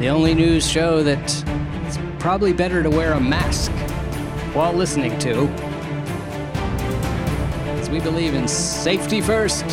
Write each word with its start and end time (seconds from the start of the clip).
The 0.00 0.08
only 0.08 0.32
news 0.32 0.66
show 0.66 1.02
that 1.02 1.18
it's 1.84 1.98
probably 2.18 2.54
better 2.54 2.82
to 2.82 2.88
wear 2.88 3.12
a 3.12 3.20
mask 3.20 3.70
while 4.54 4.72
listening 4.72 5.18
to. 5.18 5.46
As 7.78 7.90
we 7.90 8.00
believe 8.00 8.32
in 8.32 8.48
safety 8.48 9.20
first. 9.20 9.66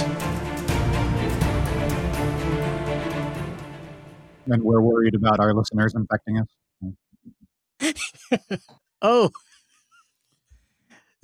and 4.47 4.61
we're 4.63 4.81
worried 4.81 5.15
about 5.15 5.39
our 5.39 5.53
listeners 5.53 5.93
infecting 5.95 6.37
us. 6.37 6.47
Oh. 9.03 9.31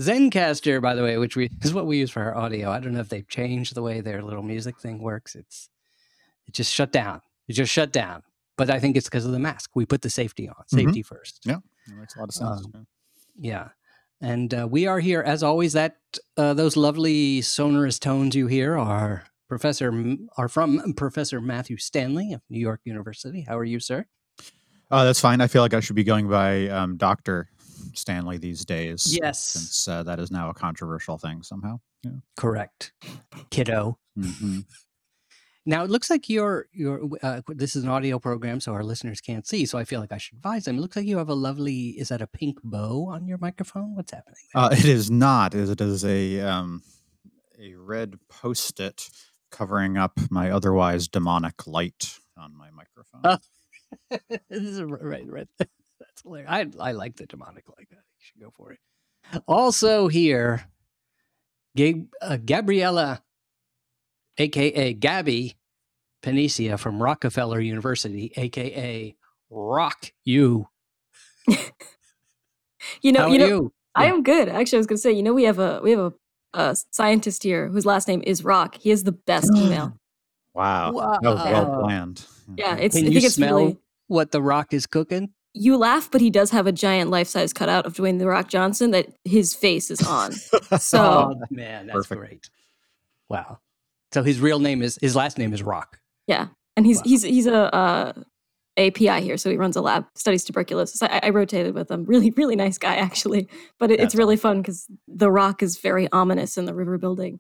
Zencastr, 0.02 0.82
by 0.82 0.96
the 0.96 1.04
way, 1.04 1.18
which 1.18 1.36
we 1.36 1.50
is 1.62 1.74
what 1.74 1.86
we 1.88 1.98
use 1.98 2.12
for 2.12 2.22
our 2.24 2.36
audio. 2.36 2.72
I 2.72 2.80
don't 2.80 2.94
know 2.94 3.00
if 3.00 3.10
they've 3.10 3.28
changed 3.28 3.76
the 3.76 3.82
way 3.82 4.02
their 4.02 4.22
little 4.22 4.44
music 4.44 4.80
thing 4.80 5.00
works. 5.00 5.36
It's 5.36 5.70
it 6.48 6.54
just 6.54 6.74
shut 6.74 6.92
down. 6.92 7.22
It 7.48 7.54
just 7.54 7.72
shut 7.72 7.92
down. 7.92 8.24
But 8.58 8.70
I 8.70 8.80
think 8.80 8.96
it's 8.96 9.08
because 9.08 9.26
of 9.26 9.32
the 9.32 9.40
mask. 9.40 9.72
We 9.76 9.86
put 9.86 10.02
the 10.02 10.10
safety 10.10 10.50
on. 10.50 10.56
Safety 10.68 11.02
first. 11.04 11.42
Yeah, 11.46 11.58
that 11.88 11.96
makes 11.96 12.16
a 12.16 12.20
lot 12.20 12.30
of 12.30 12.34
sense. 12.34 12.66
Um, 12.74 12.88
Yeah. 13.38 13.70
And 14.20 14.52
uh, 14.54 14.68
we 14.70 14.88
are 14.88 15.00
here 15.00 15.22
as 15.22 15.44
always. 15.44 15.74
That 15.74 15.98
uh, 16.38 16.56
those 16.56 16.76
lovely 16.76 17.42
sonorous 17.42 18.00
tones 18.00 18.36
you 18.36 18.48
hear 18.48 18.78
are 18.78 19.26
Professor 19.48 19.94
are 20.38 20.48
from 20.50 20.94
Professor 20.94 21.40
Matthew 21.40 21.78
Stanley 21.78 22.34
of 22.34 22.42
New 22.50 22.60
York 22.60 22.82
University. 22.84 23.46
How 23.48 23.58
are 23.58 23.64
you, 23.64 23.80
sir? 23.80 24.06
Oh, 24.90 25.04
that's 25.06 25.20
fine. 25.20 25.42
I 25.42 25.48
feel 25.48 25.62
like 25.62 25.74
I 25.74 25.80
should 25.82 25.96
be 25.96 26.04
going 26.04 26.30
by 26.30 26.68
um, 26.70 26.98
Doctor 26.98 27.50
Stanley 27.94 28.38
these 28.38 28.64
days. 28.66 29.18
Yes. 29.20 29.44
since 29.44 29.88
uh, 29.88 30.04
that 30.04 30.20
is 30.20 30.32
now 30.32 30.50
a 30.50 30.54
controversial 30.54 31.18
thing 31.18 31.44
somehow. 31.44 31.80
Yeah. 32.04 32.12
Correct, 32.38 32.94
kiddo. 33.50 33.98
hmm 34.16 34.60
Now 35.66 35.84
it 35.84 35.90
looks 35.90 36.10
like 36.10 36.30
you're 36.30 36.68
you're. 36.72 37.02
Uh, 37.22 37.42
this 37.50 37.76
is 37.76 37.84
an 37.84 37.90
audio 37.90 38.20
program, 38.20 38.62
so 38.62 38.72
our 38.74 38.84
listeners 38.84 39.20
can't 39.20 39.46
see. 39.46 39.66
So 39.66 39.78
I 39.78 39.84
feel 39.84 40.00
like 40.00 40.14
I 40.14 40.18
should 40.18 40.36
advise 40.38 40.66
them. 40.66 40.78
It 40.78 40.82
looks 40.82 40.96
like 40.96 41.06
you 41.06 41.18
have 41.18 41.28
a 41.30 41.34
lovely. 41.34 41.90
Is 42.00 42.08
that 42.10 42.22
a 42.22 42.28
pink 42.28 42.60
bow 42.64 43.08
on 43.10 43.28
your 43.28 43.40
microphone? 43.40 43.96
What's 43.96 44.12
happening? 44.14 44.38
Uh, 44.56 44.70
it 44.72 44.86
is 44.86 45.12
not. 45.12 45.54
It 45.54 45.82
is 45.82 46.06
a 46.06 46.40
um, 46.42 46.84
a 47.60 47.74
red 47.76 48.20
post-it 48.30 49.10
covering 49.52 49.98
up 49.98 50.20
my 50.30 50.50
otherwise 50.52 51.08
demonic 51.10 51.68
light 51.68 52.20
on 52.38 52.56
my 52.56 52.70
microphone. 52.70 53.40
This 54.50 54.64
is 54.64 54.82
right, 54.82 55.26
right. 55.28 55.48
That's 55.60 56.22
hilarious. 56.24 56.50
I 56.80 56.90
I 56.90 56.92
like 56.92 57.16
the 57.16 57.26
demonic 57.26 57.66
like 57.78 57.90
that. 57.90 57.96
You 57.96 58.20
should 58.20 58.42
go 58.42 58.52
for 58.56 58.72
it. 58.72 58.80
Also 59.48 60.08
here, 60.08 60.68
Gab- 61.76 62.08
uh, 62.22 62.38
Gabriella, 62.38 63.22
aka 64.38 64.94
Gabby 64.94 65.58
Panicia 66.24 66.80
from 66.80 67.02
Rockefeller 67.02 67.60
University, 67.60 68.32
aka 68.36 69.16
Rock 69.50 70.12
You. 70.24 70.68
You 73.02 73.12
know, 73.12 73.22
How 73.22 73.28
you 73.30 73.36
are 73.36 73.40
know, 73.40 73.48
you? 73.48 73.74
I 73.96 74.06
am 74.06 74.22
good. 74.24 74.50
Actually, 74.50 74.78
I 74.78 74.80
was 74.80 74.88
going 74.88 74.98
to 74.98 75.02
say, 75.02 75.12
you 75.12 75.24
know, 75.24 75.34
we 75.34 75.44
have 75.44 75.58
a 75.60 75.80
we 75.84 75.92
have 75.92 76.00
a, 76.00 76.14
a 76.54 76.76
scientist 76.92 77.42
here 77.44 77.68
whose 77.70 77.86
last 77.86 78.08
name 78.08 78.22
is 78.26 78.44
Rock. 78.44 78.76
He 78.76 78.90
has 78.92 79.04
the 79.04 79.12
best 79.12 79.52
email. 79.56 79.94
Wow, 80.54 80.92
that 81.22 81.30
was 81.30 81.44
well 81.44 81.66
Wow. 81.66 81.80
planned. 81.82 82.26
Yeah, 82.56 82.76
it's. 82.78 82.96
Can 82.96 83.06
I 83.06 83.08
you 83.08 83.14
think 83.16 83.26
it's 83.26 83.36
smell 83.36 83.58
really. 83.58 83.78
what 84.08 84.32
the 84.32 84.42
Rock 84.42 84.74
is 84.74 84.86
cooking? 84.88 85.30
You 85.54 85.76
laugh, 85.78 86.10
but 86.12 86.22
he 86.22 86.30
does 86.30 86.52
have 86.52 86.68
a 86.68 86.72
giant 86.72 87.10
life 87.10 87.28
size 87.28 87.52
cutout 87.52 87.86
of 87.86 87.96
Dwayne 87.96 88.20
the 88.20 88.28
Rock 88.28 88.48
Johnson 88.48 88.92
that 88.92 89.08
his 89.26 89.56
face 89.56 89.90
is 89.90 90.02
on. 90.06 90.34
So 90.80 91.00
oh 91.02 91.42
man, 91.50 91.88
that's 91.88 92.08
Perfect. 92.08 92.20
great. 92.22 92.50
Wow. 93.30 93.60
So 94.14 94.24
his 94.24 94.40
real 94.40 94.60
name 94.60 94.82
is 94.82 94.98
his 95.02 95.16
last 95.16 95.38
name 95.38 95.54
is 95.54 95.64
Rock. 95.64 96.00
yeah, 96.28 96.48
and 96.76 96.86
he's 96.86 96.98
Wow. 96.98 97.04
he's 97.06 97.24
he's 97.24 97.48
a 97.48 97.74
uh, 97.76 98.14
API 98.78 99.22
here, 99.22 99.38
so 99.38 99.50
he 99.50 99.58
runs 99.58 99.76
a 99.76 99.82
lab, 99.82 100.06
studies 100.16 100.44
tuberculosis. 100.46 101.02
I, 101.02 101.20
I 101.24 101.30
rotated 101.32 101.74
with 101.74 101.90
him. 101.90 102.06
Really, 102.06 102.30
really 102.32 102.56
nice 102.56 102.78
guy, 102.78 102.96
actually. 102.96 103.50
But 103.80 103.90
it, 103.90 103.96
it's 103.96 104.02
That's 104.04 104.16
really 104.16 104.38
fun 104.38 104.62
because 104.62 104.86
the 105.08 105.32
Rock 105.32 105.64
is 105.64 105.78
very 105.80 106.08
ominous 106.12 106.58
in 106.58 106.66
the 106.66 106.76
river 106.76 106.98
building, 107.00 107.40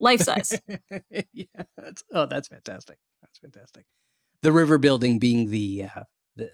life 0.00 0.20
size. 0.20 0.60
yeah, 1.32 1.46
that's, 1.78 2.04
oh, 2.12 2.26
that's 2.26 2.48
fantastic. 2.48 2.98
That's 3.22 3.38
fantastic. 3.38 3.86
The 4.44 4.52
river 4.52 4.76
building 4.76 5.18
being 5.18 5.50
the 5.50 5.86
uh, 5.96 6.02
the 6.36 6.50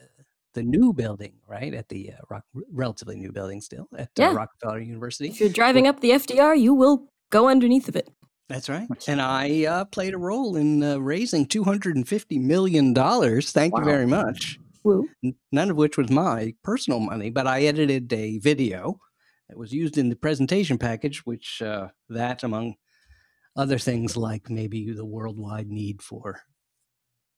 the 0.54 0.62
new 0.62 0.92
building, 0.92 1.34
right? 1.46 1.74
At 1.74 1.88
the 1.88 2.12
uh, 2.12 2.22
rock, 2.30 2.44
relatively 2.72 3.16
new 3.16 3.32
building 3.32 3.60
still 3.60 3.88
at 3.96 4.10
uh, 4.18 4.32
Rockefeller 4.32 4.80
University. 4.80 5.28
if 5.30 5.40
you're 5.40 5.48
driving 5.48 5.86
up 5.86 6.00
the 6.00 6.10
FDR, 6.10 6.58
you 6.58 6.72
will 6.72 7.08
go 7.30 7.48
underneath 7.48 7.88
of 7.88 7.96
it. 7.96 8.08
That's 8.48 8.68
right. 8.68 8.88
And 9.06 9.20
I 9.20 9.64
uh, 9.64 9.84
played 9.86 10.14
a 10.14 10.18
role 10.18 10.56
in 10.56 10.82
uh, 10.82 10.98
raising 10.98 11.46
two 11.46 11.64
hundred 11.64 11.96
and 11.96 12.06
fifty 12.08 12.38
million 12.38 12.92
dollars. 12.92 13.52
Thank 13.52 13.76
you 13.76 13.84
very 13.84 14.06
much. 14.06 14.58
Woo. 14.82 15.08
None 15.52 15.70
of 15.70 15.76
which 15.76 15.98
was 15.98 16.10
my 16.10 16.54
personal 16.64 17.00
money, 17.00 17.30
but 17.30 17.46
I 17.46 17.62
edited 17.62 18.12
a 18.12 18.38
video 18.38 18.98
that 19.48 19.58
was 19.58 19.72
used 19.72 19.98
in 19.98 20.08
the 20.08 20.16
presentation 20.16 20.78
package, 20.78 21.18
which 21.26 21.60
uh, 21.60 21.88
that, 22.08 22.42
among 22.42 22.76
other 23.56 23.78
things 23.78 24.16
like 24.16 24.48
maybe 24.48 24.92
the 24.92 25.04
worldwide 25.04 25.68
need 25.68 26.00
for, 26.02 26.40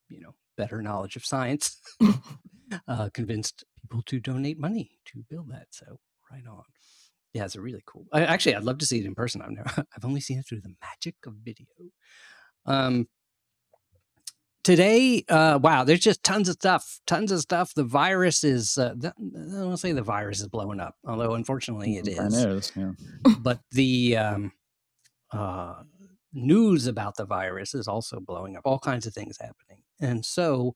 you 0.09 0.21
know, 0.21 0.35
better 0.63 0.81
knowledge 0.83 1.17
of 1.17 1.25
science, 1.25 1.77
uh, 2.89 3.09
convinced 3.13 3.65
people 3.83 4.03
to 4.07 4.21
donate 4.21 4.59
money 4.59 4.91
to 5.07 5.25
build 5.31 5.51
that. 5.51 5.67
So 5.71 5.87
right 6.31 6.47
on. 6.49 6.63
Yeah, 7.35 7.45
it's 7.47 7.57
a 7.57 7.61
really 7.63 7.83
cool. 7.87 8.07
I, 8.13 8.25
actually, 8.27 8.57
I'd 8.57 8.63
love 8.65 8.79
to 8.79 8.87
see 8.87 8.99
it 9.01 9.07
in 9.07 9.15
person. 9.15 9.41
I've 9.41 9.51
never, 9.53 9.71
I've 9.97 10.05
only 10.05 10.21
seen 10.21 10.39
it 10.39 10.47
through 10.47 10.61
the 10.61 10.75
magic 10.83 11.15
of 11.27 11.35
video. 11.43 11.67
Um, 12.67 13.09
today, 14.63 15.25
uh, 15.31 15.59
wow, 15.63 15.85
there's 15.85 16.01
just 16.01 16.23
tons 16.23 16.49
of 16.51 16.55
stuff, 16.55 17.01
tons 17.07 17.33
of 17.33 17.41
stuff. 17.41 17.73
The 17.75 17.85
virus 17.85 18.45
is, 18.45 18.77
uh, 18.77 18.95
I 19.03 19.13
don't 19.19 19.79
say 19.79 19.93
the 19.93 20.03
virus 20.03 20.41
is 20.41 20.49
blowing 20.49 20.79
up, 20.81 20.95
although 21.07 21.33
unfortunately 21.35 21.97
it 21.97 22.07
It 22.07 22.19
is. 22.19 22.35
is. 22.35 22.73
Yeah. 22.77 22.93
But 23.41 23.61
the 23.71 24.17
um, 24.19 24.53
uh, 25.33 25.83
news 26.35 26.87
about 26.87 27.17
the 27.17 27.25
virus 27.25 27.75
is 27.75 27.89
also 27.89 28.21
blowing 28.21 28.57
up. 28.57 28.63
All 28.67 28.79
kinds 28.79 29.07
of 29.07 29.15
things 29.15 29.39
happening, 29.41 29.82
and 30.03 30.25
so. 30.25 30.75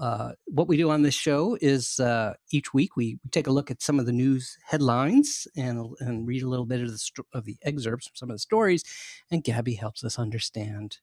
Uh, 0.00 0.30
what 0.44 0.68
we 0.68 0.76
do 0.76 0.90
on 0.90 1.02
this 1.02 1.12
show 1.12 1.58
is 1.60 1.98
uh, 1.98 2.32
each 2.52 2.72
week 2.72 2.96
we 2.96 3.18
take 3.32 3.48
a 3.48 3.50
look 3.50 3.68
at 3.68 3.82
some 3.82 3.98
of 3.98 4.06
the 4.06 4.12
news 4.12 4.56
headlines 4.64 5.44
and 5.56 5.92
and 5.98 6.24
read 6.24 6.44
a 6.44 6.48
little 6.48 6.66
bit 6.66 6.80
of 6.80 6.88
the 6.92 6.98
sto- 6.98 7.26
of 7.32 7.44
the 7.44 7.56
excerpts 7.62 8.06
from 8.06 8.14
some 8.14 8.30
of 8.30 8.36
the 8.36 8.38
stories, 8.38 8.84
and 9.32 9.42
Gabby 9.42 9.74
helps 9.74 10.04
us 10.04 10.16
understand 10.16 10.98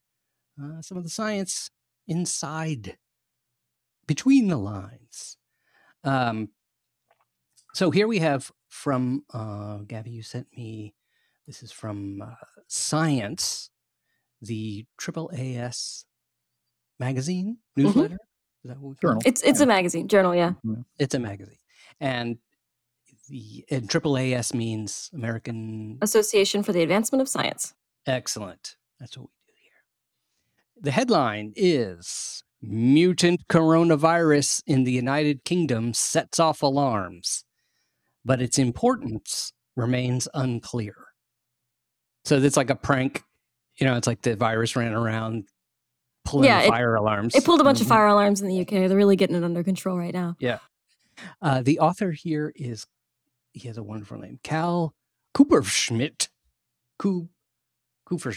uh, 0.58 0.80
some 0.80 0.96
of 0.96 1.04
the 1.04 1.10
science 1.10 1.70
inside, 2.08 2.96
between 4.06 4.48
the 4.48 4.56
lines. 4.56 5.36
Um, 6.04 6.50
so 7.74 7.90
here 7.90 8.08
we 8.08 8.20
have 8.20 8.50
from 8.68 9.24
uh, 9.32 9.78
Gabby. 9.86 10.10
You 10.12 10.22
sent 10.22 10.46
me. 10.56 10.94
This 11.46 11.62
is 11.62 11.70
from 11.70 12.22
uh, 12.22 12.34
Science, 12.66 13.70
the 14.40 14.86
Triple 14.96 15.30
AS 15.32 16.06
magazine 16.98 17.58
mm-hmm. 17.76 17.82
newsletter. 17.82 18.18
Is 18.64 18.70
that 18.70 18.80
what 18.80 18.90
we 18.90 18.96
Journal. 19.00 19.20
it? 19.24 19.28
It's 19.28 19.42
it's 19.42 19.60
a 19.60 19.66
magazine 19.66 20.08
journal, 20.08 20.34
yeah. 20.34 20.50
Mm-hmm. 20.64 20.82
It's 20.98 21.14
a 21.14 21.18
magazine, 21.18 21.58
and 22.00 22.38
the 23.28 23.64
and 23.70 23.88
Triple 23.88 24.16
AS 24.16 24.54
means 24.54 25.10
American 25.14 25.98
Association 26.02 26.62
for 26.62 26.72
the 26.72 26.82
Advancement 26.82 27.22
of 27.22 27.28
Science. 27.28 27.74
Excellent. 28.06 28.76
That's 29.00 29.16
what 29.16 29.24
we 29.26 29.52
do 29.52 29.58
here. 29.62 30.82
The 30.82 30.90
headline 30.90 31.52
is 31.56 32.42
Mutant 32.62 33.48
Coronavirus 33.48 34.62
in 34.66 34.84
the 34.84 34.92
United 34.92 35.44
Kingdom 35.44 35.92
sets 35.94 36.40
off 36.40 36.62
alarms, 36.62 37.44
but 38.24 38.40
its 38.40 38.58
importance 38.58 39.52
remains 39.76 40.28
unclear. 40.34 40.96
So 42.24 42.38
it's 42.38 42.56
like 42.56 42.70
a 42.70 42.76
prank. 42.76 43.22
You 43.76 43.86
know, 43.86 43.96
it's 43.96 44.06
like 44.06 44.22
the 44.22 44.36
virus 44.36 44.74
ran 44.74 44.94
around 44.94 45.44
pulling 46.26 46.46
Yeah, 46.46 46.60
it- 46.62 46.68
fire 46.68 46.94
alarms. 46.94 47.34
It 47.34 47.44
pulled 47.44 47.60
a 47.60 47.64
bunch 47.64 47.80
of 47.80 47.86
Mhm. 47.86 47.90
fire 47.90 48.06
alarms 48.06 48.40
in 48.42 48.48
the 48.48 48.60
UK. 48.60 48.86
They're 48.88 48.96
really 48.96 49.16
getting 49.16 49.36
it 49.36 49.44
under 49.44 49.62
control 49.64 49.96
right 49.96 50.12
now. 50.12 50.36
Yeah. 50.38 50.58
Uh, 51.40 51.62
the 51.62 51.78
author 51.80 52.10
here 52.12 52.52
is, 52.56 52.86
he 53.52 53.66
has 53.68 53.78
a 53.78 53.82
wonderful 53.82 54.18
name, 54.18 54.38
Cal 54.42 54.94
Cooperschmidt. 55.34 56.28
Coop, 56.98 57.28
Cooper, 58.04 58.32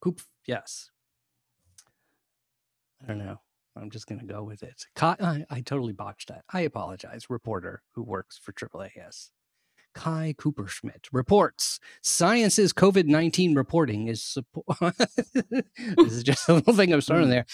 Coop, 0.00 0.20
yes. 0.46 0.90
I 3.02 3.06
don't 3.06 3.18
know. 3.18 3.40
I'm 3.76 3.90
just 3.90 4.06
going 4.08 4.18
to 4.18 4.26
go 4.26 4.42
with 4.42 4.62
it. 4.62 4.86
I, 5.00 5.44
I 5.50 5.60
totally 5.60 5.92
botched 5.92 6.28
that. 6.28 6.44
I 6.52 6.62
apologize. 6.62 7.30
Reporter 7.30 7.82
who 7.92 8.02
works 8.02 8.36
for 8.38 8.52
AAAS. 8.52 9.30
Kai 9.94 10.34
Kupferschmidt 10.38 11.06
reports 11.12 11.80
Science's 12.02 12.72
COVID 12.72 13.06
19 13.06 13.54
reporting 13.54 14.08
is 14.08 14.22
support. 14.22 14.66
this 15.34 16.12
is 16.12 16.22
just 16.22 16.48
a 16.48 16.54
little 16.54 16.74
thing 16.74 16.92
I'm 16.92 17.00
starting 17.00 17.30
there. 17.30 17.46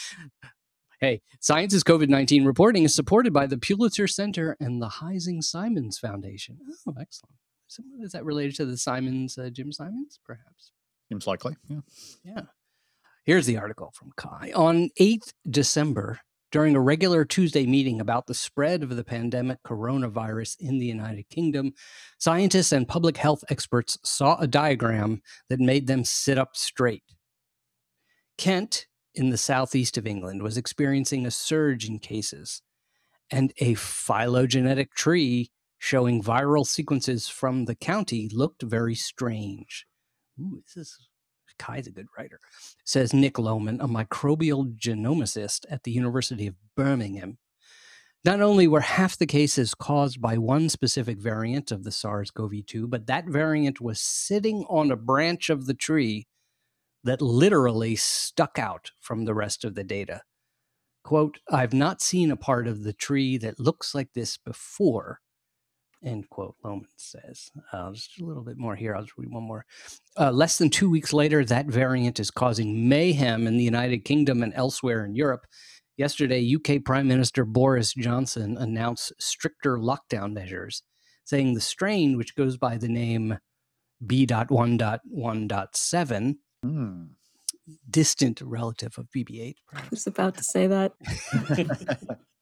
Hey, 1.01 1.23
Science's 1.41 1.85
COVID 1.85 2.09
19 2.09 2.45
reporting 2.45 2.85
is 2.85 2.95
supported 2.95 3.33
by 3.33 3.47
the 3.47 3.59
Pulitzer 3.59 4.07
Center 4.07 4.57
and 4.61 4.81
the 4.81 4.89
Heising 4.89 5.43
Simons 5.43 5.99
Foundation. 5.99 6.59
Oh, 6.89 6.95
excellent. 7.01 7.35
Is 8.01 8.13
that 8.13 8.25
related 8.25 8.57
to 8.57 8.67
the 8.67 8.77
Simons, 8.77 9.37
uh, 9.37 9.51
Jim 9.51 9.73
Simons, 9.73 10.21
perhaps? 10.25 10.73
Seems 11.09 11.27
likely. 11.27 11.57
Yeah. 11.69 11.81
Yeah. 12.25 12.41
Here's 13.25 13.47
the 13.47 13.57
article 13.57 13.93
from 13.95 14.13
Kai. 14.17 14.53
On 14.55 14.91
8th 15.01 15.33
December, 15.49 16.21
during 16.55 16.77
a 16.77 16.81
regular 16.81 17.25
Tuesday 17.25 17.67
meeting 17.67 18.01
about 18.01 18.29
the 18.29 18.33
spread 18.33 18.85
of 18.85 18.95
the 18.95 19.03
pandemic 19.03 19.61
coronavirus 19.65 20.55
in 20.61 20.79
the 20.79 20.87
United 20.87 21.29
Kingdom, 21.29 21.73
scientists 22.17 22.71
and 22.71 22.87
public 22.87 23.17
health 23.17 23.43
experts 23.51 23.99
saw 24.05 24.37
a 24.37 24.47
diagram 24.47 25.21
that 25.49 25.59
made 25.59 25.89
them 25.89 26.05
sit 26.05 26.39
up 26.39 26.55
straight. 26.55 27.03
Kent, 28.39 28.87
in 29.17 29.31
the 29.31 29.37
southeast 29.37 29.99
of 29.99 30.07
England, 30.07 30.45
was 30.45 30.57
experiencing 30.57 31.27
a 31.27 31.31
surge 31.33 31.89
in 31.89 31.99
cases, 31.99 32.63
and 33.33 33.53
a 33.59 33.75
phylogenetic 33.75 34.95
tree 34.95 35.51
showing 35.79 36.23
viral 36.23 36.65
sequences 36.65 37.27
from 37.27 37.65
the 37.65 37.75
county 37.75 38.31
looked 38.33 38.63
very 38.63 38.95
strange. 38.95 39.87
Ooh, 40.41 40.63
this 40.65 40.77
is 40.77 41.09
Kai's 41.59 41.87
a 41.87 41.93
good 41.93 42.09
writer, 42.17 42.41
says 42.85 43.13
Nick 43.13 43.39
Loman, 43.39 43.81
a 43.81 43.89
microbial 43.89 44.77
genomicist 44.77 45.65
at 45.71 45.85
the 45.85 45.93
University 45.93 46.47
of 46.47 46.55
Birmingham. 46.77 47.39
Not 48.25 48.41
only 48.41 48.67
were 48.67 48.81
half 48.81 49.19
the 49.19 49.27
cases 49.27 49.75
caused 49.75 50.21
by 50.21 50.39
one 50.39 50.71
specific 50.71 51.19
variant 51.19 51.71
of 51.71 51.85
the 51.85 51.93
SARS 51.93 52.31
CoV 52.31 52.65
2, 52.67 52.89
but 52.89 53.07
that 53.07 53.27
variant 53.27 53.83
was 53.83 54.01
sitting 54.01 54.65
on 54.71 54.91
a 54.91 54.97
branch 54.97 55.51
of 55.51 55.67
the 55.67 55.75
tree 55.75 56.27
that 57.05 57.21
literally 57.21 57.97
stuck 57.97 58.59
out 58.59 58.91
from 58.99 59.27
the 59.27 59.35
rest 59.35 59.63
of 59.63 59.75
the 59.75 59.85
data. 59.85 60.23
Quote, 61.05 61.39
I've 61.51 61.75
not 61.75 62.01
seen 62.01 62.31
a 62.31 62.37
part 62.37 62.67
of 62.67 62.83
the 62.83 62.95
tree 62.95 63.37
that 63.37 63.61
looks 63.61 63.95
like 63.95 64.15
this 64.15 64.39
before, 64.39 65.21
end 66.05 66.29
quote, 66.31 66.55
Loman 66.65 66.87
says. 66.97 67.51
Uh, 67.73 67.91
just 67.93 68.21
a 68.21 68.25
little 68.25 68.43
bit 68.45 68.57
more 68.59 68.77
here. 68.77 68.95
I'll 68.95 69.03
just 69.03 69.17
read 69.19 69.31
one 69.33 69.43
more. 69.45 69.65
Uh, 70.19 70.31
less 70.31 70.59
than 70.59 70.71
two 70.71 70.89
weeks 70.91 71.13
later, 71.13 71.45
that 71.45 71.67
variant 71.67 72.21
is 72.21 72.31
causing 72.31 72.89
mayhem 72.89 73.47
in 73.47 73.57
the 73.57 73.65
United 73.65 74.05
Kingdom 74.05 74.43
and 74.43 74.53
elsewhere 74.55 75.05
in 75.05 75.15
Europe. 75.15 75.47
Yesterday, 75.97 76.55
UK 76.57 76.83
Prime 76.85 77.07
Minister 77.09 77.45
Boris 77.45 77.95
Johnson 77.95 78.57
announced 78.59 79.13
stricter 79.19 79.79
lockdown 79.79 80.33
measures, 80.33 80.83
saying 81.25 81.55
the 81.55 81.61
strain, 81.61 82.17
which 82.17 82.35
goes 82.35 82.57
by 82.57 82.77
the 82.77 82.89
name 82.89 83.39
B.1.1.7, 84.05 86.35
Hmm. 86.63 87.05
distant 87.89 88.41
relative 88.43 88.99
of 88.99 89.07
BB8, 89.15 89.55
I 89.73 89.83
was 89.91 90.07
about 90.07 90.37
to 90.37 90.45
say 90.45 90.67
that. 90.67 90.93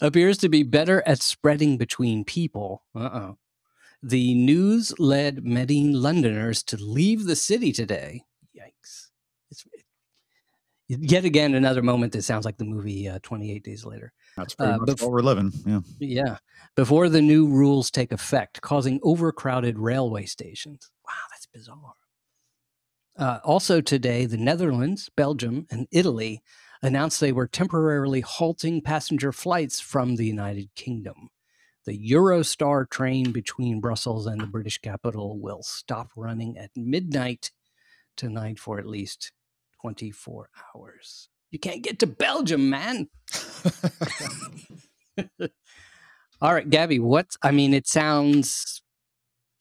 appears 0.00 0.38
to 0.38 0.48
be 0.48 0.62
better 0.62 1.02
at 1.06 1.20
spreading 1.20 1.76
between 1.78 2.24
people. 2.24 2.82
Uh-oh. 2.94 3.36
The 4.02 4.34
news 4.34 4.92
led 4.98 5.44
many 5.44 5.84
Londoners 5.92 6.62
to 6.64 6.76
leave 6.76 7.24
the 7.24 7.36
city 7.36 7.72
today. 7.72 8.22
Yikes. 8.56 9.08
It's 9.50 9.64
yet 10.88 11.24
again 11.24 11.54
another 11.54 11.82
moment 11.82 12.12
that 12.12 12.22
sounds 12.22 12.44
like 12.44 12.58
the 12.58 12.64
movie 12.64 13.08
uh, 13.08 13.18
28 13.22 13.64
Days 13.64 13.84
Later. 13.84 14.12
That's 14.36 14.54
pretty 14.54 14.72
Uh, 14.72 14.78
much 14.78 14.88
bef- 14.90 15.02
what 15.02 15.10
we're 15.12 15.22
living. 15.22 15.52
Yeah. 15.66 15.80
Yeah. 15.98 16.36
Before 16.76 17.08
the 17.08 17.22
new 17.22 17.48
rules 17.48 17.90
take 17.90 18.12
effect, 18.12 18.60
causing 18.60 19.00
overcrowded 19.02 19.78
railway 19.78 20.26
stations. 20.26 20.90
Wow, 21.06 21.14
that's 21.30 21.46
bizarre. 21.46 21.94
Uh, 23.18 23.38
also 23.44 23.80
today, 23.80 24.26
the 24.26 24.36
Netherlands, 24.36 25.08
Belgium, 25.16 25.66
and 25.70 25.88
Italy 25.90 26.42
announced 26.82 27.20
they 27.20 27.32
were 27.32 27.46
temporarily 27.46 28.20
halting 28.20 28.82
passenger 28.82 29.32
flights 29.32 29.80
from 29.80 30.16
the 30.16 30.26
United 30.26 30.68
Kingdom. 30.74 31.28
The 31.84 32.10
Eurostar 32.10 32.88
train 32.90 33.30
between 33.30 33.80
Brussels 33.80 34.26
and 34.26 34.40
the 34.40 34.46
British 34.46 34.78
capital 34.78 35.38
will 35.38 35.62
stop 35.62 36.10
running 36.16 36.58
at 36.58 36.70
midnight 36.76 37.52
tonight 38.16 38.58
for 38.58 38.78
at 38.78 38.86
least 38.86 39.32
24 39.82 40.50
hours. 40.74 41.28
You 41.50 41.60
can't 41.60 41.82
get 41.82 42.00
to 42.00 42.06
Belgium, 42.06 42.70
man. 42.70 43.08
All 46.40 46.52
right, 46.52 46.68
Gabby, 46.68 46.98
what's 46.98 47.36
I 47.42 47.52
mean, 47.52 47.72
it 47.72 47.86
sounds 47.86 48.82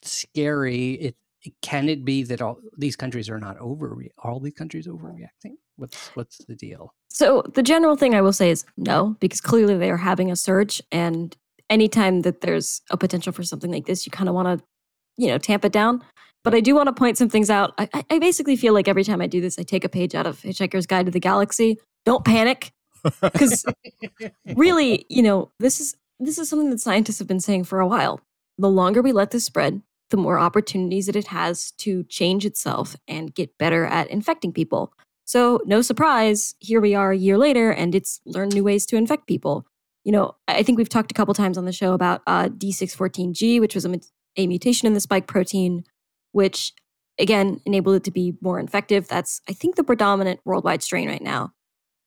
scary. 0.01 0.93
It 0.93 1.15
can 1.61 1.89
it 1.89 2.03
be 2.03 2.23
that 2.23 2.41
all 2.41 2.57
these 2.77 2.95
countries 2.95 3.29
are 3.29 3.39
not 3.39 3.57
over 3.59 4.03
all 4.17 4.39
these 4.39 4.55
countries 4.55 4.87
overreacting? 4.87 5.57
What's 5.77 6.07
what's 6.15 6.37
the 6.45 6.55
deal? 6.55 6.93
So 7.09 7.43
the 7.53 7.63
general 7.63 7.95
thing 7.95 8.13
I 8.15 8.21
will 8.21 8.33
say 8.33 8.49
is 8.49 8.65
no, 8.77 9.15
because 9.19 9.41
clearly 9.41 9.77
they 9.77 9.89
are 9.91 9.97
having 9.97 10.31
a 10.31 10.35
surge, 10.35 10.81
and 10.91 11.35
anytime 11.69 12.21
that 12.21 12.41
there's 12.41 12.81
a 12.91 12.97
potential 12.97 13.31
for 13.33 13.43
something 13.43 13.71
like 13.71 13.85
this, 13.85 14.05
you 14.05 14.11
kind 14.11 14.29
of 14.29 14.35
want 14.35 14.59
to, 14.59 14.65
you 15.17 15.27
know, 15.27 15.37
tamp 15.37 15.65
it 15.65 15.71
down. 15.71 16.03
But 16.43 16.53
I 16.53 16.59
do 16.59 16.75
want 16.75 16.87
to 16.87 16.93
point 16.93 17.17
some 17.17 17.27
things 17.29 17.49
out. 17.49 17.73
I, 17.77 17.89
I- 17.93 18.05
I 18.11 18.19
basically 18.19 18.55
feel 18.55 18.73
like 18.73 18.87
every 18.87 19.03
time 19.03 19.19
I 19.21 19.27
do 19.27 19.41
this, 19.41 19.57
I 19.57 19.63
take 19.63 19.83
a 19.83 19.89
page 19.89 20.13
out 20.15 20.27
of 20.27 20.39
Hitchhiker's 20.41 20.85
Guide 20.85 21.05
to 21.07 21.11
the 21.11 21.19
Galaxy. 21.19 21.77
Don't 22.05 22.23
panic, 22.23 22.71
because 23.21 23.65
really, 24.55 25.05
you 25.09 25.21
know, 25.23 25.51
this 25.59 25.79
is 25.79 25.95
this 26.19 26.37
is 26.37 26.49
something 26.49 26.69
that 26.69 26.79
scientists 26.79 27.19
have 27.19 27.27
been 27.27 27.39
saying 27.39 27.65
for 27.65 27.79
a 27.79 27.87
while. 27.87 28.21
The 28.57 28.69
longer 28.69 29.01
we 29.01 29.11
let 29.11 29.31
this 29.31 29.43
spread, 29.43 29.81
the 30.11 30.17
more 30.17 30.39
opportunities 30.39 31.07
that 31.07 31.15
it 31.15 31.27
has 31.27 31.71
to 31.79 32.03
change 32.05 32.45
itself 32.45 32.95
and 33.07 33.33
get 33.35 33.57
better 33.57 33.85
at 33.85 34.07
infecting 34.09 34.53
people. 34.53 34.93
So, 35.25 35.59
no 35.65 35.81
surprise, 35.81 36.53
here 36.59 36.79
we 36.79 36.93
are 36.93 37.11
a 37.11 37.17
year 37.17 37.37
later, 37.37 37.71
and 37.71 37.95
it's 37.95 38.21
learned 38.25 38.53
new 38.53 38.63
ways 38.63 38.85
to 38.87 38.95
infect 38.95 39.27
people. 39.27 39.65
You 40.03 40.11
know, 40.11 40.35
I 40.47 40.61
think 40.61 40.77
we've 40.77 40.87
talked 40.89 41.09
a 41.09 41.15
couple 41.15 41.33
times 41.33 41.57
on 41.57 41.65
the 41.65 41.71
show 41.71 41.93
about 41.93 42.21
uh, 42.27 42.49
D614G, 42.49 43.59
which 43.59 43.73
was 43.73 43.85
a, 43.85 43.99
a 44.37 44.45
mutation 44.45 44.85
in 44.87 44.93
the 44.93 44.99
spike 44.99 45.25
protein, 45.25 45.83
which 46.31 46.73
again 47.17 47.59
enabled 47.65 47.95
it 47.95 48.03
to 48.03 48.11
be 48.11 48.35
more 48.41 48.59
infective. 48.59 49.07
That's, 49.07 49.41
I 49.49 49.53
think, 49.53 49.77
the 49.77 49.83
predominant 49.83 50.41
worldwide 50.45 50.83
strain 50.83 51.07
right 51.09 51.23
now. 51.23 51.53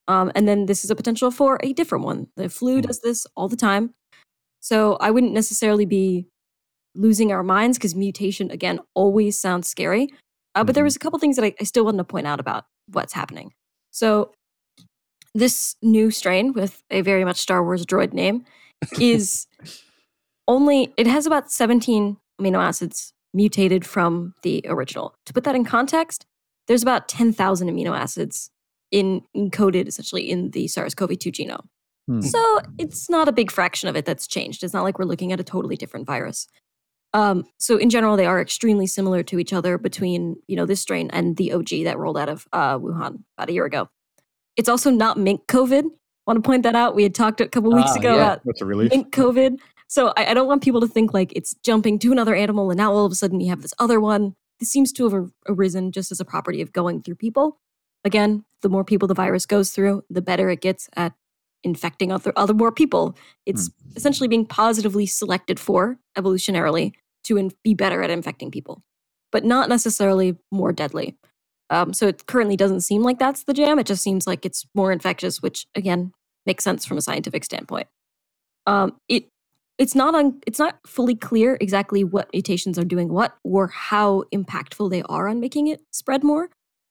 Um, 0.06 0.30
and 0.36 0.46
then 0.46 0.66
this 0.66 0.84
is 0.84 0.90
a 0.90 0.96
potential 0.96 1.30
for 1.32 1.58
a 1.62 1.72
different 1.72 2.04
one. 2.04 2.28
The 2.36 2.48
flu 2.48 2.76
Hmm. 2.76 2.82
does 2.82 3.00
this 3.00 3.26
all 3.36 3.48
the 3.48 3.56
time. 3.56 3.94
So, 4.60 4.96
I 5.00 5.10
wouldn't 5.10 5.32
necessarily 5.32 5.86
be 5.86 6.28
losing 6.94 7.32
our 7.32 7.42
minds 7.42 7.78
because 7.78 7.94
mutation, 7.96 8.50
again, 8.52 8.78
always 8.94 9.36
sounds 9.40 9.66
scary. 9.68 10.08
Uh, 10.58 10.64
but 10.64 10.74
there 10.74 10.82
Mhm. 10.82 10.86
was 10.86 10.96
a 10.96 10.98
couple 10.98 11.18
things 11.20 11.36
that 11.36 11.44
I, 11.44 11.54
I 11.60 11.64
still 11.64 11.84
wanted 11.84 11.98
to 11.98 12.04
point 12.04 12.26
out 12.26 12.40
about 12.40 12.64
what's 12.88 13.12
happening. 13.12 13.52
So, 13.92 14.32
this 15.34 15.76
new 15.82 16.10
strain 16.10 16.52
with 16.52 16.82
a 16.90 17.00
very 17.02 17.24
much 17.24 17.36
Star 17.36 17.62
Wars 17.62 17.86
droid 17.86 18.12
name 18.12 18.44
is 19.00 19.46
only, 20.48 20.92
it 20.96 21.06
has 21.06 21.26
about 21.26 21.52
17 21.52 22.16
amino 22.40 22.58
acids 22.58 23.12
mutated 23.34 23.86
from 23.86 24.34
the 24.42 24.64
original. 24.66 25.14
To 25.26 25.32
put 25.32 25.44
that 25.44 25.54
in 25.54 25.64
context, 25.64 26.26
there's 26.66 26.82
about 26.82 27.08
10,000 27.08 27.68
amino 27.68 27.96
acids 27.96 28.50
in 28.90 29.22
encoded 29.36 29.86
essentially 29.86 30.28
in 30.28 30.50
the 30.52 30.66
SARS-CoV-2 30.66 31.30
genome. 31.32 31.66
Hmm. 32.08 32.20
So 32.22 32.60
it's 32.78 33.08
not 33.10 33.28
a 33.28 33.32
big 33.32 33.50
fraction 33.52 33.88
of 33.88 33.96
it 33.96 34.06
that's 34.06 34.26
changed. 34.26 34.64
It's 34.64 34.72
not 34.74 34.82
like 34.82 34.98
we're 34.98 35.04
looking 35.04 35.30
at 35.32 35.38
a 35.40 35.44
totally 35.44 35.76
different 35.76 36.06
virus. 36.06 36.46
Um, 37.14 37.44
so 37.58 37.76
in 37.78 37.88
general, 37.90 38.16
they 38.16 38.26
are 38.26 38.40
extremely 38.40 38.86
similar 38.86 39.22
to 39.24 39.38
each 39.38 39.52
other 39.52 39.78
between 39.78 40.36
you 40.46 40.56
know 40.56 40.66
this 40.66 40.80
strain 40.80 41.10
and 41.12 41.36
the 41.36 41.52
OG 41.52 41.68
that 41.84 41.98
rolled 41.98 42.18
out 42.18 42.28
of 42.28 42.46
uh, 42.52 42.78
Wuhan 42.78 43.22
about 43.36 43.48
a 43.48 43.52
year 43.52 43.64
ago. 43.64 43.88
It's 44.56 44.68
also 44.68 44.90
not 44.90 45.16
mink 45.18 45.46
COVID. 45.46 45.84
Want 46.26 46.36
to 46.36 46.46
point 46.46 46.64
that 46.64 46.74
out? 46.76 46.94
We 46.94 47.02
had 47.04 47.14
talked 47.14 47.40
a 47.40 47.48
couple 47.48 47.72
weeks 47.72 47.92
Ah, 47.94 47.98
ago 47.98 48.08
yeah. 48.16 48.22
about 48.22 48.40
That's 48.44 48.60
a 48.60 48.66
relief. 48.66 48.90
mink 48.90 49.12
COVID. 49.14 49.58
So 49.86 50.12
I, 50.18 50.26
I 50.26 50.34
don't 50.34 50.46
want 50.46 50.62
people 50.62 50.82
to 50.82 50.86
think 50.88 51.14
like 51.14 51.32
it's 51.34 51.54
jumping 51.64 51.98
to 52.00 52.12
another 52.12 52.34
animal 52.34 52.70
and 52.70 52.76
now 52.76 52.92
all 52.92 53.06
of 53.06 53.12
a 53.12 53.14
sudden 53.14 53.40
you 53.40 53.48
have 53.48 53.62
this 53.62 53.72
other 53.78 53.98
one. 54.00 54.34
This 54.60 54.70
seems 54.70 54.92
to 54.94 55.08
have 55.08 55.30
arisen 55.48 55.92
just 55.92 56.12
as 56.12 56.20
a 56.20 56.26
property 56.26 56.60
of 56.60 56.72
going 56.72 57.02
through 57.02 57.14
people. 57.14 57.58
Again, 58.04 58.44
the 58.60 58.68
more 58.68 58.84
people 58.84 59.08
the 59.08 59.14
virus 59.14 59.46
goes 59.46 59.70
through, 59.70 60.02
the 60.10 60.20
better 60.20 60.50
it 60.50 60.60
gets 60.60 60.90
at 60.96 61.14
infecting 61.64 62.12
other 62.12 62.32
other 62.36 62.54
more 62.54 62.72
people. 62.72 63.16
It's 63.46 63.70
essentially 63.96 64.28
being 64.28 64.46
positively 64.46 65.06
selected 65.06 65.58
for 65.58 65.98
evolutionarily 66.16 66.92
to 67.24 67.36
in- 67.36 67.52
be 67.62 67.74
better 67.74 68.02
at 68.02 68.10
infecting 68.10 68.50
people, 68.50 68.82
but 69.32 69.44
not 69.44 69.68
necessarily 69.68 70.36
more 70.50 70.72
deadly. 70.72 71.16
Um, 71.70 71.92
so 71.92 72.06
it 72.06 72.26
currently 72.26 72.56
doesn't 72.56 72.80
seem 72.80 73.02
like 73.02 73.18
that's 73.18 73.44
the 73.44 73.52
jam. 73.52 73.78
It 73.78 73.86
just 73.86 74.02
seems 74.02 74.26
like 74.26 74.46
it's 74.46 74.66
more 74.74 74.92
infectious, 74.92 75.42
which 75.42 75.66
again 75.74 76.12
makes 76.46 76.64
sense 76.64 76.86
from 76.86 76.96
a 76.96 77.02
scientific 77.02 77.44
standpoint. 77.44 77.88
Um, 78.66 78.96
it 79.08 79.24
it's 79.78 79.94
not 79.94 80.14
un, 80.14 80.40
it's 80.46 80.58
not 80.58 80.78
fully 80.86 81.14
clear 81.14 81.56
exactly 81.60 82.02
what 82.02 82.28
mutations 82.32 82.78
are 82.78 82.84
doing 82.84 83.12
what 83.12 83.36
or 83.44 83.68
how 83.68 84.24
impactful 84.34 84.90
they 84.90 85.02
are 85.02 85.28
on 85.28 85.40
making 85.40 85.68
it 85.68 85.80
spread 85.92 86.24
more. 86.24 86.50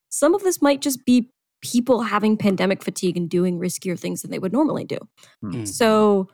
Some 0.10 0.34
of 0.34 0.44
this 0.44 0.62
might 0.62 0.82
just 0.82 1.06
be 1.06 1.30
people 1.62 2.04
having 2.04 2.38
pandemic 2.38 2.84
fatigue 2.84 3.18
and 3.18 3.30
doing 3.30 3.60
riskier 3.60 4.00
things 4.00 4.22
than 4.22 4.32
they 4.32 4.40
would 4.40 4.54
normally 4.54 4.86
do. 4.86 4.98
Hmm. 5.42 5.66
So, 5.66 6.30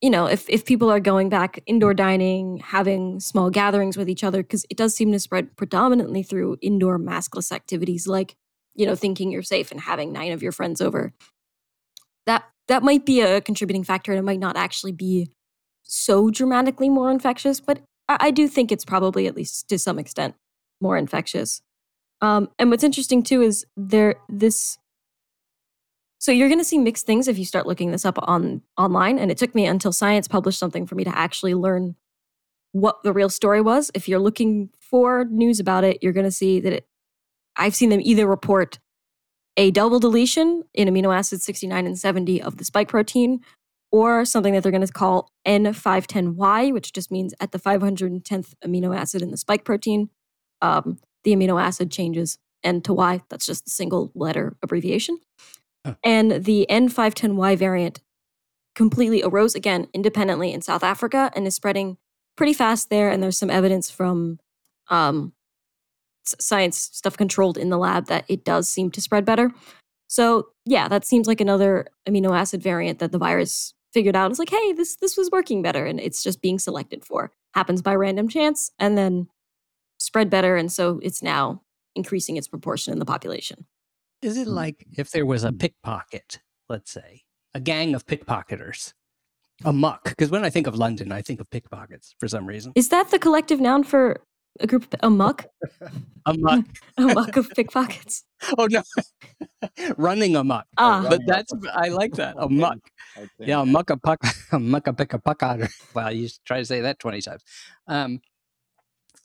you 0.00 0.10
know, 0.10 0.26
if 0.26 0.48
if 0.48 0.64
people 0.64 0.90
are 0.90 1.00
going 1.00 1.28
back 1.28 1.60
indoor 1.66 1.94
dining, 1.94 2.58
having 2.58 3.20
small 3.20 3.50
gatherings 3.50 3.96
with 3.96 4.08
each 4.08 4.24
other, 4.24 4.42
because 4.42 4.64
it 4.70 4.76
does 4.76 4.94
seem 4.94 5.12
to 5.12 5.18
spread 5.18 5.56
predominantly 5.56 6.22
through 6.22 6.56
indoor 6.62 6.98
maskless 6.98 7.52
activities, 7.52 8.06
like 8.06 8.36
you 8.74 8.86
know, 8.86 8.94
thinking 8.94 9.32
you're 9.32 9.42
safe 9.42 9.72
and 9.72 9.80
having 9.80 10.12
nine 10.12 10.30
of 10.32 10.42
your 10.42 10.52
friends 10.52 10.80
over. 10.80 11.12
that 12.26 12.44
that 12.68 12.82
might 12.82 13.04
be 13.06 13.20
a 13.20 13.40
contributing 13.40 13.82
factor 13.82 14.12
and 14.12 14.18
it 14.18 14.24
might 14.24 14.38
not 14.38 14.56
actually 14.56 14.92
be 14.92 15.30
so 15.82 16.30
dramatically 16.30 16.88
more 16.88 17.10
infectious, 17.10 17.60
but 17.60 17.80
I, 18.08 18.16
I 18.20 18.30
do 18.30 18.46
think 18.46 18.70
it's 18.70 18.84
probably 18.84 19.26
at 19.26 19.34
least 19.34 19.68
to 19.70 19.78
some 19.78 19.98
extent 19.98 20.34
more 20.80 20.96
infectious. 20.96 21.62
Um, 22.20 22.48
and 22.58 22.70
what's 22.70 22.84
interesting 22.84 23.22
too 23.22 23.42
is 23.42 23.66
there 23.76 24.16
this. 24.28 24.78
So 26.18 26.32
you're 26.32 26.48
going 26.48 26.58
to 26.58 26.64
see 26.64 26.78
mixed 26.78 27.06
things 27.06 27.28
if 27.28 27.38
you 27.38 27.44
start 27.44 27.66
looking 27.66 27.92
this 27.92 28.04
up 28.04 28.18
on 28.22 28.62
online. 28.76 29.18
And 29.18 29.30
it 29.30 29.38
took 29.38 29.54
me 29.54 29.66
until 29.66 29.92
Science 29.92 30.26
published 30.26 30.58
something 30.58 30.86
for 30.86 30.96
me 30.96 31.04
to 31.04 31.16
actually 31.16 31.54
learn 31.54 31.94
what 32.72 33.02
the 33.04 33.12
real 33.12 33.28
story 33.28 33.60
was. 33.60 33.90
If 33.94 34.08
you're 34.08 34.18
looking 34.18 34.70
for 34.80 35.24
news 35.26 35.60
about 35.60 35.84
it, 35.84 35.98
you're 36.02 36.12
going 36.12 36.24
to 36.24 36.32
see 36.32 36.60
that 36.60 36.72
it, 36.72 36.88
I've 37.56 37.74
seen 37.74 37.90
them 37.90 38.00
either 38.02 38.26
report 38.26 38.78
a 39.56 39.70
double 39.70 39.98
deletion 39.98 40.62
in 40.74 40.88
amino 40.88 41.14
acids 41.14 41.44
69 41.44 41.86
and 41.86 41.98
70 41.98 42.40
of 42.42 42.56
the 42.58 42.64
spike 42.64 42.88
protein, 42.88 43.40
or 43.90 44.24
something 44.24 44.54
that 44.54 44.62
they're 44.62 44.72
going 44.72 44.86
to 44.86 44.92
call 44.92 45.32
N510Y, 45.46 46.72
which 46.72 46.92
just 46.92 47.10
means 47.10 47.34
at 47.40 47.52
the 47.52 47.58
510th 47.58 48.54
amino 48.64 48.96
acid 48.96 49.22
in 49.22 49.30
the 49.30 49.36
spike 49.36 49.64
protein, 49.64 50.10
um, 50.60 50.98
the 51.24 51.34
amino 51.34 51.60
acid 51.60 51.90
changes 51.90 52.38
N 52.62 52.80
to 52.82 52.92
Y. 52.92 53.22
That's 53.28 53.46
just 53.46 53.66
a 53.66 53.70
single 53.70 54.10
letter 54.14 54.56
abbreviation. 54.62 55.18
Huh. 55.84 55.94
And 56.04 56.44
the 56.44 56.66
N510Y 56.68 57.56
variant 57.56 58.00
completely 58.74 59.22
arose 59.22 59.54
again 59.54 59.88
independently 59.92 60.52
in 60.52 60.62
South 60.62 60.84
Africa 60.84 61.30
and 61.34 61.46
is 61.46 61.54
spreading 61.54 61.96
pretty 62.36 62.52
fast 62.52 62.90
there. 62.90 63.10
And 63.10 63.22
there's 63.22 63.38
some 63.38 63.50
evidence 63.50 63.90
from 63.90 64.38
um, 64.88 65.32
science 66.24 66.90
stuff 66.92 67.16
controlled 67.16 67.58
in 67.58 67.70
the 67.70 67.78
lab 67.78 68.06
that 68.06 68.24
it 68.28 68.44
does 68.44 68.68
seem 68.68 68.90
to 68.92 69.00
spread 69.00 69.24
better. 69.24 69.50
So 70.08 70.48
yeah, 70.64 70.88
that 70.88 71.04
seems 71.04 71.26
like 71.26 71.40
another 71.40 71.86
amino 72.08 72.36
acid 72.36 72.62
variant 72.62 72.98
that 72.98 73.12
the 73.12 73.18
virus 73.18 73.74
figured 73.92 74.16
out. 74.16 74.30
It's 74.30 74.38
like, 74.38 74.50
hey, 74.50 74.72
this 74.72 74.96
this 74.96 75.16
was 75.16 75.30
working 75.30 75.62
better, 75.62 75.84
and 75.84 76.00
it's 76.00 76.22
just 76.22 76.40
being 76.40 76.58
selected 76.58 77.04
for. 77.04 77.30
Happens 77.54 77.82
by 77.82 77.94
random 77.94 78.28
chance, 78.28 78.70
and 78.78 78.96
then 78.96 79.28
spread 79.98 80.30
better, 80.30 80.56
and 80.56 80.70
so 80.70 81.00
it's 81.02 81.22
now 81.22 81.62
increasing 81.94 82.36
its 82.36 82.48
proportion 82.48 82.92
in 82.92 82.98
the 82.98 83.04
population. 83.04 83.66
Is 84.22 84.36
it 84.36 84.48
like 84.48 84.86
if 84.96 85.10
there 85.10 85.26
was 85.26 85.44
a 85.44 85.52
pickpocket, 85.52 86.40
let's 86.68 86.90
say, 86.90 87.22
a 87.54 87.60
gang 87.60 87.94
of 87.94 88.06
pickpocketers, 88.06 88.94
a 89.64 89.72
muck? 89.72 90.04
Because 90.04 90.30
when 90.30 90.44
I 90.44 90.50
think 90.50 90.66
of 90.66 90.74
London, 90.74 91.12
I 91.12 91.22
think 91.22 91.40
of 91.40 91.50
pickpockets 91.50 92.14
for 92.18 92.26
some 92.28 92.46
reason. 92.46 92.72
Is 92.74 92.88
that 92.88 93.10
the 93.10 93.18
collective 93.18 93.60
noun 93.60 93.84
for 93.84 94.20
a 94.60 94.66
group 94.66 94.92
a 95.00 95.10
muck? 95.10 95.46
a 96.26 96.34
muck. 96.34 96.64
a 96.98 97.02
muck 97.02 97.36
of 97.36 97.50
pickpockets. 97.50 98.24
Oh 98.56 98.68
no, 98.70 98.82
running 99.96 100.36
amok. 100.36 100.64
Ah, 100.76 101.04
but 101.08 101.20
that's 101.26 101.52
I 101.74 101.88
like 101.88 102.14
that 102.14 102.36
a 102.38 102.48
muck. 102.48 102.78
Yeah, 103.40 103.62
a 103.62 103.66
muck 103.66 103.90
a 103.90 103.96
puck, 103.96 104.20
a 104.52 104.60
muck 104.60 104.86
a 104.86 104.92
pick 104.92 105.12
a 105.12 105.18
puck 105.18 105.42
otter. 105.42 105.68
Well, 105.92 106.12
you 106.12 106.28
try 106.44 106.58
to 106.58 106.64
say 106.64 106.80
that 106.82 107.00
twenty 107.00 107.20
times. 107.20 107.42
Um, 107.88 108.20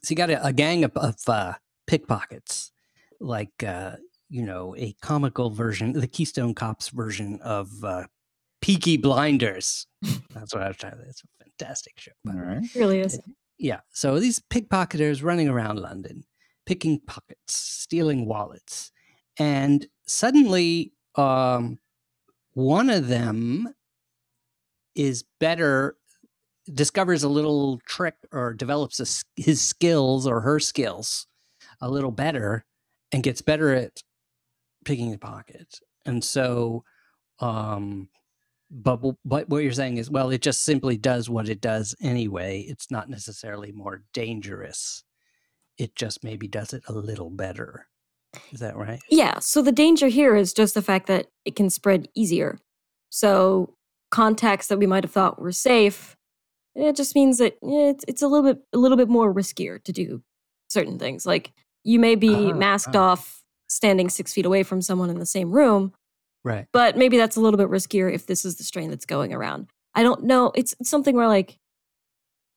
so 0.03 0.11
you 0.11 0.15
got 0.15 0.29
a, 0.29 0.45
a 0.45 0.53
gang 0.53 0.83
of, 0.83 0.91
of 0.95 1.15
uh, 1.27 1.53
pickpockets, 1.87 2.71
like 3.19 3.63
uh, 3.65 3.95
you 4.29 4.43
know, 4.43 4.75
a 4.77 4.95
comical 5.01 5.49
version, 5.49 5.93
the 5.93 6.07
Keystone 6.07 6.53
Cops 6.53 6.89
version 6.89 7.39
of 7.41 7.69
uh, 7.83 8.05
Peaky 8.61 8.97
Blinders. 8.97 9.87
That's 10.33 10.53
what 10.53 10.63
I 10.63 10.67
was 10.67 10.77
trying 10.77 10.93
to. 10.93 10.97
Say. 10.99 11.09
It's 11.09 11.23
a 11.23 11.43
fantastic 11.43 11.99
show. 11.99 12.11
All 12.27 12.35
right. 12.35 12.63
It 12.63 12.75
really 12.75 12.99
is. 12.99 13.19
Yeah. 13.57 13.79
So 13.91 14.19
these 14.19 14.39
pickpocketers 14.39 15.23
running 15.23 15.47
around 15.47 15.79
London, 15.79 16.25
picking 16.65 16.99
pockets, 16.99 17.53
stealing 17.53 18.25
wallets, 18.25 18.91
and 19.37 19.87
suddenly 20.05 20.93
um, 21.15 21.79
one 22.53 22.89
of 22.89 23.07
them 23.07 23.73
is 24.95 25.23
better 25.39 25.95
discovers 26.71 27.23
a 27.23 27.29
little 27.29 27.79
trick 27.85 28.15
or 28.31 28.53
develops 28.53 28.99
a, 28.99 29.41
his 29.41 29.61
skills 29.61 30.25
or 30.27 30.41
her 30.41 30.59
skills 30.59 31.27
a 31.81 31.89
little 31.89 32.11
better 32.11 32.65
and 33.11 33.23
gets 33.23 33.41
better 33.41 33.73
at 33.73 34.01
picking 34.85 35.11
the 35.11 35.17
pocket 35.17 35.79
and 36.05 36.23
so 36.23 36.83
um 37.39 38.07
but 38.69 38.99
but 39.25 39.49
what 39.49 39.63
you're 39.63 39.71
saying 39.71 39.97
is 39.97 40.09
well 40.09 40.29
it 40.29 40.41
just 40.41 40.63
simply 40.63 40.97
does 40.97 41.29
what 41.29 41.49
it 41.49 41.61
does 41.61 41.95
anyway 42.01 42.59
it's 42.61 42.89
not 42.89 43.09
necessarily 43.09 43.71
more 43.71 44.03
dangerous 44.13 45.03
it 45.77 45.95
just 45.95 46.23
maybe 46.23 46.47
does 46.47 46.73
it 46.73 46.83
a 46.87 46.93
little 46.93 47.29
better 47.29 47.87
is 48.51 48.59
that 48.59 48.75
right? 48.75 49.01
Yeah. 49.09 49.39
So 49.39 49.61
the 49.61 49.71
danger 49.71 50.07
here 50.07 50.35
is 50.35 50.53
just 50.53 50.73
the 50.73 50.81
fact 50.81 51.07
that 51.07 51.27
it 51.45 51.55
can 51.55 51.69
spread 51.69 52.07
easier. 52.15 52.59
So 53.09 53.75
contacts 54.11 54.67
that 54.67 54.79
we 54.79 54.87
might 54.87 55.03
have 55.03 55.11
thought 55.11 55.41
were 55.41 55.51
safe, 55.51 56.15
it 56.75 56.95
just 56.95 57.15
means 57.15 57.37
that 57.37 57.57
it's 57.61 58.05
it's 58.07 58.21
a 58.21 58.27
little 58.27 58.53
bit 58.53 58.63
a 58.73 58.77
little 58.77 58.97
bit 58.97 59.09
more 59.09 59.33
riskier 59.33 59.83
to 59.83 59.91
do 59.91 60.23
certain 60.69 60.97
things. 60.99 61.25
Like 61.25 61.51
you 61.83 61.99
may 61.99 62.15
be 62.15 62.33
uh-huh, 62.33 62.53
masked 62.53 62.95
uh-huh. 62.95 63.11
off, 63.11 63.43
standing 63.67 64.09
six 64.09 64.33
feet 64.33 64.45
away 64.45 64.63
from 64.63 64.81
someone 64.81 65.09
in 65.09 65.19
the 65.19 65.25
same 65.25 65.51
room, 65.51 65.93
right? 66.43 66.67
But 66.73 66.97
maybe 66.97 67.17
that's 67.17 67.35
a 67.35 67.41
little 67.41 67.57
bit 67.57 67.69
riskier 67.69 68.13
if 68.13 68.25
this 68.25 68.45
is 68.45 68.57
the 68.57 68.63
strain 68.63 68.89
that's 68.89 69.05
going 69.05 69.33
around. 69.33 69.67
I 69.95 70.03
don't 70.03 70.23
know. 70.23 70.51
It's, 70.55 70.73
it's 70.79 70.89
something 70.89 71.15
where 71.15 71.27
like 71.27 71.59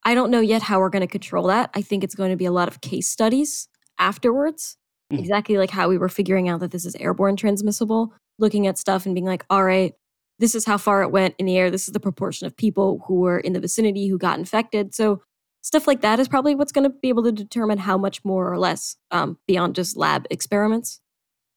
I 0.04 0.14
don't 0.14 0.30
know 0.30 0.40
yet 0.40 0.62
how 0.62 0.78
we're 0.78 0.90
going 0.90 1.00
to 1.00 1.06
control 1.06 1.48
that. 1.48 1.70
I 1.74 1.82
think 1.82 2.04
it's 2.04 2.14
going 2.14 2.30
to 2.30 2.36
be 2.36 2.46
a 2.46 2.52
lot 2.52 2.68
of 2.68 2.80
case 2.80 3.08
studies 3.08 3.68
afterwards 3.98 4.76
mm. 5.12 5.18
exactly 5.18 5.56
like 5.56 5.70
how 5.70 5.88
we 5.88 5.98
were 5.98 6.08
figuring 6.08 6.48
out 6.48 6.60
that 6.60 6.70
this 6.70 6.84
is 6.84 6.94
airborne 6.96 7.36
transmissible, 7.36 8.14
looking 8.38 8.66
at 8.66 8.78
stuff 8.78 9.06
and 9.06 9.14
being 9.14 9.26
like, 9.26 9.44
all 9.50 9.64
right, 9.64 9.94
this 10.38 10.54
is 10.54 10.64
how 10.64 10.76
far 10.76 11.02
it 11.02 11.10
went 11.10 11.34
in 11.38 11.46
the 11.46 11.56
air. 11.56 11.70
This 11.70 11.88
is 11.88 11.92
the 11.92 12.00
proportion 12.00 12.46
of 12.46 12.56
people 12.56 13.04
who 13.06 13.20
were 13.20 13.38
in 13.38 13.52
the 13.52 13.60
vicinity 13.60 14.08
who 14.08 14.18
got 14.18 14.38
infected. 14.38 14.94
So 14.94 15.22
stuff 15.62 15.86
like 15.86 16.02
that 16.02 16.20
is 16.20 16.28
probably 16.28 16.54
what's 16.54 16.72
going 16.72 16.88
to 16.90 16.96
be 17.02 17.08
able 17.08 17.24
to 17.24 17.32
determine 17.32 17.78
how 17.78 17.98
much 17.98 18.24
more 18.24 18.52
or 18.52 18.58
less 18.58 18.96
um, 19.10 19.38
beyond 19.46 19.74
just 19.74 19.96
lab 19.96 20.26
experiments. 20.30 21.00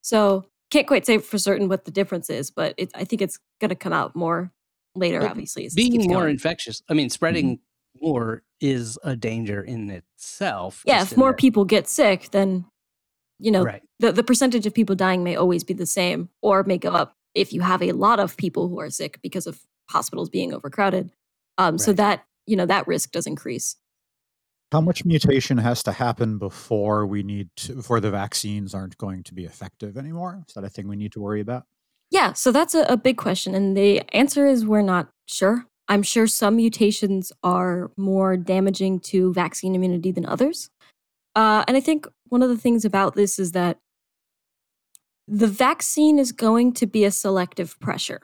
So 0.00 0.46
can't 0.70 0.86
quite 0.86 1.04
say 1.04 1.18
for 1.18 1.38
certain 1.38 1.68
what 1.68 1.84
the 1.84 1.90
difference 1.90 2.30
is, 2.30 2.50
but 2.50 2.74
it, 2.78 2.90
I 2.94 3.04
think 3.04 3.22
it's 3.22 3.38
going 3.60 3.68
to 3.68 3.74
come 3.74 3.92
out 3.92 4.16
more 4.16 4.52
later. 4.94 5.20
But 5.20 5.30
obviously, 5.30 5.68
being 5.74 6.08
more 6.08 6.22
going. 6.22 6.30
infectious. 6.30 6.82
I 6.88 6.94
mean, 6.94 7.10
spreading 7.10 7.56
mm-hmm. 7.56 8.06
more 8.06 8.42
is 8.60 8.98
a 9.04 9.16
danger 9.16 9.62
in 9.62 9.90
itself. 9.90 10.82
Yeah, 10.86 11.02
if 11.02 11.16
more 11.16 11.34
people 11.34 11.64
get 11.64 11.88
sick, 11.88 12.30
then 12.30 12.64
you 13.38 13.50
know 13.50 13.62
right. 13.62 13.82
the, 13.98 14.12
the 14.12 14.24
percentage 14.24 14.66
of 14.66 14.74
people 14.74 14.96
dying 14.96 15.22
may 15.22 15.36
always 15.36 15.64
be 15.64 15.74
the 15.74 15.86
same 15.86 16.30
or 16.40 16.62
may 16.62 16.78
go 16.78 16.92
up 16.92 17.16
if 17.34 17.52
you 17.52 17.60
have 17.60 17.82
a 17.82 17.92
lot 17.92 18.20
of 18.20 18.36
people 18.36 18.68
who 18.68 18.80
are 18.80 18.90
sick 18.90 19.18
because 19.22 19.46
of 19.46 19.60
hospitals 19.88 20.28
being 20.28 20.54
overcrowded 20.54 21.10
um, 21.58 21.74
right. 21.74 21.80
so 21.80 21.92
that 21.92 22.24
you 22.46 22.56
know 22.56 22.66
that 22.66 22.86
risk 22.86 23.12
does 23.12 23.26
increase. 23.26 23.76
How 24.72 24.80
much 24.80 25.04
mutation 25.04 25.58
has 25.58 25.82
to 25.82 25.92
happen 25.92 26.38
before 26.38 27.06
we 27.06 27.22
need 27.22 27.50
to 27.56 27.74
before 27.74 28.00
the 28.00 28.10
vaccines 28.10 28.74
aren't 28.74 28.96
going 28.98 29.22
to 29.24 29.34
be 29.34 29.44
effective 29.44 29.96
anymore? 29.96 30.44
Is 30.48 30.54
that 30.54 30.64
a 30.64 30.68
thing 30.68 30.88
we 30.88 30.96
need 30.96 31.12
to 31.12 31.20
worry 31.20 31.40
about? 31.40 31.64
Yeah 32.10 32.32
so 32.32 32.50
that's 32.50 32.74
a, 32.74 32.82
a 32.84 32.96
big 32.96 33.16
question 33.16 33.54
and 33.54 33.76
the 33.76 34.02
answer 34.14 34.46
is 34.46 34.64
we're 34.64 34.82
not 34.82 35.08
sure. 35.26 35.66
I'm 35.88 36.04
sure 36.04 36.28
some 36.28 36.56
mutations 36.56 37.32
are 37.42 37.90
more 37.96 38.36
damaging 38.36 39.00
to 39.00 39.32
vaccine 39.32 39.74
immunity 39.74 40.12
than 40.12 40.24
others. 40.24 40.70
Uh, 41.34 41.64
and 41.66 41.76
I 41.76 41.80
think 41.80 42.06
one 42.28 42.42
of 42.42 42.48
the 42.48 42.56
things 42.56 42.84
about 42.84 43.16
this 43.16 43.40
is 43.40 43.52
that 43.52 43.78
the 45.32 45.46
vaccine 45.46 46.18
is 46.18 46.32
going 46.32 46.72
to 46.72 46.86
be 46.86 47.04
a 47.04 47.10
selective 47.12 47.78
pressure. 47.78 48.20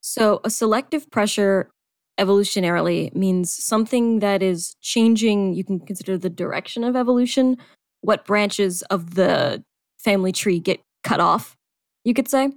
So, 0.00 0.40
a 0.42 0.50
selective 0.50 1.08
pressure 1.10 1.70
evolutionarily 2.18 3.14
means 3.14 3.52
something 3.52 4.18
that 4.18 4.42
is 4.42 4.74
changing, 4.80 5.54
you 5.54 5.62
can 5.62 5.78
consider 5.78 6.18
the 6.18 6.28
direction 6.28 6.82
of 6.82 6.96
evolution, 6.96 7.56
what 8.00 8.26
branches 8.26 8.82
of 8.82 9.14
the 9.14 9.62
family 9.98 10.32
tree 10.32 10.58
get 10.58 10.80
cut 11.04 11.20
off, 11.20 11.56
you 12.04 12.12
could 12.12 12.28
say. 12.28 12.50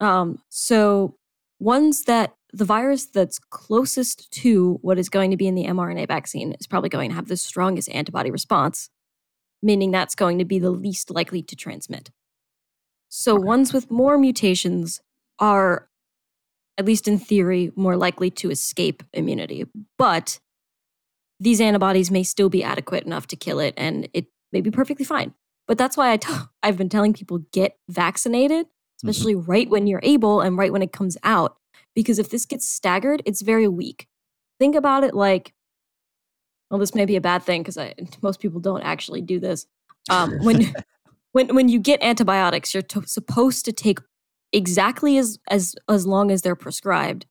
Um, 0.00 0.40
so, 0.48 1.16
ones 1.60 2.04
that 2.04 2.32
the 2.52 2.64
virus 2.64 3.04
that's 3.04 3.38
closest 3.38 4.30
to 4.30 4.78
what 4.80 4.98
is 4.98 5.10
going 5.10 5.30
to 5.30 5.36
be 5.36 5.46
in 5.46 5.54
the 5.54 5.66
mRNA 5.66 6.08
vaccine 6.08 6.52
is 6.58 6.66
probably 6.66 6.88
going 6.88 7.10
to 7.10 7.16
have 7.16 7.28
the 7.28 7.36
strongest 7.36 7.90
antibody 7.90 8.30
response, 8.30 8.88
meaning 9.62 9.90
that's 9.90 10.14
going 10.14 10.38
to 10.38 10.46
be 10.46 10.58
the 10.58 10.70
least 10.70 11.10
likely 11.10 11.42
to 11.42 11.54
transmit. 11.54 12.10
So, 13.18 13.34
ones 13.34 13.72
with 13.72 13.90
more 13.90 14.18
mutations 14.18 15.00
are, 15.38 15.88
at 16.76 16.84
least 16.84 17.08
in 17.08 17.18
theory, 17.18 17.72
more 17.74 17.96
likely 17.96 18.30
to 18.32 18.50
escape 18.50 19.02
immunity. 19.14 19.64
But 19.96 20.38
these 21.40 21.58
antibodies 21.58 22.10
may 22.10 22.22
still 22.22 22.50
be 22.50 22.62
adequate 22.62 23.04
enough 23.04 23.26
to 23.28 23.36
kill 23.36 23.58
it, 23.58 23.72
and 23.78 24.06
it 24.12 24.26
may 24.52 24.60
be 24.60 24.70
perfectly 24.70 25.06
fine. 25.06 25.32
But 25.66 25.78
that's 25.78 25.96
why 25.96 26.12
i 26.12 26.18
t- 26.18 26.30
I've 26.62 26.76
been 26.76 26.90
telling 26.90 27.14
people 27.14 27.38
get 27.54 27.78
vaccinated, 27.88 28.66
mm-hmm. 28.66 29.08
especially 29.08 29.34
mm-hmm. 29.34 29.50
right 29.50 29.70
when 29.70 29.86
you're 29.86 30.00
able 30.02 30.42
and 30.42 30.58
right 30.58 30.70
when 30.70 30.82
it 30.82 30.92
comes 30.92 31.16
out, 31.22 31.56
because 31.94 32.18
if 32.18 32.28
this 32.28 32.44
gets 32.44 32.68
staggered, 32.68 33.22
it's 33.24 33.40
very 33.40 33.66
weak. 33.66 34.08
Think 34.58 34.76
about 34.76 35.04
it 35.04 35.14
like, 35.14 35.54
well, 36.70 36.78
this 36.78 36.94
may 36.94 37.06
be 37.06 37.16
a 37.16 37.22
bad 37.22 37.42
thing 37.42 37.62
because 37.62 37.78
most 38.20 38.40
people 38.40 38.60
don't 38.60 38.82
actually 38.82 39.22
do 39.22 39.40
this. 39.40 39.66
Um, 40.10 40.38
when 40.44 40.74
when 41.36 41.54
when 41.54 41.68
you 41.68 41.78
get 41.78 42.02
antibiotics, 42.02 42.72
you're 42.72 42.82
to, 42.82 43.06
supposed 43.06 43.66
to 43.66 43.72
take 43.72 43.98
exactly 44.52 45.18
as 45.18 45.38
as 45.50 45.74
as 45.86 46.06
long 46.06 46.30
as 46.30 46.40
they're 46.40 46.56
prescribed 46.56 47.26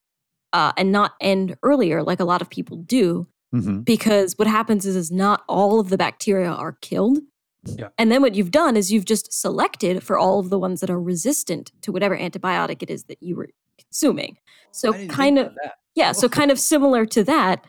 uh, 0.54 0.72
and 0.78 0.92
not 0.92 1.14
end 1.20 1.58
earlier 1.64 2.04
like 2.04 2.20
a 2.20 2.26
lot 2.26 2.42
of 2.42 2.50
people 2.50 2.78
do 2.78 3.28
hmm 3.52 3.80
because 3.80 4.38
what 4.38 4.48
happens 4.48 4.86
is 4.86 4.96
is 4.96 5.12
not 5.12 5.44
all 5.48 5.80
of 5.80 5.90
the 5.90 5.98
bacteria 5.98 6.52
are 6.52 6.74
killed. 6.82 7.20
Yeah. 7.68 7.88
and 7.98 8.12
then 8.12 8.22
what 8.22 8.36
you've 8.36 8.52
done 8.52 8.78
is 8.78 8.92
you've 8.92 9.06
just 9.06 9.34
selected 9.34 10.04
for 10.04 10.20
all 10.20 10.38
of 10.38 10.52
the 10.52 10.60
ones 10.60 10.82
that 10.82 10.92
are 10.92 11.02
resistant 11.02 11.72
to 11.82 11.92
whatever 11.92 12.16
antibiotic 12.16 12.84
it 12.84 12.92
is 12.92 13.06
that 13.06 13.18
you 13.24 13.36
were 13.36 13.50
consuming. 13.80 14.38
So 14.72 14.90
I 14.90 14.92
didn't 14.92 15.08
think 15.08 15.18
kind 15.18 15.40
of 15.40 15.58
yeah 15.96 16.12
so 16.12 16.30
kind 16.30 16.52
of 16.52 16.60
similar 16.60 17.08
to 17.08 17.24
that 17.24 17.66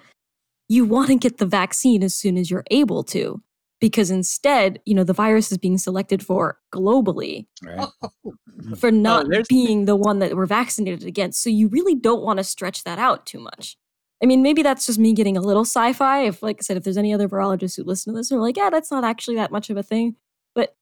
you 0.68 0.84
want 0.84 1.08
to 1.08 1.16
get 1.16 1.38
the 1.38 1.46
vaccine 1.46 2.02
as 2.02 2.14
soon 2.14 2.36
as 2.36 2.50
you're 2.50 2.68
able 2.70 3.04
to 3.04 3.40
because 3.80 4.10
instead 4.10 4.80
you 4.86 4.94
know 4.94 5.04
the 5.04 5.12
virus 5.12 5.52
is 5.52 5.58
being 5.58 5.78
selected 5.78 6.24
for 6.24 6.58
globally 6.72 7.46
Right. 7.62 7.76
Oh, 7.80 7.92
oh, 8.02 8.10
oh. 8.26 8.32
Mm-hmm. 8.58 8.74
for 8.74 8.90
not 8.90 9.28
there's- 9.28 9.46
being 9.48 9.84
the 9.84 9.96
one 9.96 10.18
that 10.20 10.34
we're 10.34 10.46
vaccinated 10.46 11.04
against. 11.04 11.42
So 11.42 11.50
you 11.50 11.68
really 11.68 11.94
don't 11.94 12.22
want 12.22 12.38
to 12.38 12.44
stretch 12.44 12.84
that 12.84 12.98
out 12.98 13.26
too 13.26 13.38
much. 13.38 13.76
I 14.22 14.26
mean, 14.26 14.42
maybe 14.42 14.62
that's 14.62 14.86
just 14.86 14.98
me 14.98 15.12
getting 15.12 15.36
a 15.36 15.42
little 15.42 15.64
sci-fi. 15.66 16.22
If, 16.22 16.42
like 16.42 16.56
I 16.58 16.62
said, 16.62 16.78
if 16.78 16.84
there's 16.84 16.96
any 16.96 17.12
other 17.12 17.28
virologists 17.28 17.76
who 17.76 17.84
listen 17.84 18.14
to 18.14 18.18
this 18.18 18.30
and 18.30 18.38
are 18.38 18.42
like, 18.42 18.56
yeah, 18.56 18.70
that's 18.70 18.90
not 18.90 19.04
actually 19.04 19.36
that 19.36 19.52
much 19.52 19.68
of 19.68 19.76
a 19.76 19.82
thing, 19.82 20.16
but 20.54 20.74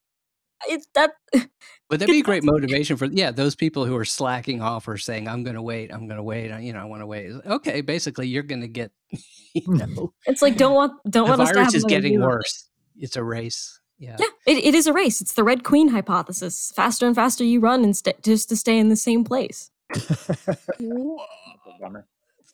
it's 0.68 0.86
that. 0.94 1.12
But 1.90 2.00
that'd 2.00 2.12
be 2.12 2.20
a 2.20 2.22
great 2.22 2.42
motivation 2.44 2.96
for 2.96 3.04
yeah 3.06 3.30
those 3.30 3.54
people 3.54 3.84
who 3.84 3.94
are 3.94 4.06
slacking 4.06 4.62
off 4.62 4.88
or 4.88 4.96
saying 4.96 5.28
I'm 5.28 5.44
going 5.44 5.54
to 5.54 5.62
wait, 5.62 5.92
I'm 5.92 6.06
going 6.06 6.16
to 6.16 6.22
wait, 6.22 6.50
I- 6.50 6.60
you 6.60 6.72
know, 6.72 6.80
I 6.80 6.84
want 6.84 7.02
to 7.02 7.06
wait. 7.06 7.30
Okay, 7.44 7.82
basically 7.82 8.26
you're 8.26 8.42
going 8.42 8.62
to 8.62 8.68
get, 8.68 8.90
you 9.54 9.62
hmm. 9.62 9.76
know, 9.76 10.12
It's 10.26 10.40
like 10.42 10.56
don't 10.56 10.74
want 10.74 10.92
don't 11.10 11.26
the 11.26 11.30
want 11.30 11.42
us 11.42 11.50
to 11.50 11.54
virus 11.54 11.66
have 11.66 11.74
is 11.74 11.84
another 11.84 11.88
getting 11.88 12.12
view 12.12 12.22
on 12.22 12.30
it. 12.30 12.34
worse. 12.36 12.70
It's 12.96 13.16
a 13.16 13.24
race. 13.24 13.80
Yeah. 13.98 14.16
Yeah, 14.18 14.26
it, 14.46 14.58
it 14.58 14.74
is 14.74 14.86
a 14.86 14.92
race. 14.92 15.20
It's 15.20 15.34
the 15.34 15.44
Red 15.44 15.64
Queen 15.64 15.88
hypothesis. 15.88 16.72
Faster 16.74 17.06
and 17.06 17.14
faster 17.14 17.44
you 17.44 17.60
run, 17.60 17.84
and 17.84 17.96
st- 17.96 18.22
just 18.22 18.48
to 18.48 18.56
stay 18.56 18.78
in 18.78 18.88
the 18.88 18.96
same 18.96 19.24
place. 19.24 19.70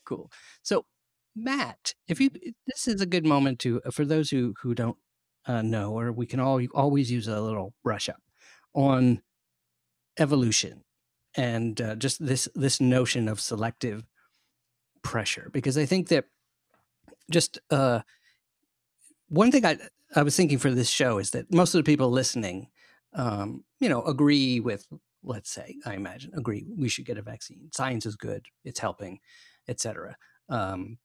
Cool. 0.05 0.31
So, 0.63 0.87
Matt, 1.37 1.95
if 2.09 2.21
you 2.21 2.31
this 2.67 2.89
is 2.89 3.01
a 3.01 3.07
good 3.07 3.25
moment 3.25 3.61
to 3.61 3.81
for 3.93 4.05
those 4.05 4.29
who 4.31 4.55
who 4.61 4.75
don't 4.75 4.97
uh, 5.47 5.63
know, 5.63 5.97
or 5.97 6.11
we 6.11 6.27
can 6.27 6.41
all 6.41 6.61
always 6.75 7.13
use 7.13 7.29
a 7.29 7.41
little 7.41 7.75
brush 7.85 8.09
up 8.09 8.21
on 8.75 9.23
evolution 10.19 10.83
and 11.37 11.81
uh, 11.81 11.95
just 11.95 12.25
this 12.25 12.49
this 12.57 12.81
notion 12.81 13.29
of 13.29 13.41
selective 13.41 14.05
pressure, 15.03 15.49
because 15.53 15.79
I 15.79 15.87
think 15.87 16.09
that 16.09 16.25
just 17.31 17.61
uh, 17.71 18.01
one 19.29 19.53
thing 19.53 19.65
I 19.65 19.79
I 20.15 20.23
was 20.23 20.37
thinking 20.37 20.59
for 20.59 20.71
this 20.71 20.91
show 20.91 21.19
is 21.19 21.31
that 21.31 21.53
most 21.53 21.75
of 21.75 21.79
the 21.79 21.91
people 21.91 22.11
listening, 22.11 22.69
um, 23.13 23.65
you 23.79 23.89
know, 23.89 24.03
agree 24.03 24.61
with 24.61 24.87
let's 25.23 25.51
say 25.51 25.77
I 25.85 25.95
imagine 25.95 26.33
agree 26.35 26.67
we 26.77 26.89
should 26.89 27.05
get 27.05 27.19
a 27.19 27.23
vaccine. 27.23 27.71
Science 27.73 28.07
is 28.07 28.17
good. 28.17 28.47
It's 28.65 28.81
helping 28.81 29.21
etc. 29.69 30.17
Um, 30.49 30.99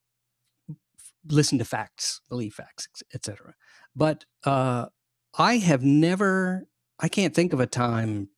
listen 1.28 1.58
to 1.60 1.66
facts, 1.66 2.22
believe 2.30 2.54
facts, 2.54 2.88
etc. 3.14 3.56
But 3.96 4.26
uh, 4.44 4.88
I 5.38 5.58
have 5.58 5.84
never, 5.84 6.68
I 7.00 7.08
can't 7.08 7.34
think 7.34 7.54
of 7.54 7.60
a 7.60 7.68
time, 7.68 8.30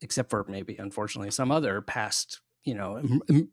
except 0.00 0.30
for 0.30 0.46
maybe, 0.48 0.76
unfortunately, 0.76 1.30
some 1.30 1.50
other 1.50 1.80
past, 1.80 2.40
you 2.64 2.74
know, 2.74 2.96
em- 2.96 3.22
em- 3.28 3.48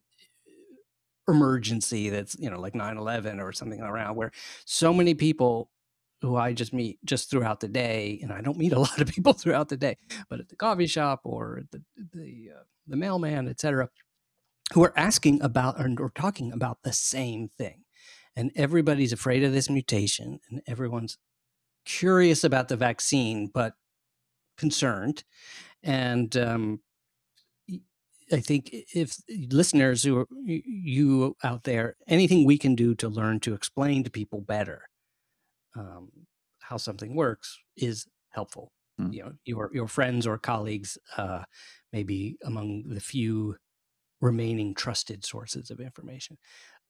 emergency 1.27 2.09
that's, 2.09 2.37
you 2.39 2.49
know, 2.49 2.59
like 2.59 2.75
9 2.75 2.97
11 2.97 3.39
or 3.39 3.51
something 3.51 3.81
around 3.81 4.15
where 4.15 4.31
so 4.65 4.93
many 4.93 5.13
people 5.15 5.69
who 6.21 6.35
I 6.35 6.53
just 6.53 6.73
meet 6.73 6.99
just 7.05 7.29
throughout 7.29 7.59
the 7.59 7.67
day, 7.67 8.19
and 8.21 8.31
I 8.31 8.41
don't 8.41 8.57
meet 8.57 8.73
a 8.73 8.79
lot 8.87 8.99
of 9.01 9.07
people 9.07 9.33
throughout 9.33 9.69
the 9.69 9.77
day, 9.77 9.97
but 10.29 10.39
at 10.39 10.49
the 10.49 10.55
coffee 10.55 10.87
shop 10.87 11.21
or 11.23 11.63
the 11.71 11.81
the 12.13 12.51
uh, 12.55 12.63
the 12.87 12.97
mailman, 12.97 13.47
etc 13.47 13.89
who 14.73 14.83
are 14.83 14.97
asking 14.97 15.41
about 15.41 15.75
or, 15.79 16.11
talking 16.15 16.51
about 16.51 16.79
the 16.83 16.93
same 16.93 17.47
thing. 17.47 17.83
And 18.35 18.51
everybody's 18.55 19.13
afraid 19.13 19.43
of 19.43 19.53
this 19.53 19.69
mutation, 19.69 20.39
and 20.49 20.61
everyone's 20.67 21.17
curious 21.85 22.43
about 22.43 22.67
the 22.67 22.75
vaccine, 22.75 23.49
but 23.53 23.73
concerned. 24.57 25.23
And 25.83 26.35
um, 26.35 26.81
I 28.31 28.41
think 28.41 28.71
if 28.93 29.17
listeners 29.29 30.03
who 30.03 30.17
are 30.17 30.27
you 30.45 31.37
out 31.43 31.63
there, 31.63 31.95
anything 32.07 32.43
we 32.45 32.57
can 32.57 32.75
do 32.75 32.93
to 32.95 33.07
learn 33.07 33.39
to 33.41 33.53
explain 33.53 34.03
to 34.03 34.09
people 34.09 34.41
better 34.41 34.89
um, 35.75 36.09
how 36.61 36.77
something 36.77 37.15
works 37.15 37.57
is 37.77 38.07
helpful. 38.29 38.71
Hmm. 38.97 39.11
You 39.11 39.23
know, 39.23 39.33
your 39.45 39.71
your 39.73 39.87
friends 39.87 40.25
or 40.25 40.37
colleagues, 40.37 40.97
uh, 41.17 41.43
maybe 41.91 42.37
among 42.43 42.83
the 42.87 43.01
few 43.01 43.57
remaining 44.21 44.73
trusted 44.73 45.25
sources 45.25 45.69
of 45.69 45.79
information. 45.79 46.37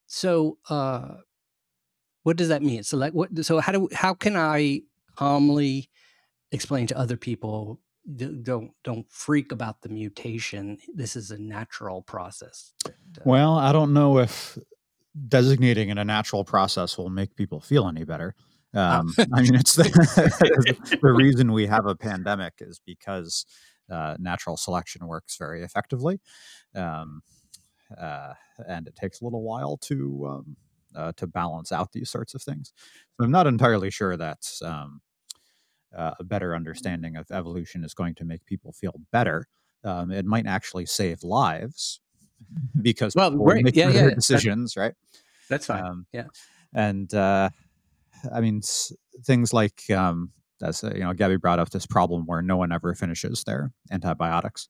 So, 0.05 0.57
uh, 0.69 1.15
what 2.23 2.37
does 2.37 2.49
that 2.49 2.61
mean? 2.61 2.83
So, 2.83 2.97
like, 2.97 3.13
what? 3.13 3.29
So, 3.45 3.59
how 3.59 3.71
do 3.71 3.89
how 3.93 4.13
can 4.13 4.35
I 4.35 4.81
calmly 5.15 5.89
explain 6.51 6.87
to 6.87 6.97
other 6.97 7.17
people? 7.17 7.79
Don't 8.15 8.71
don't 8.83 9.11
freak 9.11 9.51
about 9.51 9.81
the 9.81 9.89
mutation. 9.89 10.77
This 10.93 11.15
is 11.15 11.31
a 11.31 11.39
natural 11.39 12.03
process. 12.03 12.73
that, 12.83 13.21
uh, 13.21 13.23
Well, 13.25 13.55
I 13.57 13.71
don't 13.71 13.93
know 13.93 14.19
if 14.19 14.59
designating 15.27 15.89
it 15.89 15.97
a 15.97 16.05
natural 16.05 16.43
process 16.43 16.97
will 16.97 17.09
make 17.09 17.35
people 17.35 17.59
feel 17.59 17.87
any 17.87 18.03
better. 18.03 18.35
Um, 18.75 19.13
I 19.33 19.41
mean, 19.41 19.55
it's 19.55 19.75
the, 19.75 19.83
the 21.01 21.13
reason 21.13 21.53
we 21.53 21.65
have 21.67 21.85
a 21.85 21.95
pandemic 21.95 22.55
is 22.59 22.81
because 22.85 23.45
uh, 23.89 24.17
natural 24.19 24.57
selection 24.57 25.07
works 25.07 25.37
very 25.37 25.63
effectively, 25.63 26.19
um, 26.75 27.21
uh, 27.99 28.33
and 28.67 28.87
it 28.87 28.95
takes 28.95 29.21
a 29.21 29.23
little 29.23 29.43
while 29.43 29.77
to 29.77 30.27
um, 30.27 30.57
uh, 30.95 31.11
to 31.17 31.27
balance 31.27 31.71
out 31.71 31.91
these 31.91 32.09
sorts 32.09 32.33
of 32.33 32.41
things. 32.41 32.73
So 33.17 33.23
I'm 33.23 33.31
not 33.31 33.47
entirely 33.47 33.91
sure 33.91 34.17
that's 34.17 34.61
um, 34.61 35.01
uh, 35.95 36.11
a 36.19 36.23
better 36.23 36.55
understanding 36.55 37.15
of 37.15 37.29
evolution 37.31 37.83
is 37.83 37.93
going 37.93 38.15
to 38.15 38.25
make 38.25 38.45
people 38.45 38.73
feel 38.73 38.95
better. 39.11 39.47
Um, 39.83 40.11
it 40.11 40.25
might 40.25 40.47
actually 40.47 40.85
save 40.85 41.23
lives 41.23 41.99
because 42.81 43.15
Well, 43.15 43.35
right. 43.37 43.63
Yeah, 43.73 43.89
yeah, 43.89 44.03
that- 44.05 44.15
decisions, 44.15 44.75
right? 44.75 44.93
that's 45.49 45.67
fine. 45.67 45.85
Um, 45.85 46.07
yeah. 46.11 46.25
and 46.73 47.13
uh, 47.13 47.49
I 48.33 48.41
mean 48.41 48.57
s- 48.57 48.91
things 49.23 49.53
like 49.53 49.89
um, 49.89 50.31
as 50.61 50.83
uh, 50.83 50.91
you 50.93 51.01
know, 51.01 51.13
Gabby 51.13 51.37
brought 51.37 51.59
up 51.59 51.69
this 51.69 51.85
problem 51.85 52.25
where 52.25 52.41
no 52.41 52.57
one 52.57 52.71
ever 52.71 52.93
finishes 52.95 53.43
their 53.43 53.71
antibiotics. 53.91 54.69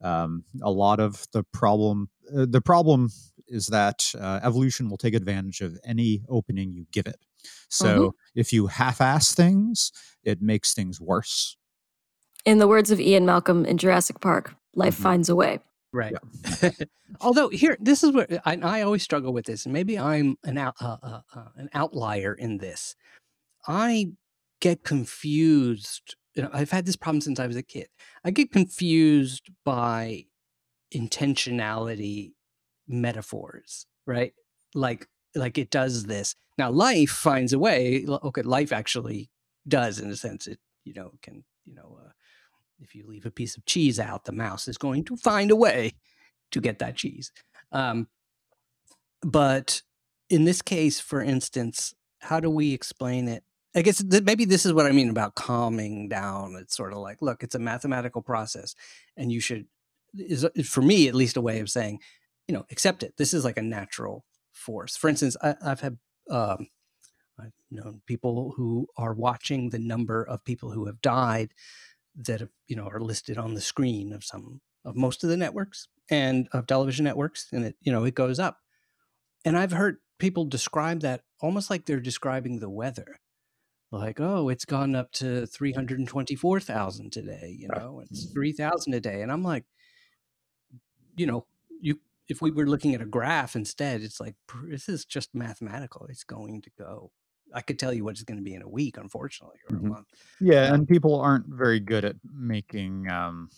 Um, 0.00 0.44
a 0.62 0.70
lot 0.70 1.00
of 1.00 1.26
the 1.32 1.42
problem, 1.44 2.10
uh, 2.36 2.46
the 2.48 2.60
problem 2.60 3.10
is 3.48 3.68
that 3.68 4.12
uh, 4.18 4.40
evolution 4.42 4.88
will 4.90 4.96
take 4.98 5.14
advantage 5.14 5.60
of 5.60 5.78
any 5.84 6.22
opening 6.28 6.72
you 6.72 6.86
give 6.92 7.06
it. 7.06 7.16
So 7.68 8.14
if 8.34 8.52
you 8.52 8.66
half-ass 8.66 9.34
things, 9.34 9.92
it 10.22 10.40
makes 10.42 10.74
things 10.74 11.00
worse. 11.00 11.56
In 12.44 12.58
the 12.58 12.68
words 12.68 12.90
of 12.90 13.00
Ian 13.00 13.24
Malcolm 13.24 13.64
in 13.64 13.78
Jurassic 13.78 14.20
Park, 14.20 14.54
life 14.74 14.96
Mhm. 14.98 15.02
finds 15.02 15.28
a 15.28 15.36
way. 15.36 15.60
Right. 15.94 16.14
Although 17.20 17.50
here, 17.50 17.76
this 17.80 18.02
is 18.02 18.10
where 18.10 18.26
I, 18.44 18.56
I 18.56 18.82
always 18.82 19.04
struggle 19.04 19.32
with 19.32 19.46
this, 19.46 19.64
and 19.64 19.72
maybe 19.72 19.96
I'm 19.96 20.36
an 20.42 20.58
out, 20.58 20.74
uh, 20.80 20.96
uh, 21.00 21.20
uh, 21.34 21.48
an 21.54 21.70
outlier 21.72 22.34
in 22.34 22.58
this. 22.58 22.96
I 23.68 24.08
get 24.60 24.82
confused. 24.82 26.16
You 26.34 26.42
know, 26.42 26.50
I've 26.52 26.72
had 26.72 26.84
this 26.84 26.96
problem 26.96 27.20
since 27.20 27.38
I 27.38 27.46
was 27.46 27.56
a 27.56 27.62
kid. 27.62 27.86
I 28.24 28.32
get 28.32 28.50
confused 28.50 29.50
by 29.64 30.24
intentionality 30.92 32.32
metaphors, 32.88 33.86
right? 34.04 34.32
Like 34.74 35.06
like 35.36 35.58
it 35.58 35.70
does 35.70 36.04
this. 36.04 36.34
Now 36.58 36.72
life 36.72 37.10
finds 37.10 37.52
a 37.52 37.58
way. 37.58 38.04
Okay, 38.08 38.42
life 38.42 38.72
actually 38.72 39.30
does 39.68 40.00
in 40.00 40.10
a 40.10 40.16
sense. 40.16 40.48
It 40.48 40.58
you 40.84 40.94
know 40.94 41.12
can 41.22 41.44
you 41.64 41.74
know 41.76 41.98
uh, 42.04 42.10
if 42.80 42.94
you 42.94 43.06
leave 43.06 43.26
a 43.26 43.30
piece 43.30 43.56
of 43.56 43.64
cheese 43.64 43.98
out, 43.98 44.24
the 44.24 44.32
mouse 44.32 44.68
is 44.68 44.78
going 44.78 45.04
to 45.04 45.16
find 45.16 45.50
a 45.50 45.56
way 45.56 45.92
to 46.50 46.60
get 46.60 46.78
that 46.78 46.96
cheese. 46.96 47.32
Um, 47.72 48.08
but 49.22 49.82
in 50.28 50.44
this 50.44 50.62
case, 50.62 51.00
for 51.00 51.20
instance, 51.20 51.94
how 52.20 52.40
do 52.40 52.50
we 52.50 52.72
explain 52.72 53.28
it? 53.28 53.42
I 53.76 53.82
guess 53.82 54.02
th- 54.02 54.22
maybe 54.22 54.44
this 54.44 54.64
is 54.64 54.72
what 54.72 54.86
I 54.86 54.92
mean 54.92 55.10
about 55.10 55.34
calming 55.34 56.08
down. 56.08 56.56
It's 56.60 56.76
sort 56.76 56.92
of 56.92 56.98
like, 56.98 57.20
look, 57.20 57.42
it's 57.42 57.54
a 57.54 57.58
mathematical 57.58 58.22
process, 58.22 58.74
and 59.16 59.32
you 59.32 59.40
should, 59.40 59.66
is 60.14 60.46
for 60.68 60.82
me 60.82 61.08
at 61.08 61.14
least, 61.14 61.36
a 61.36 61.40
way 61.40 61.58
of 61.60 61.68
saying, 61.68 62.00
you 62.46 62.54
know, 62.54 62.64
accept 62.70 63.02
it. 63.02 63.14
This 63.16 63.34
is 63.34 63.44
like 63.44 63.56
a 63.56 63.62
natural 63.62 64.24
force. 64.52 64.96
For 64.96 65.08
instance, 65.08 65.36
I, 65.42 65.56
I've 65.60 65.80
had, 65.80 65.98
um, 66.30 66.68
I've 67.38 67.52
known 67.70 68.02
people 68.06 68.52
who 68.56 68.86
are 68.96 69.12
watching 69.12 69.70
the 69.70 69.78
number 69.80 70.22
of 70.22 70.44
people 70.44 70.70
who 70.70 70.86
have 70.86 71.00
died 71.00 71.52
that 72.16 72.48
you 72.66 72.76
know 72.76 72.86
are 72.86 73.00
listed 73.00 73.38
on 73.38 73.54
the 73.54 73.60
screen 73.60 74.12
of 74.12 74.24
some 74.24 74.60
of 74.84 74.96
most 74.96 75.24
of 75.24 75.30
the 75.30 75.36
networks 75.36 75.88
and 76.10 76.48
of 76.52 76.66
television 76.66 77.04
networks, 77.04 77.48
and 77.52 77.64
it 77.64 77.76
you 77.80 77.92
know 77.92 78.04
it 78.04 78.14
goes 78.14 78.38
up. 78.38 78.58
And 79.44 79.58
I've 79.58 79.72
heard 79.72 79.98
people 80.18 80.44
describe 80.44 81.00
that 81.00 81.22
almost 81.40 81.70
like 81.70 81.84
they're 81.84 82.00
describing 82.00 82.58
the 82.58 82.70
weather. 82.70 83.20
Like, 83.90 84.18
oh, 84.18 84.48
it's 84.48 84.64
gone 84.64 84.96
up 84.96 85.12
to 85.12 85.46
324,000 85.46 87.12
today, 87.12 87.54
you 87.56 87.68
know, 87.68 88.02
it's 88.02 88.26
mm-hmm. 88.26 88.32
3,000 88.32 88.94
a 88.94 89.00
day. 89.00 89.22
And 89.22 89.30
I'm 89.30 89.44
like, 89.44 89.64
you 91.16 91.26
know, 91.26 91.46
you 91.80 92.00
if 92.28 92.40
we 92.40 92.50
were 92.50 92.66
looking 92.66 92.94
at 92.94 93.02
a 93.02 93.06
graph 93.06 93.54
instead, 93.54 94.02
it's 94.02 94.20
like 94.20 94.34
this 94.64 94.88
is 94.88 95.04
just 95.04 95.34
mathematical. 95.34 96.06
It's 96.08 96.24
going 96.24 96.62
to 96.62 96.70
go. 96.76 97.12
I 97.52 97.60
could 97.60 97.78
tell 97.78 97.92
you 97.92 98.04
what 98.04 98.12
it's 98.12 98.22
going 98.22 98.38
to 98.38 98.42
be 98.44 98.54
in 98.54 98.62
a 98.62 98.68
week, 98.68 98.96
unfortunately, 98.96 99.58
or 99.68 99.76
Mhm. 99.76 99.80
a 99.84 99.88
month. 99.88 100.08
Yeah, 100.40 100.66
Um, 100.68 100.74
and 100.74 100.88
people 100.88 101.20
aren't 101.20 101.46
very 101.46 101.80
good 101.80 102.04
at 102.04 102.16
making 102.32 103.08
um, 103.10 103.50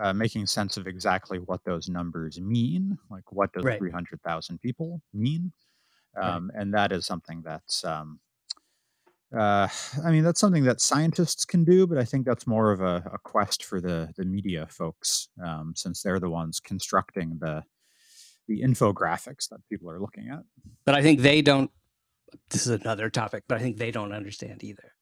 uh, 0.00 0.12
making 0.12 0.46
sense 0.46 0.76
of 0.76 0.86
exactly 0.86 1.38
what 1.40 1.64
those 1.64 1.88
numbers 1.88 2.40
mean. 2.40 2.96
Like, 3.10 3.32
what 3.32 3.52
does 3.52 3.64
Right. 3.64 3.78
three 3.78 3.90
hundred 3.90 4.22
thousand 4.22 4.60
people 4.60 5.02
mean? 5.12 5.52
Right. 6.16 6.28
Um, 6.34 6.50
and 6.54 6.72
that 6.74 6.92
is 6.92 7.04
something 7.06 7.42
that's 7.42 7.84
um, 7.84 8.20
uh, 9.36 9.68
I 10.04 10.10
mean, 10.10 10.24
that's 10.24 10.40
something 10.40 10.64
that 10.64 10.80
scientists 10.80 11.44
can 11.44 11.62
do, 11.64 11.86
but 11.86 11.98
I 11.98 12.04
think 12.04 12.24
that's 12.24 12.46
more 12.46 12.72
of 12.72 12.80
a, 12.80 13.10
a 13.12 13.18
quest 13.18 13.64
for 13.64 13.80
the 13.80 14.12
the 14.16 14.24
media 14.24 14.66
folks, 14.70 15.28
um, 15.42 15.74
since 15.76 16.02
they're 16.02 16.20
the 16.20 16.30
ones 16.30 16.60
constructing 16.60 17.38
the 17.38 17.62
the 18.46 18.62
infographics 18.62 19.48
that 19.50 19.60
people 19.68 19.90
are 19.90 20.00
looking 20.00 20.28
at. 20.30 20.40
But 20.86 20.94
I 20.94 21.02
think 21.02 21.20
they 21.20 21.42
don't. 21.42 21.70
This 22.50 22.66
is 22.66 22.80
another 22.80 23.10
topic, 23.10 23.44
but 23.48 23.58
I 23.58 23.60
think 23.60 23.76
they 23.76 23.90
don't 23.90 24.12
understand 24.12 24.64
either. 24.64 24.92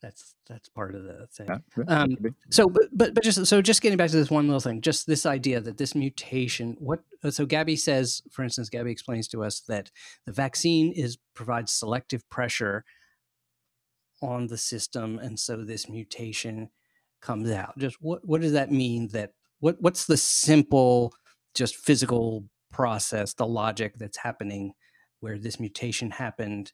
That's 0.00 0.34
that's 0.48 0.68
part 0.68 0.94
of 0.94 1.02
the 1.02 1.26
thing. 1.32 1.48
Yeah, 1.48 1.58
yeah, 1.76 2.02
Um. 2.02 2.16
So, 2.50 2.68
but, 2.68 2.84
but 2.92 3.14
but 3.14 3.24
just 3.24 3.44
so 3.46 3.60
just 3.60 3.82
getting 3.82 3.98
back 3.98 4.10
to 4.10 4.16
this 4.16 4.30
one 4.30 4.46
little 4.46 4.60
thing, 4.60 4.80
just 4.80 5.06
this 5.06 5.26
idea 5.26 5.60
that 5.60 5.76
this 5.76 5.94
mutation. 5.94 6.76
What 6.78 7.00
uh, 7.24 7.30
so 7.30 7.46
Gabby 7.46 7.74
says, 7.74 8.22
for 8.30 8.44
instance, 8.44 8.68
Gabby 8.68 8.92
explains 8.92 9.26
to 9.28 9.42
us 9.42 9.60
that 9.62 9.90
the 10.24 10.32
vaccine 10.32 10.92
is 10.92 11.18
provides 11.34 11.72
selective 11.72 12.28
pressure 12.30 12.84
on 14.22 14.46
the 14.46 14.58
system, 14.58 15.18
and 15.18 15.38
so 15.38 15.64
this 15.64 15.88
mutation 15.88 16.70
comes 17.20 17.50
out. 17.50 17.76
Just 17.76 17.96
what 18.00 18.24
what 18.24 18.40
does 18.40 18.52
that 18.52 18.70
mean? 18.70 19.08
That 19.08 19.32
what 19.58 19.78
what's 19.80 20.06
the 20.06 20.16
simple, 20.16 21.12
just 21.54 21.74
physical 21.74 22.44
process, 22.70 23.34
the 23.34 23.46
logic 23.46 23.94
that's 23.96 24.18
happening 24.18 24.74
where 25.20 25.38
this 25.38 25.58
mutation 25.58 26.10
happened, 26.10 26.72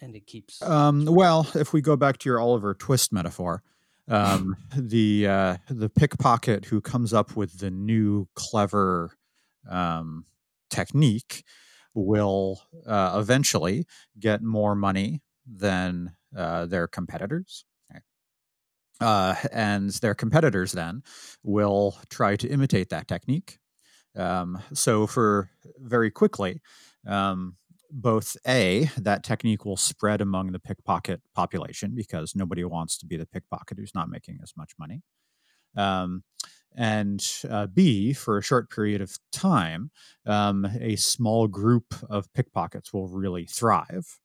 and 0.00 0.14
it 0.14 0.26
keeps. 0.26 0.62
Um, 0.62 1.06
well, 1.06 1.48
if 1.54 1.72
we 1.72 1.80
go 1.80 1.96
back 1.96 2.18
to 2.18 2.28
your 2.28 2.40
Oliver 2.40 2.74
Twist 2.74 3.12
metaphor, 3.12 3.62
um, 4.08 4.56
the 4.76 5.26
uh, 5.26 5.56
the 5.68 5.88
pickpocket 5.88 6.66
who 6.66 6.80
comes 6.80 7.12
up 7.12 7.36
with 7.36 7.58
the 7.58 7.70
new 7.70 8.28
clever 8.34 9.16
um, 9.68 10.26
technique 10.70 11.44
will 11.94 12.60
uh, 12.86 13.16
eventually 13.20 13.86
get 14.18 14.42
more 14.42 14.74
money 14.74 15.22
than 15.46 16.14
uh, 16.36 16.66
their 16.66 16.86
competitors. 16.86 17.64
Uh, 19.00 19.34
and 19.52 19.90
their 19.94 20.14
competitors 20.14 20.70
then 20.70 21.02
will 21.42 21.98
try 22.10 22.36
to 22.36 22.48
imitate 22.48 22.90
that 22.90 23.08
technique. 23.08 23.58
Um, 24.16 24.62
so, 24.72 25.08
for 25.08 25.50
very 25.78 26.12
quickly, 26.12 26.60
um, 27.06 27.56
both 27.90 28.36
A, 28.46 28.90
that 28.98 29.22
technique 29.22 29.64
will 29.64 29.76
spread 29.76 30.20
among 30.20 30.52
the 30.52 30.58
pickpocket 30.58 31.20
population 31.34 31.94
because 31.94 32.34
nobody 32.34 32.64
wants 32.64 32.98
to 32.98 33.06
be 33.06 33.16
the 33.16 33.26
pickpocket 33.26 33.78
who's 33.78 33.94
not 33.94 34.08
making 34.08 34.38
as 34.42 34.52
much 34.56 34.72
money. 34.78 35.02
Um, 35.76 36.24
and 36.76 37.24
uh, 37.48 37.68
B, 37.68 38.12
for 38.12 38.38
a 38.38 38.42
short 38.42 38.68
period 38.68 39.00
of 39.00 39.16
time, 39.30 39.90
um, 40.26 40.66
a 40.80 40.96
small 40.96 41.46
group 41.46 41.94
of 42.10 42.32
pickpockets 42.32 42.92
will 42.92 43.08
really 43.08 43.46
thrive. 43.46 44.18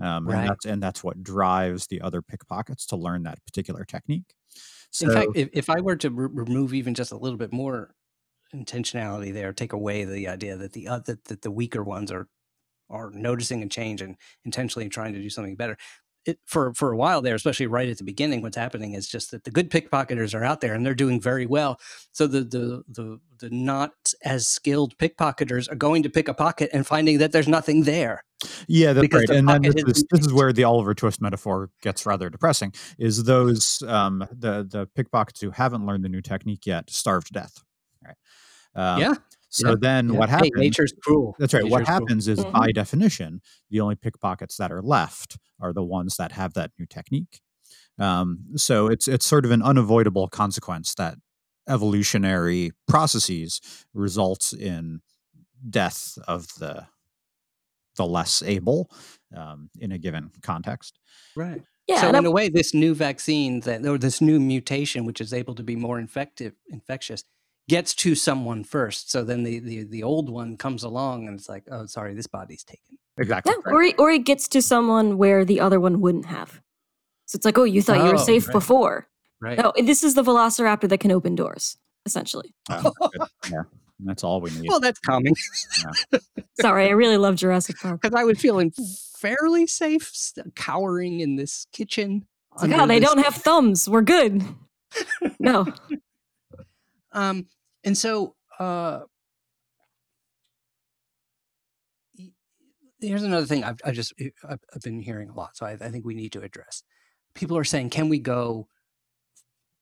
Um, 0.00 0.26
Right. 0.26 0.38
and, 0.38 0.48
that's, 0.48 0.64
and 0.64 0.82
that's 0.82 1.04
what 1.04 1.22
drives 1.22 1.88
the 1.88 2.00
other 2.00 2.22
pickpockets 2.22 2.86
to 2.86 2.96
learn 2.96 3.24
that 3.24 3.44
particular 3.44 3.84
technique. 3.84 4.34
So, 4.90 5.06
In 5.06 5.12
fact, 5.12 5.28
if, 5.34 5.48
if 5.52 5.70
I 5.70 5.80
were 5.80 5.96
to 5.96 6.10
re- 6.10 6.28
remove 6.32 6.72
even 6.72 6.94
just 6.94 7.12
a 7.12 7.18
little 7.18 7.36
bit 7.36 7.52
more 7.52 7.94
intentionality 8.54 9.32
there, 9.32 9.52
take 9.52 9.72
away 9.72 10.04
the 10.04 10.28
idea 10.28 10.56
that 10.56 10.72
the 10.72 10.88
uh, 10.88 11.00
that, 11.06 11.24
that 11.24 11.42
the 11.42 11.50
weaker 11.50 11.82
ones 11.82 12.10
are 12.10 12.28
are 12.88 13.10
noticing 13.12 13.62
a 13.62 13.68
change 13.68 14.02
and 14.02 14.16
intentionally 14.44 14.88
trying 14.88 15.12
to 15.12 15.22
do 15.22 15.30
something 15.30 15.56
better. 15.56 15.76
It, 16.26 16.38
for 16.44 16.74
for 16.74 16.92
a 16.92 16.96
while 16.96 17.22
there, 17.22 17.34
especially 17.34 17.66
right 17.66 17.88
at 17.88 17.96
the 17.96 18.04
beginning, 18.04 18.42
what's 18.42 18.56
happening 18.56 18.92
is 18.92 19.08
just 19.08 19.30
that 19.30 19.44
the 19.44 19.50
good 19.50 19.70
pickpocketers 19.70 20.34
are 20.34 20.44
out 20.44 20.60
there 20.60 20.74
and 20.74 20.84
they're 20.84 20.94
doing 20.94 21.18
very 21.18 21.46
well. 21.46 21.80
So 22.12 22.26
the 22.26 22.40
the 22.40 22.82
the 22.88 23.20
the 23.38 23.48
not 23.50 23.92
as 24.22 24.46
skilled 24.46 24.98
pickpocketers 24.98 25.72
are 25.72 25.76
going 25.76 26.02
to 26.02 26.10
pick 26.10 26.28
a 26.28 26.34
pocket 26.34 26.68
and 26.74 26.86
finding 26.86 27.18
that 27.18 27.32
there's 27.32 27.48
nothing 27.48 27.84
there. 27.84 28.22
Yeah, 28.68 28.92
that's 28.92 29.14
right. 29.14 29.30
And 29.30 29.48
then 29.48 29.62
this 29.62 29.74
is, 29.76 30.04
this 30.10 30.26
is 30.26 30.32
where 30.32 30.52
the 30.52 30.64
Oliver 30.64 30.94
Twist 30.94 31.22
metaphor 31.22 31.70
gets 31.80 32.04
rather 32.04 32.28
depressing. 32.28 32.74
Is 32.98 33.24
those 33.24 33.82
um, 33.86 34.26
the 34.30 34.66
the 34.68 34.88
pickpockets 34.94 35.40
who 35.40 35.52
haven't 35.52 35.86
learned 35.86 36.04
the 36.04 36.10
new 36.10 36.20
technique 36.20 36.66
yet 36.66 36.90
starved 36.90 37.28
to 37.28 37.32
death? 37.32 37.64
Right. 38.76 38.94
Um, 38.94 39.00
yeah. 39.00 39.14
So 39.48 39.70
yeah, 39.70 39.74
then 39.80 40.08
yeah. 40.12 40.18
what 40.18 40.28
Hey, 40.28 40.34
happens? 40.36 40.52
nature's 40.56 40.92
cruel. 41.02 41.34
That's 41.38 41.52
right. 41.54 41.64
What 41.64 41.80
Nature's 41.80 41.86
cruel. 41.86 42.00
happens 42.00 42.28
is, 42.28 42.38
Mhm. 42.38 42.52
by 42.52 42.70
definition, 42.72 43.40
the 43.68 43.80
only 43.80 43.96
pickpockets 43.96 44.56
that 44.58 44.70
are 44.70 44.80
left 44.82 45.38
are 45.60 45.72
the 45.72 45.82
ones 45.82 46.16
that 46.18 46.32
have 46.32 46.54
that 46.54 46.70
new 46.78 46.86
technique. 46.86 47.40
Um, 47.98 48.46
so 48.56 48.86
it's 48.86 49.08
it's 49.08 49.26
sort 49.26 49.44
of 49.44 49.50
an 49.50 49.60
unavoidable 49.62 50.28
consequence 50.28 50.94
that 50.94 51.16
evolutionary 51.68 52.70
processes 52.88 53.60
results 53.94 54.52
in 54.52 55.00
death 55.68 56.16
of 56.28 56.46
the 56.58 56.86
the 57.96 58.06
less 58.06 58.42
able 58.42 58.88
um, 59.36 59.68
in 59.78 59.92
a 59.92 59.98
given 59.98 60.30
context. 60.42 60.98
Right. 61.36 61.62
Yeah, 61.88 62.00
so 62.02 62.08
in 62.08 62.14
I'm- 62.14 62.26
a 62.26 62.30
way, 62.30 62.48
this 62.48 62.72
new 62.72 62.94
vaccine 62.94 63.60
that 63.60 63.84
or 63.84 63.98
this 63.98 64.20
new 64.20 64.38
mutation, 64.38 65.04
which 65.04 65.20
is 65.20 65.32
able 65.34 65.54
to 65.56 65.62
be 65.64 65.74
more 65.76 65.98
infective, 65.98 66.54
infectious, 66.68 67.24
gets 67.70 67.94
to 67.94 68.14
someone 68.14 68.64
first. 68.64 69.10
So 69.10 69.22
then 69.24 69.44
the 69.44 69.60
the, 69.60 69.84
the 69.84 70.02
old 70.02 70.28
one 70.28 70.56
comes 70.56 70.82
along 70.82 71.26
and 71.28 71.38
it's 71.38 71.48
like, 71.48 71.64
oh, 71.70 71.86
sorry, 71.86 72.14
this 72.14 72.26
body's 72.26 72.64
taken. 72.64 72.98
Exactly. 73.16 73.52
yeah, 73.66 73.72
or 73.72 73.82
it, 73.82 73.94
or 73.98 74.10
it 74.10 74.24
gets 74.24 74.48
to 74.48 74.60
someone 74.62 75.16
where 75.18 75.44
the 75.44 75.60
other 75.60 75.78
one 75.80 76.00
wouldn't 76.00 76.26
have. 76.26 76.60
So 77.26 77.36
it's 77.36 77.44
like, 77.44 77.56
oh, 77.58 77.64
you 77.64 77.80
thought 77.82 77.98
you 77.98 78.04
were 78.12 78.14
Oh, 78.14 78.24
safe 78.32 78.48
right. 78.48 78.52
before. 78.52 79.08
Right. 79.40 79.58
No, 79.58 79.72
this 79.76 80.02
is 80.02 80.14
the 80.14 80.22
Velociraptor 80.22 80.88
that 80.88 80.98
can 81.00 81.12
open 81.12 81.34
doors, 81.34 81.76
essentially. 82.06 82.52
Good. 82.68 82.92
yeah, 83.50 83.62
that's 84.00 84.24
all 84.24 84.40
we 84.40 84.50
need. 84.50 84.68
Well, 84.68 84.80
that's 84.80 84.98
calming 85.00 85.34
Sorry, 86.60 86.86
I 86.86 86.90
really 86.90 87.16
love 87.18 87.36
Jurassic 87.36 87.76
Park. 87.78 88.00
because 88.02 88.18
I 88.18 88.24
was 88.24 88.38
feeling 88.40 88.72
fairly 89.18 89.66
safe, 89.66 90.08
s- 90.12 90.34
cowering 90.56 91.20
in 91.20 91.36
this 91.36 91.66
kitchen. 91.72 92.26
It's 92.54 92.62
like, 92.64 92.72
oh, 92.80 92.86
they 92.86 92.98
this- 92.98 93.08
don't 93.08 93.22
have 93.24 93.34
thumbs. 93.36 93.88
We're 93.88 94.02
good. 94.02 94.42
No. 95.38 95.66
Um, 97.12 97.46
and 97.84 97.96
so 97.96 98.34
uh, 98.58 99.00
here's 103.00 103.22
another 103.22 103.46
thing 103.46 103.64
I've, 103.64 103.80
I 103.84 103.92
just 103.92 104.12
I've, 104.48 104.82
been 104.82 105.00
hearing 105.00 105.28
a 105.30 105.34
lot, 105.34 105.56
so 105.56 105.66
I, 105.66 105.72
I 105.72 105.88
think 105.88 106.04
we 106.04 106.14
need 106.14 106.32
to 106.32 106.42
address. 106.42 106.82
People 107.34 107.56
are 107.56 107.64
saying, 107.64 107.90
"Can 107.90 108.08
we 108.08 108.18
go 108.18 108.68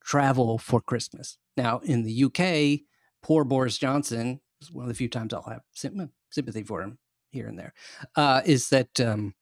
travel 0.04 0.58
for 0.58 0.80
Christmas?" 0.80 1.38
Now, 1.56 1.78
in 1.80 2.04
the 2.04 2.24
UK, 2.24 2.80
poor 3.22 3.44
Boris 3.44 3.78
Johnson 3.78 4.40
is 4.60 4.72
one 4.72 4.84
of 4.84 4.88
the 4.88 4.94
few 4.94 5.08
times 5.08 5.32
I'll 5.32 5.42
have 5.42 5.62
sympathy 6.30 6.62
for 6.62 6.82
him 6.82 6.98
here 7.30 7.46
and 7.46 7.58
there. 7.58 7.72
Uh, 8.16 8.42
is 8.44 8.68
that 8.68 9.00
um, 9.00 9.34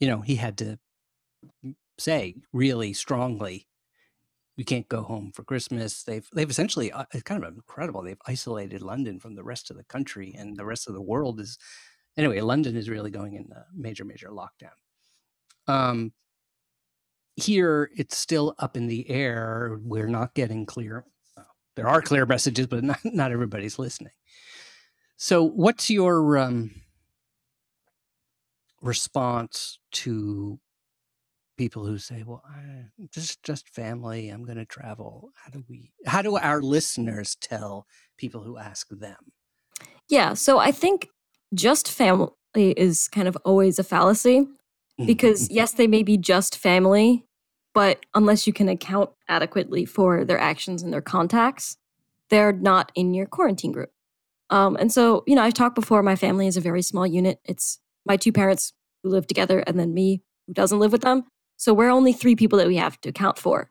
you 0.00 0.08
know 0.08 0.20
he 0.20 0.36
had 0.36 0.58
to 0.58 0.78
say 1.98 2.34
really 2.52 2.92
strongly 2.92 3.68
we 4.56 4.64
can't 4.64 4.88
go 4.88 5.02
home 5.02 5.32
for 5.34 5.42
Christmas. 5.44 6.02
They've 6.02 6.26
they've 6.32 6.50
essentially 6.50 6.92
uh, 6.92 7.04
it's 7.12 7.22
kind 7.22 7.42
of 7.42 7.54
incredible. 7.54 8.02
They've 8.02 8.16
isolated 8.26 8.82
London 8.82 9.18
from 9.18 9.34
the 9.34 9.44
rest 9.44 9.70
of 9.70 9.76
the 9.76 9.84
country, 9.84 10.34
and 10.36 10.56
the 10.56 10.64
rest 10.64 10.88
of 10.88 10.94
the 10.94 11.02
world 11.02 11.40
is 11.40 11.58
anyway. 12.16 12.40
London 12.40 12.76
is 12.76 12.88
really 12.88 13.10
going 13.10 13.34
in 13.34 13.50
a 13.52 13.64
major 13.74 14.04
major 14.04 14.28
lockdown. 14.28 14.76
Um, 15.66 16.12
here 17.36 17.90
it's 17.96 18.16
still 18.16 18.54
up 18.58 18.76
in 18.76 18.86
the 18.86 19.10
air. 19.10 19.78
We're 19.82 20.08
not 20.08 20.34
getting 20.34 20.66
clear. 20.66 21.04
There 21.76 21.88
are 21.88 22.00
clear 22.02 22.26
messages, 22.26 22.66
but 22.66 22.84
not 22.84 23.00
not 23.04 23.32
everybody's 23.32 23.78
listening. 23.78 24.12
So, 25.16 25.44
what's 25.44 25.90
your 25.90 26.38
um, 26.38 26.82
response 28.82 29.78
to 29.92 30.58
people 31.56 31.86
who 31.86 31.98
say, 31.98 32.22
"Well, 32.26 32.42
I, 32.48 32.86
this 33.14 33.30
is 33.30 33.36
just 33.42 33.68
family. 33.68 34.28
I'm 34.28 34.44
going 34.44 34.58
to 34.58 34.64
travel." 34.64 35.30
How 35.34 35.50
do 35.50 35.64
we? 35.68 35.92
How 36.06 36.22
do 36.22 36.36
our 36.36 36.60
listeners 36.60 37.36
tell 37.40 37.86
people 38.18 38.42
who 38.42 38.58
ask 38.58 38.88
them? 38.90 39.32
Yeah, 40.08 40.34
so 40.34 40.58
I 40.58 40.72
think 40.72 41.08
just 41.54 41.90
family 41.90 42.30
is 42.56 43.08
kind 43.08 43.28
of 43.28 43.36
always 43.44 43.78
a 43.78 43.84
fallacy 43.84 44.46
because 45.04 45.50
yes, 45.50 45.72
they 45.72 45.86
may 45.86 46.02
be 46.02 46.16
just 46.16 46.56
family, 46.56 47.26
but 47.72 48.04
unless 48.14 48.46
you 48.46 48.52
can 48.52 48.68
account 48.68 49.10
adequately 49.28 49.84
for 49.84 50.24
their 50.24 50.38
actions 50.38 50.82
and 50.82 50.92
their 50.92 51.00
contacts, 51.00 51.76
they're 52.30 52.52
not 52.52 52.92
in 52.94 53.14
your 53.14 53.26
quarantine 53.26 53.72
group. 53.72 53.90
Um, 54.50 54.76
and 54.76 54.92
so, 54.92 55.24
you 55.26 55.34
know, 55.34 55.42
I've 55.42 55.54
talked 55.54 55.74
before. 55.74 56.02
My 56.02 56.16
family 56.16 56.46
is 56.46 56.56
a 56.56 56.60
very 56.60 56.82
small 56.82 57.06
unit. 57.06 57.40
It's 57.44 57.80
my 58.06 58.16
two 58.16 58.32
parents 58.32 58.72
who 59.02 59.10
live 59.10 59.26
together, 59.26 59.60
and 59.60 59.78
then 59.78 59.92
me 59.94 60.22
who 60.46 60.52
doesn't 60.52 60.78
live 60.78 60.92
with 60.92 61.02
them. 61.02 61.24
So 61.64 61.72
we're 61.72 61.88
only 61.88 62.12
three 62.12 62.36
people 62.36 62.58
that 62.58 62.66
we 62.66 62.76
have 62.76 63.00
to 63.00 63.08
account 63.08 63.38
for. 63.38 63.70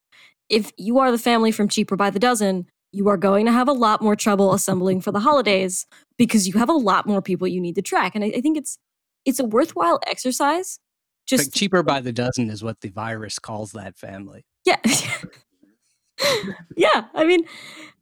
If 0.49 0.71
you 0.77 0.97
are 0.97 1.11
the 1.11 1.19
family 1.19 1.51
from 1.51 1.67
Cheaper 1.67 1.95
by 1.95 2.09
the 2.09 2.17
Dozen, 2.17 2.65
you 2.91 3.07
are 3.07 3.17
going 3.17 3.45
to 3.45 3.51
have 3.51 3.67
a 3.67 3.71
lot 3.71 4.01
more 4.01 4.15
trouble 4.15 4.55
assembling 4.55 4.99
for 4.99 5.11
the 5.11 5.19
holidays 5.19 5.85
because 6.17 6.47
you 6.47 6.55
have 6.55 6.69
a 6.69 6.73
lot 6.73 7.05
more 7.05 7.21
people 7.21 7.47
you 7.47 7.61
need 7.61 7.75
to 7.75 7.83
track. 7.83 8.15
And 8.15 8.23
I, 8.23 8.29
I 8.29 8.41
think 8.41 8.57
it's 8.57 8.79
it's 9.25 9.39
a 9.39 9.45
worthwhile 9.45 9.99
exercise. 10.07 10.79
Just 11.27 11.45
like 11.45 11.53
cheaper 11.53 11.83
by 11.83 12.01
the 12.01 12.11
dozen 12.11 12.49
is 12.49 12.63
what 12.63 12.81
the 12.81 12.89
virus 12.89 13.37
calls 13.37 13.73
that 13.73 13.95
family. 13.95 14.43
Yeah. 14.65 14.79
yeah. 16.75 17.05
I 17.13 17.25
mean, 17.25 17.45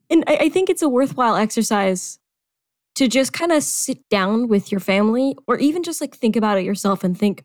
and 0.09 0.23
I, 0.25 0.37
I 0.43 0.49
think 0.49 0.69
it's 0.69 0.81
a 0.81 0.87
worthwhile 0.87 1.35
exercise 1.35 2.17
to 2.95 3.09
just 3.09 3.33
kind 3.33 3.51
of 3.51 3.61
sit 3.61 4.07
down 4.07 4.47
with 4.47 4.71
your 4.71 4.79
family 4.79 5.35
or 5.47 5.57
even 5.57 5.83
just 5.83 5.99
like 5.99 6.15
think 6.15 6.37
about 6.37 6.57
it 6.57 6.63
yourself 6.63 7.03
and 7.03 7.19
think 7.19 7.43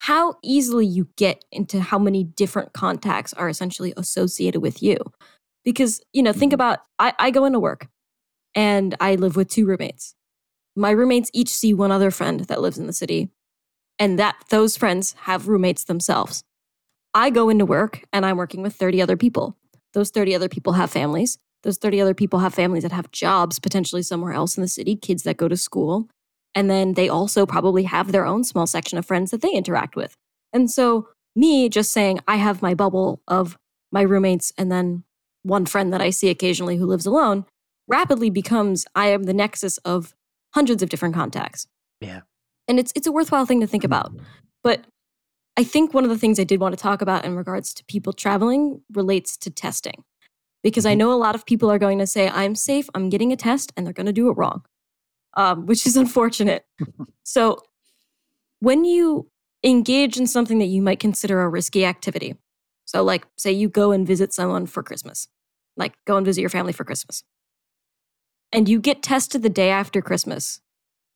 how 0.00 0.36
easily 0.42 0.86
you 0.86 1.08
get 1.16 1.44
into 1.50 1.80
how 1.80 1.98
many 1.98 2.24
different 2.24 2.72
contacts 2.72 3.32
are 3.34 3.48
essentially 3.48 3.92
associated 3.96 4.60
with 4.60 4.82
you. 4.82 4.96
Because, 5.64 6.00
you 6.12 6.22
know, 6.22 6.32
think 6.32 6.50
mm-hmm. 6.50 6.54
about 6.54 6.78
I, 6.98 7.12
I 7.18 7.30
go 7.30 7.44
into 7.44 7.60
work 7.60 7.88
and 8.54 8.94
I 9.00 9.16
live 9.16 9.36
with 9.36 9.48
two 9.48 9.66
roommates. 9.66 10.14
My 10.76 10.90
roommates 10.90 11.30
each 11.34 11.50
see 11.50 11.74
one 11.74 11.90
other 11.90 12.10
friend 12.10 12.40
that 12.40 12.60
lives 12.60 12.78
in 12.78 12.86
the 12.86 12.92
city, 12.92 13.30
and 13.98 14.18
that 14.18 14.36
those 14.50 14.76
friends 14.76 15.14
have 15.22 15.48
roommates 15.48 15.84
themselves. 15.84 16.44
I 17.14 17.30
go 17.30 17.48
into 17.48 17.66
work 17.66 18.04
and 18.12 18.24
I'm 18.24 18.36
working 18.36 18.62
with 18.62 18.76
30 18.76 19.02
other 19.02 19.16
people. 19.16 19.56
Those 19.94 20.10
30 20.10 20.34
other 20.34 20.48
people 20.48 20.74
have 20.74 20.90
families. 20.90 21.38
Those 21.64 21.78
30 21.78 22.00
other 22.00 22.14
people 22.14 22.38
have 22.38 22.54
families 22.54 22.84
that 22.84 22.92
have 22.92 23.10
jobs 23.10 23.58
potentially 23.58 24.02
somewhere 24.02 24.32
else 24.32 24.56
in 24.56 24.60
the 24.60 24.68
city, 24.68 24.94
kids 24.94 25.24
that 25.24 25.36
go 25.36 25.48
to 25.48 25.56
school. 25.56 26.08
And 26.54 26.70
then 26.70 26.94
they 26.94 27.08
also 27.08 27.46
probably 27.46 27.84
have 27.84 28.12
their 28.12 28.26
own 28.26 28.44
small 28.44 28.66
section 28.66 28.98
of 28.98 29.06
friends 29.06 29.30
that 29.30 29.42
they 29.42 29.52
interact 29.52 29.96
with. 29.96 30.16
And 30.52 30.70
so, 30.70 31.08
me 31.36 31.68
just 31.68 31.92
saying, 31.92 32.20
I 32.26 32.36
have 32.36 32.62
my 32.62 32.74
bubble 32.74 33.20
of 33.28 33.56
my 33.92 34.02
roommates 34.02 34.52
and 34.58 34.72
then 34.72 35.04
one 35.42 35.66
friend 35.66 35.92
that 35.92 36.00
I 36.00 36.10
see 36.10 36.28
occasionally 36.30 36.76
who 36.76 36.86
lives 36.86 37.06
alone 37.06 37.44
rapidly 37.86 38.28
becomes 38.28 38.84
I 38.94 39.08
am 39.08 39.24
the 39.24 39.32
nexus 39.32 39.78
of 39.78 40.14
hundreds 40.54 40.82
of 40.82 40.88
different 40.88 41.14
contacts. 41.14 41.66
Yeah. 42.00 42.20
And 42.66 42.78
it's 42.78 42.92
it's 42.94 43.06
a 43.06 43.12
worthwhile 43.12 43.46
thing 43.46 43.60
to 43.60 43.66
think 43.66 43.84
about. 43.84 44.12
But 44.62 44.84
I 45.56 45.64
think 45.64 45.94
one 45.94 46.04
of 46.04 46.10
the 46.10 46.18
things 46.18 46.38
I 46.38 46.44
did 46.44 46.60
want 46.60 46.76
to 46.76 46.82
talk 46.82 47.02
about 47.02 47.24
in 47.24 47.34
regards 47.34 47.72
to 47.74 47.84
people 47.86 48.12
traveling 48.12 48.82
relates 48.92 49.36
to 49.38 49.50
testing. 49.50 50.04
Because 50.62 50.84
I 50.84 50.92
mm-hmm. 50.92 50.98
know 50.98 51.12
a 51.12 51.14
lot 51.14 51.34
of 51.34 51.46
people 51.46 51.70
are 51.70 51.78
going 51.78 51.98
to 51.98 52.06
say, 52.06 52.28
I'm 52.28 52.54
safe, 52.54 52.90
I'm 52.94 53.08
getting 53.08 53.32
a 53.32 53.36
test, 53.36 53.72
and 53.76 53.86
they're 53.86 53.92
going 53.92 54.06
to 54.06 54.12
do 54.12 54.28
it 54.28 54.36
wrong 54.36 54.64
um, 55.34 55.66
which 55.66 55.86
is 55.86 55.96
unfortunate. 55.96 56.64
so, 57.22 57.58
when 58.60 58.84
you 58.84 59.30
engage 59.64 60.16
in 60.16 60.26
something 60.26 60.58
that 60.58 60.66
you 60.66 60.82
might 60.82 61.00
consider 61.00 61.42
a 61.42 61.48
risky 61.48 61.84
activity, 61.84 62.36
so 62.84 63.02
like 63.02 63.26
say 63.36 63.52
you 63.52 63.68
go 63.68 63.92
and 63.92 64.06
visit 64.06 64.32
someone 64.32 64.66
for 64.66 64.82
Christmas, 64.82 65.28
like 65.76 65.94
go 66.06 66.16
and 66.16 66.26
visit 66.26 66.40
your 66.40 66.50
family 66.50 66.72
for 66.72 66.84
Christmas, 66.84 67.22
and 68.52 68.68
you 68.68 68.80
get 68.80 69.02
tested 69.02 69.42
the 69.42 69.50
day 69.50 69.70
after 69.70 70.00
Christmas, 70.00 70.60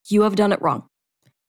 you 0.09 0.23
have 0.23 0.37
done 0.37 0.53
it 0.53 0.61
wrong. 0.61 0.89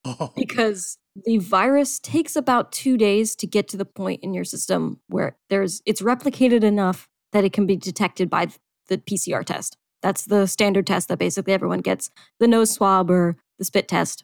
Oh. 0.06 0.32
Because 0.38 0.98
the 1.16 1.38
virus 1.38 2.00
takes 2.00 2.36
about 2.36 2.72
two 2.72 2.98
days 2.98 3.36
to 3.36 3.48
get 3.48 3.68
to 3.70 3.78
the 3.78 3.86
point 3.86 4.24
in 4.24 4.34
your 4.34 4.44
system 4.44 5.00
where 5.08 5.38
there's 5.50 5.82
it's 5.86 6.02
replicated 6.02 6.64
enough 6.64 7.08
that 7.34 7.44
it 7.44 7.54
can 7.54 7.66
be 7.66 7.76
detected 7.76 8.30
by 8.30 8.48
the 8.88 8.98
PCR 8.98 9.46
test. 9.46 9.78
That's 10.04 10.26
the 10.26 10.46
standard 10.46 10.86
test 10.86 11.08
that 11.08 11.18
basically 11.18 11.54
everyone 11.54 11.80
gets 11.80 12.12
the 12.40 12.48
nose 12.48 12.72
swab 12.72 13.10
or 13.10 13.38
the 13.58 13.66
spit 13.66 13.88
test. 13.88 14.24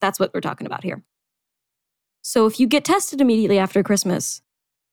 That's 0.00 0.18
what 0.18 0.32
we're 0.34 0.40
talking 0.40 0.66
about 0.66 0.82
here. 0.82 1.04
So 2.22 2.46
if 2.46 2.58
you 2.58 2.66
get 2.66 2.84
tested 2.84 3.20
immediately 3.20 3.58
after 3.58 3.82
Christmas, 3.82 4.42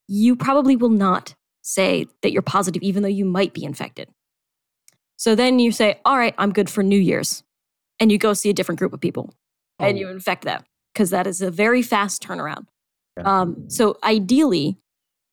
you 0.07 0.35
probably 0.35 0.75
will 0.75 0.89
not 0.89 1.35
say 1.61 2.05
that 2.21 2.31
you're 2.31 2.41
positive, 2.41 2.83
even 2.83 3.03
though 3.03 3.09
you 3.09 3.25
might 3.25 3.53
be 3.53 3.63
infected. 3.63 4.09
So 5.15 5.33
then 5.33 5.59
you 5.59 5.71
say, 5.71 5.99
All 6.05 6.17
right, 6.17 6.35
I'm 6.37 6.53
good 6.53 6.69
for 6.69 6.83
New 6.83 6.99
Year's. 6.99 7.43
And 7.99 8.11
you 8.11 8.19
go 8.19 8.33
see 8.33 8.49
a 8.49 8.53
different 8.53 8.77
group 8.77 8.93
of 8.93 9.01
people 9.01 9.33
oh. 9.79 9.85
and 9.85 9.97
you 9.97 10.07
infect 10.09 10.43
them 10.43 10.63
because 10.93 11.09
that 11.09 11.25
is 11.25 11.41
a 11.41 11.49
very 11.49 11.81
fast 11.81 12.21
turnaround. 12.21 12.67
Um, 13.23 13.67
so 13.67 13.97
ideally, 14.03 14.77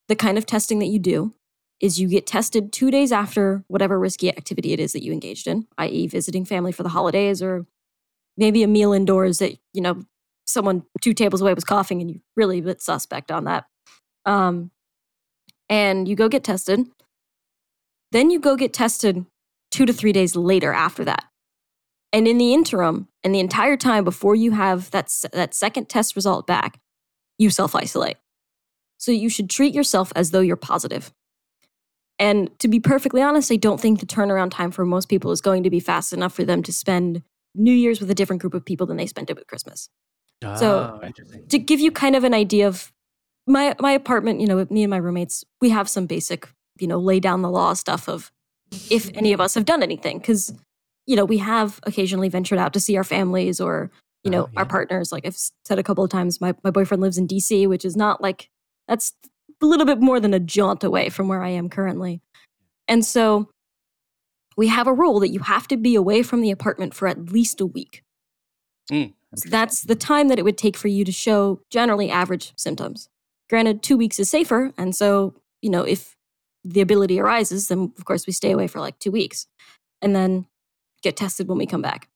the 0.08 0.16
kind 0.16 0.38
of 0.38 0.46
testing 0.46 0.78
that 0.78 0.86
you 0.86 0.98
do 0.98 1.34
is 1.80 2.00
you 2.00 2.08
get 2.08 2.26
tested 2.26 2.72
two 2.72 2.90
days 2.90 3.12
after 3.12 3.64
whatever 3.68 3.98
risky 3.98 4.28
activity 4.28 4.72
it 4.72 4.80
is 4.80 4.92
that 4.92 5.02
you 5.02 5.12
engaged 5.12 5.46
in, 5.46 5.66
i.e., 5.78 6.06
visiting 6.06 6.44
family 6.44 6.72
for 6.72 6.82
the 6.82 6.88
holidays 6.88 7.42
or 7.42 7.66
maybe 8.36 8.62
a 8.62 8.68
meal 8.68 8.92
indoors 8.92 9.38
that, 9.38 9.56
you 9.72 9.80
know, 9.80 10.02
someone 10.46 10.82
two 11.00 11.14
tables 11.14 11.40
away 11.40 11.54
was 11.54 11.64
coughing 11.64 12.00
and 12.00 12.10
you 12.10 12.20
really 12.36 12.60
bit 12.60 12.80
suspect 12.80 13.30
on 13.30 13.44
that. 13.44 13.66
Um, 14.24 14.70
and 15.68 16.06
you 16.08 16.16
go 16.16 16.28
get 16.28 16.44
tested. 16.44 16.86
Then 18.12 18.30
you 18.30 18.38
go 18.38 18.56
get 18.56 18.72
tested 18.72 19.24
two 19.70 19.86
to 19.86 19.92
three 19.92 20.12
days 20.12 20.36
later 20.36 20.72
after 20.72 21.04
that. 21.04 21.24
And 22.12 22.28
in 22.28 22.38
the 22.38 22.54
interim, 22.54 23.08
and 23.24 23.34
the 23.34 23.40
entire 23.40 23.76
time 23.76 24.04
before 24.04 24.36
you 24.36 24.52
have 24.52 24.90
that, 24.92 25.12
that 25.32 25.52
second 25.54 25.88
test 25.88 26.14
result 26.14 26.46
back, 26.46 26.78
you 27.38 27.50
self 27.50 27.74
isolate. 27.74 28.18
So 28.98 29.10
you 29.10 29.28
should 29.28 29.50
treat 29.50 29.74
yourself 29.74 30.12
as 30.14 30.30
though 30.30 30.40
you're 30.40 30.56
positive. 30.56 31.12
And 32.18 32.56
to 32.60 32.68
be 32.68 32.78
perfectly 32.78 33.22
honest, 33.22 33.50
I 33.50 33.56
don't 33.56 33.80
think 33.80 34.00
the 34.00 34.06
turnaround 34.06 34.50
time 34.50 34.70
for 34.70 34.84
most 34.84 35.08
people 35.08 35.32
is 35.32 35.40
going 35.40 35.64
to 35.64 35.70
be 35.70 35.80
fast 35.80 36.12
enough 36.12 36.32
for 36.32 36.44
them 36.44 36.62
to 36.62 36.72
spend 36.72 37.22
New 37.54 37.72
Year's 37.72 38.00
with 38.00 38.10
a 38.10 38.14
different 38.14 38.40
group 38.40 38.54
of 38.54 38.64
people 38.64 38.86
than 38.86 38.96
they 38.96 39.06
spent 39.06 39.30
it 39.30 39.36
with 39.36 39.46
Christmas. 39.46 39.88
Oh, 40.44 40.56
so 40.56 41.00
ah, 41.02 41.08
to 41.48 41.58
give 41.58 41.80
you 41.80 41.90
kind 41.90 42.14
of 42.14 42.24
an 42.24 42.34
idea 42.34 42.68
of 42.68 42.92
my 43.46 43.74
my 43.80 43.92
apartment, 43.92 44.40
you 44.40 44.46
know, 44.46 44.56
with 44.56 44.70
me 44.70 44.82
and 44.82 44.90
my 44.90 44.96
roommates, 44.96 45.44
we 45.60 45.70
have 45.70 45.88
some 45.88 46.06
basic, 46.06 46.48
you 46.78 46.86
know, 46.86 46.98
lay 46.98 47.20
down 47.20 47.42
the 47.42 47.50
law 47.50 47.72
stuff 47.72 48.08
of 48.08 48.30
if 48.90 49.10
any 49.14 49.32
of 49.32 49.40
us 49.40 49.54
have 49.54 49.64
done 49.64 49.82
anything 49.82 50.18
because 50.18 50.52
you 51.06 51.16
know 51.16 51.24
we 51.24 51.38
have 51.38 51.80
occasionally 51.84 52.28
ventured 52.28 52.58
out 52.58 52.72
to 52.72 52.80
see 52.80 52.96
our 52.96 53.04
families 53.04 53.60
or 53.60 53.90
you 54.22 54.30
uh, 54.30 54.32
know 54.32 54.44
oh, 54.44 54.50
yeah. 54.52 54.58
our 54.58 54.66
partners 54.66 55.12
like 55.12 55.26
i've 55.26 55.36
said 55.36 55.78
a 55.78 55.82
couple 55.82 56.02
of 56.02 56.10
times 56.10 56.40
my, 56.40 56.54
my 56.64 56.70
boyfriend 56.70 57.02
lives 57.02 57.18
in 57.18 57.28
dc 57.28 57.68
which 57.68 57.84
is 57.84 57.96
not 57.96 58.20
like 58.20 58.48
that's 58.88 59.12
a 59.64 59.66
little 59.66 59.86
bit 59.86 60.00
more 60.00 60.20
than 60.20 60.34
a 60.34 60.38
jaunt 60.38 60.84
away 60.84 61.08
from 61.08 61.26
where 61.26 61.42
I 61.42 61.48
am 61.48 61.68
currently. 61.68 62.20
And 62.86 63.04
so 63.04 63.48
we 64.56 64.68
have 64.68 64.86
a 64.86 64.92
rule 64.92 65.18
that 65.20 65.30
you 65.30 65.40
have 65.40 65.66
to 65.68 65.76
be 65.76 65.94
away 65.94 66.22
from 66.22 66.42
the 66.42 66.50
apartment 66.50 66.94
for 66.94 67.08
at 67.08 67.32
least 67.32 67.60
a 67.60 67.66
week. 67.66 68.02
Mm, 68.92 69.14
so 69.34 69.48
that's 69.48 69.82
the 69.82 69.96
time 69.96 70.28
that 70.28 70.38
it 70.38 70.44
would 70.44 70.58
take 70.58 70.76
for 70.76 70.88
you 70.88 71.04
to 71.04 71.10
show 71.10 71.60
generally 71.70 72.10
average 72.10 72.52
symptoms. 72.56 73.08
Granted, 73.48 73.82
two 73.82 73.96
weeks 73.96 74.18
is 74.18 74.30
safer. 74.30 74.72
And 74.76 74.94
so, 74.94 75.34
you 75.62 75.70
know, 75.70 75.82
if 75.82 76.14
the 76.62 76.82
ability 76.82 77.18
arises, 77.18 77.68
then 77.68 77.92
of 77.98 78.04
course 78.04 78.26
we 78.26 78.32
stay 78.32 78.52
away 78.52 78.66
for 78.66 78.80
like 78.80 78.98
two 78.98 79.10
weeks 79.10 79.46
and 80.02 80.14
then 80.14 80.46
get 81.02 81.16
tested 81.16 81.48
when 81.48 81.58
we 81.58 81.66
come 81.66 81.82
back. 81.82 82.08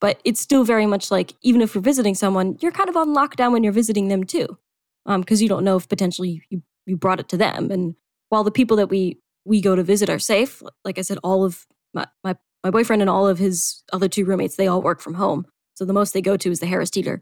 But 0.00 0.20
it's 0.24 0.40
still 0.40 0.64
very 0.64 0.86
much 0.86 1.10
like, 1.10 1.34
even 1.42 1.60
if 1.60 1.74
you're 1.74 1.82
visiting 1.82 2.14
someone, 2.14 2.58
you're 2.60 2.72
kind 2.72 2.88
of 2.88 2.96
on 2.96 3.14
lockdown 3.14 3.52
when 3.52 3.62
you're 3.62 3.72
visiting 3.72 4.08
them 4.08 4.24
too 4.24 4.58
because 5.06 5.40
um, 5.40 5.42
you 5.42 5.48
don't 5.48 5.64
know 5.64 5.76
if 5.76 5.88
potentially 5.88 6.42
you, 6.50 6.62
you 6.86 6.96
brought 6.96 7.20
it 7.20 7.28
to 7.30 7.36
them. 7.36 7.70
And 7.70 7.94
while 8.28 8.44
the 8.44 8.50
people 8.50 8.76
that 8.78 8.88
we 8.88 9.18
we 9.44 9.60
go 9.60 9.76
to 9.76 9.82
visit 9.82 10.08
are 10.08 10.18
safe, 10.18 10.62
like 10.84 10.98
I 10.98 11.02
said, 11.02 11.18
all 11.22 11.44
of 11.44 11.66
my, 11.92 12.06
my, 12.22 12.34
my 12.62 12.70
boyfriend 12.70 13.02
and 13.02 13.10
all 13.10 13.28
of 13.28 13.38
his 13.38 13.82
other 13.92 14.08
two 14.08 14.24
roommates, 14.24 14.56
they 14.56 14.66
all 14.66 14.80
work 14.80 15.00
from 15.02 15.14
home. 15.14 15.46
So 15.74 15.84
the 15.84 15.92
most 15.92 16.14
they 16.14 16.22
go 16.22 16.36
to 16.38 16.50
is 16.50 16.60
the 16.60 16.66
Harris 16.66 16.90
Teeter. 16.90 17.20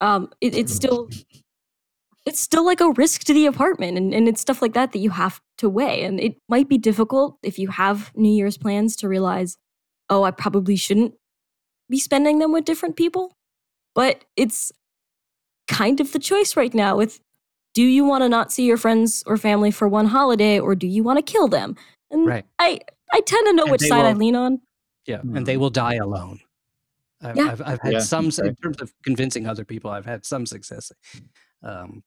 Um, 0.00 0.30
it, 0.40 0.54
it's 0.56 0.74
still 0.74 1.08
it's 2.26 2.40
still 2.40 2.66
like 2.66 2.80
a 2.80 2.90
risk 2.92 3.22
to 3.24 3.34
the 3.34 3.46
apartment 3.46 3.96
and, 3.96 4.12
and 4.12 4.28
it's 4.28 4.40
stuff 4.40 4.60
like 4.60 4.74
that 4.74 4.92
that 4.92 4.98
you 4.98 5.10
have 5.10 5.40
to 5.58 5.68
weigh. 5.68 6.04
And 6.04 6.20
it 6.20 6.36
might 6.48 6.68
be 6.68 6.78
difficult 6.78 7.38
if 7.42 7.58
you 7.58 7.68
have 7.68 8.12
New 8.14 8.32
Year's 8.32 8.58
plans 8.58 8.94
to 8.96 9.08
realize, 9.08 9.56
oh, 10.08 10.22
I 10.24 10.30
probably 10.30 10.76
shouldn't 10.76 11.14
be 11.88 11.98
spending 11.98 12.38
them 12.38 12.52
with 12.52 12.64
different 12.64 12.96
people. 12.96 13.36
But 13.94 14.24
it's 14.36 14.70
kind 15.70 16.00
of 16.00 16.12
the 16.12 16.18
choice 16.18 16.56
right 16.56 16.74
now 16.74 16.96
with 16.96 17.20
do 17.72 17.82
you 17.82 18.04
want 18.04 18.22
to 18.22 18.28
not 18.28 18.52
see 18.52 18.64
your 18.64 18.76
friends 18.76 19.22
or 19.26 19.36
family 19.36 19.70
for 19.70 19.88
one 19.88 20.06
holiday 20.06 20.58
or 20.58 20.74
do 20.74 20.86
you 20.86 21.02
want 21.02 21.24
to 21.24 21.32
kill 21.32 21.48
them? 21.48 21.76
And 22.10 22.26
right. 22.26 22.44
I 22.58 22.80
I 23.12 23.20
tend 23.20 23.46
to 23.46 23.52
know 23.52 23.62
and 23.62 23.72
which 23.72 23.82
side 23.82 24.02
will, 24.02 24.06
I 24.06 24.12
lean 24.12 24.36
on. 24.36 24.60
Yeah, 25.06 25.18
mm-hmm. 25.18 25.36
and 25.36 25.46
they 25.46 25.56
will 25.56 25.70
die 25.70 25.94
alone. 25.94 26.40
I've, 27.22 27.36
yeah. 27.36 27.52
I've, 27.52 27.62
I've 27.62 27.80
had 27.80 27.92
yeah. 27.92 28.00
some 28.00 28.26
in 28.26 28.56
terms 28.56 28.80
of 28.80 28.92
convincing 29.04 29.46
other 29.46 29.64
people. 29.64 29.90
I've 29.90 30.06
had 30.06 30.24
some 30.24 30.46
success. 30.46 30.90
Um, 31.62 32.02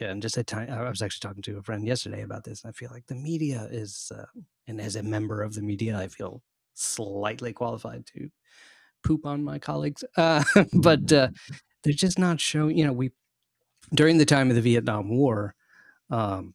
yeah, 0.00 0.10
and 0.10 0.22
just 0.22 0.38
at 0.38 0.46
time, 0.46 0.70
I 0.70 0.88
was 0.88 1.02
actually 1.02 1.28
talking 1.28 1.42
to 1.42 1.58
a 1.58 1.62
friend 1.62 1.86
yesterday 1.86 2.22
about 2.22 2.44
this. 2.44 2.62
and 2.62 2.70
I 2.70 2.72
feel 2.72 2.90
like 2.92 3.06
the 3.06 3.14
media 3.14 3.68
is, 3.70 4.10
uh, 4.16 4.24
and 4.66 4.80
as 4.80 4.96
a 4.96 5.02
member 5.02 5.42
of 5.42 5.54
the 5.54 5.62
media, 5.62 5.98
I 5.98 6.08
feel 6.08 6.42
slightly 6.74 7.52
qualified 7.52 8.06
to 8.14 8.30
poop 9.06 9.26
on 9.26 9.42
my 9.44 9.58
colleagues. 9.58 10.04
Uh, 10.16 10.42
but 10.72 11.12
uh, 11.12 11.28
they're 11.84 11.92
just 11.92 12.18
not 12.18 12.40
showing. 12.40 12.76
You 12.76 12.86
know, 12.86 12.92
we 12.92 13.12
during 13.94 14.18
the 14.18 14.24
time 14.24 14.48
of 14.48 14.56
the 14.56 14.62
Vietnam 14.62 15.08
War, 15.10 15.54
um, 16.10 16.54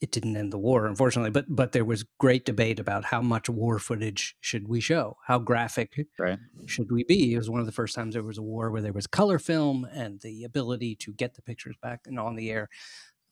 it 0.00 0.10
didn't 0.10 0.36
end 0.36 0.52
the 0.52 0.58
war, 0.58 0.86
unfortunately, 0.86 1.30
but 1.30 1.46
but 1.48 1.72
there 1.72 1.84
was 1.84 2.04
great 2.18 2.44
debate 2.44 2.78
about 2.78 3.06
how 3.06 3.20
much 3.20 3.48
war 3.48 3.78
footage 3.78 4.36
should 4.40 4.68
we 4.68 4.80
show, 4.80 5.16
how 5.26 5.38
graphic 5.38 6.06
right. 6.18 6.38
should 6.66 6.90
we 6.92 7.04
be. 7.04 7.34
It 7.34 7.38
was 7.38 7.50
one 7.50 7.60
of 7.60 7.66
the 7.66 7.72
first 7.72 7.94
times 7.94 8.14
there 8.14 8.22
was 8.22 8.38
a 8.38 8.42
war 8.42 8.70
where 8.70 8.82
there 8.82 8.92
was 8.92 9.06
color 9.06 9.38
film 9.38 9.86
and 9.92 10.20
the 10.20 10.44
ability 10.44 10.96
to 10.96 11.12
get 11.12 11.34
the 11.34 11.42
pictures 11.42 11.76
back 11.82 12.02
and 12.06 12.18
on 12.18 12.36
the 12.36 12.50
air 12.50 12.68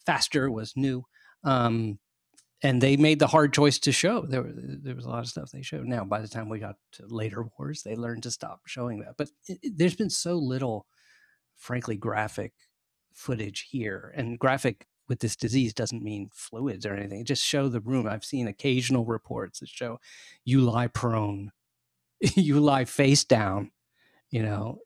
faster 0.04 0.50
was 0.50 0.72
new. 0.76 1.04
Um, 1.44 1.98
and 2.62 2.80
they 2.80 2.96
made 2.96 3.18
the 3.18 3.26
hard 3.26 3.52
choice 3.52 3.78
to 3.80 3.92
show. 3.92 4.22
There, 4.22 4.44
there 4.54 4.94
was 4.94 5.04
a 5.04 5.08
lot 5.08 5.20
of 5.20 5.28
stuff 5.28 5.50
they 5.50 5.62
showed. 5.62 5.86
Now, 5.86 6.04
by 6.04 6.20
the 6.20 6.28
time 6.28 6.48
we 6.48 6.60
got 6.60 6.76
to 6.92 7.06
later 7.06 7.44
wars, 7.58 7.82
they 7.82 7.96
learned 7.96 8.22
to 8.22 8.30
stop 8.30 8.60
showing 8.66 9.00
that. 9.00 9.16
But 9.18 9.30
it, 9.48 9.58
it, 9.62 9.78
there's 9.78 9.96
been 9.96 10.10
so 10.10 10.34
little, 10.36 10.86
frankly, 11.56 11.96
graphic 11.96 12.52
footage 13.12 13.68
here, 13.70 14.12
and 14.16 14.38
graphic 14.38 14.86
with 15.08 15.18
this 15.18 15.36
disease 15.36 15.74
doesn't 15.74 16.02
mean 16.02 16.30
fluids 16.32 16.86
or 16.86 16.94
anything. 16.94 17.24
Just 17.24 17.44
show 17.44 17.68
the 17.68 17.80
room. 17.80 18.06
I've 18.06 18.24
seen 18.24 18.46
occasional 18.46 19.04
reports 19.04 19.60
that 19.60 19.68
show 19.68 19.98
you 20.44 20.60
lie 20.60 20.86
prone, 20.86 21.50
you 22.20 22.60
lie 22.60 22.84
face 22.84 23.24
down, 23.24 23.72
you 24.30 24.42
know, 24.42 24.78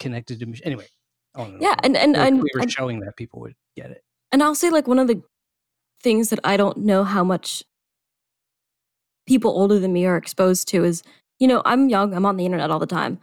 connected 0.00 0.40
to 0.40 0.66
anyway. 0.66 0.86
Yeah, 1.60 1.76
and 1.82 1.96
and, 1.96 2.16
and 2.16 2.42
we 2.42 2.50
were 2.54 2.62
and, 2.62 2.70
showing 2.70 3.00
that 3.00 3.16
people 3.16 3.40
would 3.40 3.54
get 3.76 3.90
it. 3.90 4.04
And 4.32 4.42
I'll 4.42 4.54
say 4.54 4.70
like 4.70 4.88
one 4.88 4.98
of 4.98 5.08
the 5.08 5.22
things 6.02 6.30
that 6.30 6.40
I 6.44 6.56
don't 6.56 6.78
know 6.78 7.04
how 7.04 7.24
much 7.24 7.62
people 9.26 9.50
older 9.50 9.78
than 9.78 9.92
me 9.92 10.06
are 10.06 10.16
exposed 10.16 10.68
to 10.68 10.84
is, 10.84 11.02
you 11.38 11.46
know, 11.46 11.62
I'm 11.64 11.88
young, 11.88 12.14
I'm 12.14 12.26
on 12.26 12.36
the 12.36 12.44
internet 12.44 12.70
all 12.70 12.78
the 12.78 12.86
time, 12.86 13.18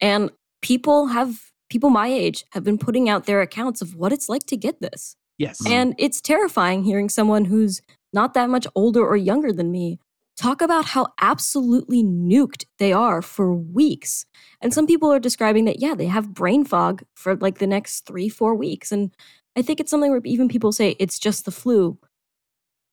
and 0.00 0.30
people 0.62 1.08
have 1.08 1.50
people 1.70 1.90
my 1.90 2.08
age 2.08 2.44
have 2.52 2.64
been 2.64 2.78
putting 2.78 3.08
out 3.08 3.26
their 3.26 3.40
accounts 3.40 3.80
of 3.82 3.94
what 3.94 4.12
it's 4.12 4.28
like 4.28 4.44
to 4.46 4.56
get 4.56 4.80
this. 4.80 5.16
Yes. 5.38 5.62
Mm-hmm. 5.62 5.72
And 5.72 5.94
it's 5.98 6.20
terrifying 6.20 6.84
hearing 6.84 7.08
someone 7.08 7.46
who's 7.46 7.80
not 8.12 8.34
that 8.34 8.48
much 8.48 8.66
older 8.74 9.04
or 9.04 9.16
younger 9.16 9.52
than 9.52 9.72
me 9.72 9.98
talk 10.36 10.60
about 10.60 10.86
how 10.86 11.08
absolutely 11.20 12.02
nuked 12.02 12.64
they 12.78 12.92
are 12.92 13.22
for 13.22 13.54
weeks. 13.54 14.26
And 14.60 14.74
some 14.74 14.86
people 14.86 15.12
are 15.12 15.20
describing 15.20 15.64
that, 15.66 15.80
yeah, 15.80 15.94
they 15.94 16.06
have 16.06 16.34
brain 16.34 16.64
fog 16.64 17.02
for 17.14 17.36
like 17.36 17.58
the 17.58 17.66
next 17.66 18.06
three, 18.06 18.28
four 18.28 18.54
weeks. 18.54 18.90
And 18.90 19.14
I 19.56 19.62
think 19.62 19.80
it's 19.80 19.90
something 19.90 20.10
where 20.10 20.20
even 20.24 20.48
people 20.48 20.72
say 20.72 20.96
it's 20.98 21.18
just 21.18 21.44
the 21.44 21.52
flu. 21.52 21.98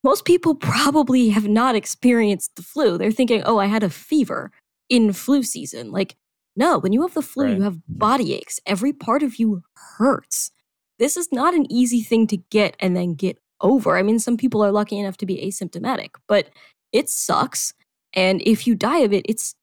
Most 0.04 0.26
people 0.26 0.56
probably 0.56 1.30
have 1.30 1.48
not 1.48 1.76
experienced 1.76 2.56
the 2.56 2.64
flu. 2.64 2.98
They're 2.98 3.12
thinking, 3.12 3.44
oh, 3.46 3.60
I 3.60 3.68
had 3.68 3.84
a 3.84 3.90
fever 3.90 4.52
in 4.90 5.14
flu 5.14 5.44
season. 5.44 5.92
Like, 5.92 6.16
no, 6.56 6.80
when 6.80 6.92
you 6.92 7.02
have 7.04 7.14
the 7.14 7.22
flu, 7.22 7.46
right. 7.46 7.58
you 7.58 7.64
have 7.64 7.78
body 7.88 8.34
aches. 8.34 8.60
Every 8.66 8.94
part 8.94 9.24
of 9.24 9.38
you 9.38 9.64
hurts. 9.98 10.52
This 11.00 11.18
is 11.18 11.32
not 11.32 11.54
an 11.54 11.72
easy 11.72 12.02
thing 12.02 12.28
to 12.28 12.38
get 12.38 12.76
and 12.80 12.96
then 12.96 13.14
get 13.14 13.38
over. 13.62 13.98
I 13.98 14.02
mean, 14.02 14.20
some 14.20 14.38
people 14.38 14.64
are 14.64 14.72
lucky 14.72 15.00
enough 15.00 15.18
to 15.18 15.26
be 15.26 15.38
asymptomatic, 15.38 16.10
but 16.28 16.50
it 16.92 17.10
sucks. 17.10 17.74
And 18.14 18.42
if 18.42 18.68
you 18.68 18.76
die 18.76 19.00
of 19.00 19.14
it, 19.14 19.26
it's 19.28 19.56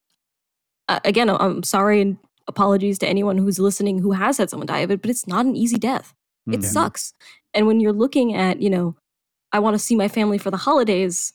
uh, 0.88 1.00
again, 1.04 1.28
I'm 1.28 1.62
sorry 1.62 2.00
and 2.00 2.16
apologies 2.46 2.98
to 2.98 3.08
anyone 3.08 3.36
who's 3.38 3.58
listening 3.58 3.98
who 3.98 4.12
has 4.12 4.38
had 4.38 4.48
someone 4.50 4.66
die 4.66 4.78
of 4.78 4.90
it, 4.90 5.02
but 5.02 5.10
it's 5.10 5.26
not 5.26 5.44
an 5.44 5.54
easy 5.54 5.76
death. 5.76 6.14
It 6.46 6.52
mm-hmm. 6.52 6.62
sucks. 6.62 7.12
And 7.52 7.66
when 7.66 7.78
you're 7.78 7.92
looking 7.92 8.34
at, 8.34 8.62
you 8.62 8.70
know, 8.70 8.96
I 9.52 9.58
want 9.58 9.74
to 9.74 9.78
see 9.78 9.96
my 9.96 10.08
family 10.08 10.38
for 10.38 10.50
the 10.50 10.56
holidays 10.56 11.32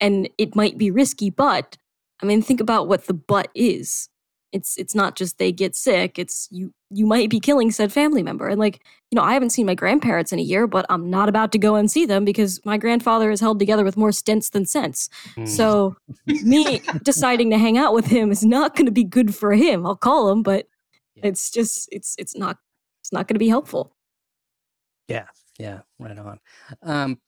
and 0.00 0.28
it 0.38 0.54
might 0.54 0.78
be 0.78 0.90
risky, 0.90 1.30
but 1.30 1.76
I 2.22 2.26
mean, 2.26 2.42
think 2.42 2.60
about 2.60 2.88
what 2.88 3.06
the 3.06 3.14
but 3.14 3.48
is. 3.54 4.08
It's 4.50 4.78
it's 4.78 4.94
not 4.94 5.14
just 5.14 5.36
they 5.36 5.52
get 5.52 5.76
sick 5.76 6.18
it's 6.18 6.48
you 6.50 6.72
you 6.88 7.04
might 7.04 7.28
be 7.28 7.38
killing 7.38 7.70
said 7.70 7.92
family 7.92 8.22
member 8.22 8.48
and 8.48 8.58
like 8.58 8.82
you 9.10 9.16
know 9.16 9.20
i 9.20 9.34
haven't 9.34 9.50
seen 9.50 9.66
my 9.66 9.74
grandparents 9.74 10.32
in 10.32 10.38
a 10.38 10.42
year 10.42 10.66
but 10.66 10.86
i'm 10.88 11.10
not 11.10 11.28
about 11.28 11.52
to 11.52 11.58
go 11.58 11.74
and 11.74 11.90
see 11.90 12.06
them 12.06 12.24
because 12.24 12.58
my 12.64 12.78
grandfather 12.78 13.30
is 13.30 13.40
held 13.40 13.58
together 13.58 13.84
with 13.84 13.98
more 13.98 14.08
stents 14.08 14.50
than 14.50 14.64
sense. 14.64 15.10
Mm. 15.36 15.46
so 15.46 15.96
me 16.26 16.80
deciding 17.02 17.50
to 17.50 17.58
hang 17.58 17.76
out 17.76 17.92
with 17.92 18.06
him 18.06 18.30
is 18.30 18.42
not 18.42 18.74
going 18.74 18.86
to 18.86 18.90
be 18.90 19.04
good 19.04 19.34
for 19.34 19.52
him 19.52 19.84
i'll 19.84 19.94
call 19.94 20.30
him 20.30 20.42
but 20.42 20.66
it's 21.16 21.50
just 21.50 21.86
it's 21.92 22.14
it's 22.16 22.34
not 22.34 22.56
it's 23.02 23.12
not 23.12 23.28
going 23.28 23.34
to 23.34 23.38
be 23.38 23.48
helpful. 23.48 23.92
Yeah 25.08 25.26
yeah 25.58 25.80
right 25.98 26.18
on 26.18 26.40
um 26.82 27.18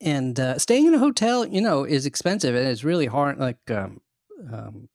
and 0.00 0.38
uh, 0.38 0.58
staying 0.58 0.86
in 0.86 0.94
a 0.94 0.98
hotel 0.98 1.46
you 1.46 1.60
know 1.60 1.84
is 1.84 2.06
expensive 2.06 2.54
and 2.54 2.68
it's 2.68 2.84
really 2.84 3.06
hard 3.06 3.38
like 3.38 3.58
um 3.70 4.00
um 4.52 4.88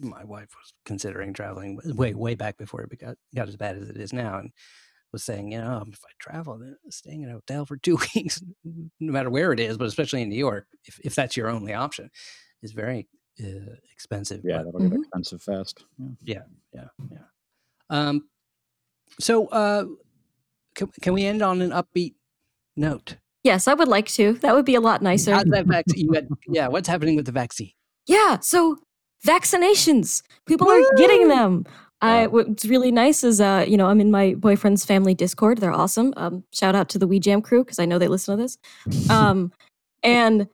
my 0.00 0.24
wife 0.24 0.50
was 0.56 0.72
considering 0.84 1.32
traveling 1.32 1.78
way 1.84 2.14
way 2.14 2.34
back 2.34 2.56
before 2.56 2.82
it 2.82 2.98
got 2.98 3.16
got 3.34 3.48
as 3.48 3.56
bad 3.56 3.76
as 3.76 3.88
it 3.88 3.96
is 3.96 4.12
now, 4.12 4.38
and 4.38 4.50
was 5.12 5.24
saying, 5.24 5.52
you 5.52 5.58
know, 5.58 5.84
if 5.88 6.00
I 6.04 6.10
travel, 6.18 6.58
then 6.58 6.76
staying 6.90 7.22
in 7.22 7.30
a 7.30 7.34
hotel 7.34 7.66
for 7.66 7.76
two 7.82 7.98
weeks, 8.14 8.42
no 8.64 9.12
matter 9.12 9.30
where 9.30 9.52
it 9.52 9.60
is, 9.60 9.78
but 9.78 9.86
especially 9.86 10.22
in 10.22 10.28
New 10.28 10.36
York, 10.36 10.66
if 10.84 10.98
if 11.04 11.14
that's 11.14 11.36
your 11.36 11.48
only 11.48 11.74
option, 11.74 12.10
is 12.62 12.72
very 12.72 13.08
uh, 13.42 13.74
expensive. 13.92 14.42
Yeah, 14.44 14.58
but, 14.58 14.66
that'll 14.66 14.80
get 14.80 14.90
mm-hmm. 14.90 15.02
expensive 15.02 15.42
fast. 15.42 15.84
Yeah, 16.22 16.42
yeah, 16.72 16.84
yeah. 16.98 17.06
yeah. 17.10 17.18
Um, 17.90 18.28
so 19.20 19.46
uh, 19.48 19.84
can 20.74 20.88
can 21.00 21.12
we 21.12 21.24
end 21.24 21.42
on 21.42 21.62
an 21.62 21.70
upbeat 21.70 22.14
note? 22.76 23.16
Yes, 23.42 23.68
I 23.68 23.74
would 23.74 23.88
like 23.88 24.08
to. 24.08 24.34
That 24.34 24.54
would 24.54 24.64
be 24.64 24.74
a 24.74 24.80
lot 24.80 25.02
nicer. 25.02 25.34
How's 25.34 25.44
that 25.44 25.66
vaccine? 25.66 26.10
yeah, 26.48 26.68
what's 26.68 26.88
happening 26.88 27.16
with 27.16 27.26
the 27.26 27.32
vaccine? 27.32 27.72
Yeah, 28.06 28.38
so 28.40 28.78
vaccinations. 29.24 30.22
People 30.46 30.66
Woo! 30.66 30.72
are 30.72 30.94
getting 30.96 31.28
them. 31.28 31.66
I, 32.00 32.26
what's 32.26 32.66
really 32.66 32.90
nice 32.90 33.24
is, 33.24 33.40
uh, 33.40 33.64
you 33.66 33.78
know, 33.78 33.86
I'm 33.86 34.00
in 34.00 34.10
my 34.10 34.34
boyfriend's 34.34 34.84
family 34.84 35.14
Discord. 35.14 35.58
They're 35.58 35.72
awesome. 35.72 36.12
Um, 36.18 36.44
shout 36.52 36.74
out 36.74 36.90
to 36.90 36.98
the 36.98 37.08
WeJam 37.08 37.42
crew 37.42 37.64
because 37.64 37.78
I 37.78 37.86
know 37.86 37.98
they 37.98 38.08
listen 38.08 38.36
to 38.36 38.42
this. 38.42 38.58
Um, 39.10 39.52
and 40.02 40.48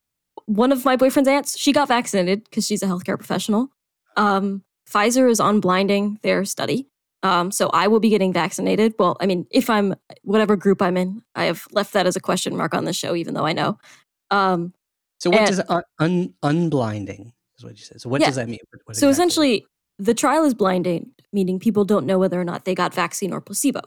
one 0.46 0.70
of 0.70 0.84
my 0.84 0.94
boyfriend's 0.94 1.28
aunts, 1.28 1.58
she 1.58 1.72
got 1.72 1.88
vaccinated 1.88 2.44
because 2.44 2.66
she's 2.66 2.84
a 2.84 2.86
healthcare 2.86 3.16
professional. 3.16 3.68
Um, 4.16 4.62
Pfizer 4.88 5.28
is 5.28 5.40
unblinding 5.40 6.20
their 6.22 6.44
study. 6.44 6.86
Um, 7.22 7.50
so 7.50 7.68
I 7.68 7.86
will 7.86 8.00
be 8.00 8.08
getting 8.08 8.32
vaccinated. 8.32 8.94
Well, 8.98 9.16
I 9.20 9.26
mean, 9.26 9.46
if 9.50 9.68
I'm 9.68 9.94
whatever 10.22 10.56
group 10.56 10.80
I'm 10.80 10.96
in, 10.96 11.22
I 11.34 11.44
have 11.44 11.66
left 11.70 11.92
that 11.92 12.06
as 12.06 12.16
a 12.16 12.20
question 12.20 12.56
mark 12.56 12.74
on 12.74 12.86
the 12.86 12.92
show, 12.92 13.14
even 13.14 13.34
though 13.34 13.44
I 13.44 13.52
know. 13.52 13.78
Um, 14.30 14.72
so 15.18 15.30
what 15.30 15.40
and, 15.40 15.48
does 15.48 15.60
un- 15.68 15.82
un- 15.98 16.34
unblinding? 16.42 17.32
is 17.58 17.64
what 17.64 17.78
you 17.78 17.84
said. 17.84 18.00
So 18.00 18.08
what 18.08 18.20
yeah. 18.20 18.28
does 18.28 18.36
that 18.36 18.48
mean? 18.48 18.58
What, 18.84 18.96
so 18.96 19.08
exactly? 19.08 19.10
essentially, 19.10 19.66
the 19.98 20.14
trial 20.14 20.44
is 20.44 20.54
blinding, 20.54 21.10
meaning 21.32 21.58
people 21.58 21.84
don't 21.84 22.06
know 22.06 22.18
whether 22.18 22.40
or 22.40 22.44
not 22.44 22.64
they 22.64 22.74
got 22.74 22.94
vaccine 22.94 23.32
or 23.32 23.40
placebo. 23.40 23.82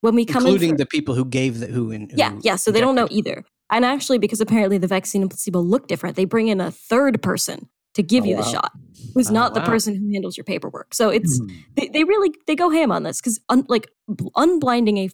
When 0.00 0.14
we 0.14 0.24
come 0.24 0.46
including 0.46 0.70
for, 0.70 0.76
the 0.78 0.86
people 0.86 1.14
who 1.14 1.26
gave 1.26 1.60
the 1.60 1.66
who, 1.66 1.90
in, 1.90 2.08
who 2.08 2.16
yeah 2.16 2.38
yeah, 2.40 2.56
so 2.56 2.70
they 2.70 2.80
don't 2.80 2.94
know 2.94 3.08
either. 3.10 3.44
And 3.70 3.84
actually, 3.84 4.18
because 4.18 4.40
apparently 4.40 4.78
the 4.78 4.86
vaccine 4.86 5.20
and 5.22 5.30
placebo 5.30 5.60
look 5.60 5.86
different, 5.86 6.16
they 6.16 6.24
bring 6.24 6.48
in 6.48 6.60
a 6.60 6.70
third 6.70 7.22
person 7.22 7.68
to 7.94 8.02
give 8.02 8.24
oh, 8.24 8.28
you 8.28 8.36
the 8.36 8.42
wow. 8.42 8.50
shot, 8.50 8.72
who's 9.14 9.30
oh, 9.30 9.34
not 9.34 9.54
the 9.54 9.60
person 9.62 9.94
who 9.94 10.12
handles 10.12 10.36
your 10.36 10.44
paperwork. 10.44 10.94
So 10.94 11.08
it's 11.08 11.40
mm. 11.40 11.50
they, 11.74 11.88
they 11.88 12.04
really 12.04 12.32
they 12.46 12.54
go 12.54 12.70
ham 12.70 12.92
on 12.92 13.02
this 13.02 13.20
because 13.20 13.40
un, 13.48 13.64
like 13.68 13.88
unblinding 14.08 14.98
a 14.98 15.10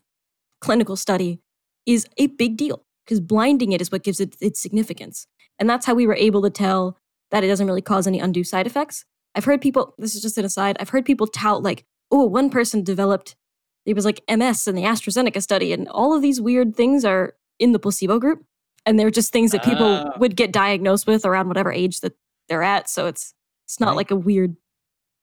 clinical 0.61 0.97
study 0.97 1.41
is 1.87 2.07
a 2.19 2.27
big 2.27 2.57
deal 2.57 2.85
because 3.05 3.21
blinding 3.21 3.73
it 3.73 3.81
is 3.81 3.91
what 3.93 4.03
gives 4.03 4.21
it 4.21 4.37
its 4.41 4.61
significance. 4.61 5.27
And 5.59 5.71
that's 5.71 5.87
how 5.87 5.95
we 5.95 6.07
were 6.07 6.17
able 6.17 6.43
to 6.43 6.51
tell 6.51 6.99
that 7.31 7.45
it 7.45 7.49
doesn't 7.49 7.67
really 7.67 7.83
cause 7.83 8.07
any 8.07 8.21
undue 8.21 8.45
side 8.45 8.67
effects. 8.67 9.05
I've 9.35 9.45
heard 9.45 9.61
people, 9.61 9.95
this 9.99 10.15
is 10.15 10.23
just 10.23 10.39
an 10.39 10.45
aside, 10.45 10.77
I've 10.81 10.89
heard 10.89 11.05
people 11.05 11.27
tout 11.27 11.63
like, 11.63 11.85
oh, 12.11 12.25
one 12.25 12.51
person 12.51 12.83
developed, 12.83 13.37
it 13.85 13.95
was 13.95 14.05
like 14.05 14.23
MS 14.29 14.67
in 14.67 14.75
the 14.75 14.83
AstraZeneca 14.83 15.43
study, 15.43 15.73
and 15.73 15.89
all 15.89 16.15
of 16.15 16.23
these 16.23 16.41
weird 16.41 16.75
things 16.75 17.05
are 17.05 17.35
in 17.59 17.73
the 17.73 17.79
placebo 17.79 18.19
group. 18.19 18.45
And 18.85 18.99
they're 18.99 19.11
just 19.11 19.33
things 19.33 19.51
that 19.51 19.65
people 19.65 19.87
uh, 19.87 20.13
would 20.19 20.37
get 20.37 20.53
diagnosed 20.53 21.09
with 21.09 21.25
around 21.25 21.49
whatever 21.49 21.73
age 21.73 22.01
that 22.01 22.13
they're 22.49 22.63
at. 22.63 22.89
So 22.89 23.07
it's 23.07 23.35
it's 23.65 23.81
not 23.81 23.89
right. 23.89 23.97
like 23.97 24.11
a 24.11 24.17
weird, 24.17 24.57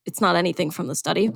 it's 0.05 0.19
not 0.19 0.35
anything 0.35 0.69
from 0.69 0.87
the 0.87 0.95
study. 0.95 1.31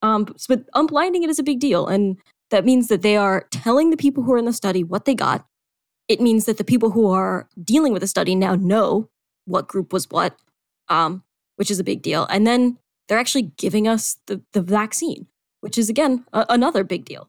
Um, 0.00 0.26
but 0.48 0.70
unblinding 0.72 1.22
it 1.22 1.30
is 1.30 1.38
a 1.38 1.44
big 1.44 1.58
deal. 1.58 1.86
And 1.86 2.18
that 2.50 2.64
means 2.64 2.88
that 2.88 3.02
they 3.02 3.16
are 3.16 3.46
telling 3.50 3.90
the 3.90 3.96
people 3.96 4.22
who 4.22 4.32
are 4.32 4.38
in 4.38 4.44
the 4.44 4.52
study 4.52 4.84
what 4.84 5.04
they 5.04 5.14
got. 5.14 5.44
It 6.08 6.20
means 6.20 6.44
that 6.44 6.58
the 6.58 6.64
people 6.64 6.90
who 6.90 7.10
are 7.10 7.48
dealing 7.62 7.92
with 7.92 8.02
the 8.02 8.08
study 8.08 8.34
now 8.34 8.54
know 8.54 9.08
what 9.44 9.68
group 9.68 9.92
was 9.92 10.08
what, 10.10 10.36
um, 10.88 11.24
which 11.56 11.70
is 11.70 11.80
a 11.80 11.84
big 11.84 12.02
deal. 12.02 12.26
And 12.26 12.46
then 12.46 12.78
they're 13.08 13.18
actually 13.18 13.52
giving 13.56 13.88
us 13.88 14.18
the, 14.26 14.40
the 14.52 14.62
vaccine, 14.62 15.26
which 15.60 15.78
is 15.78 15.88
again 15.88 16.24
a, 16.32 16.46
another 16.48 16.84
big 16.84 17.04
deal 17.04 17.28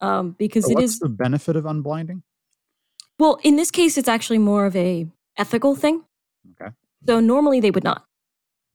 um, 0.00 0.32
because 0.38 0.66
so 0.66 0.72
it 0.72 0.82
is 0.82 0.98
the 0.98 1.08
benefit 1.08 1.56
of 1.56 1.64
unblinding. 1.64 2.22
Well, 3.18 3.38
in 3.42 3.56
this 3.56 3.70
case, 3.70 3.96
it's 3.96 4.08
actually 4.08 4.38
more 4.38 4.66
of 4.66 4.74
a 4.76 5.06
ethical 5.38 5.74
thing. 5.74 6.04
Okay. 6.60 6.72
So 7.06 7.20
normally 7.20 7.60
they 7.60 7.70
would 7.70 7.84
not, 7.84 8.04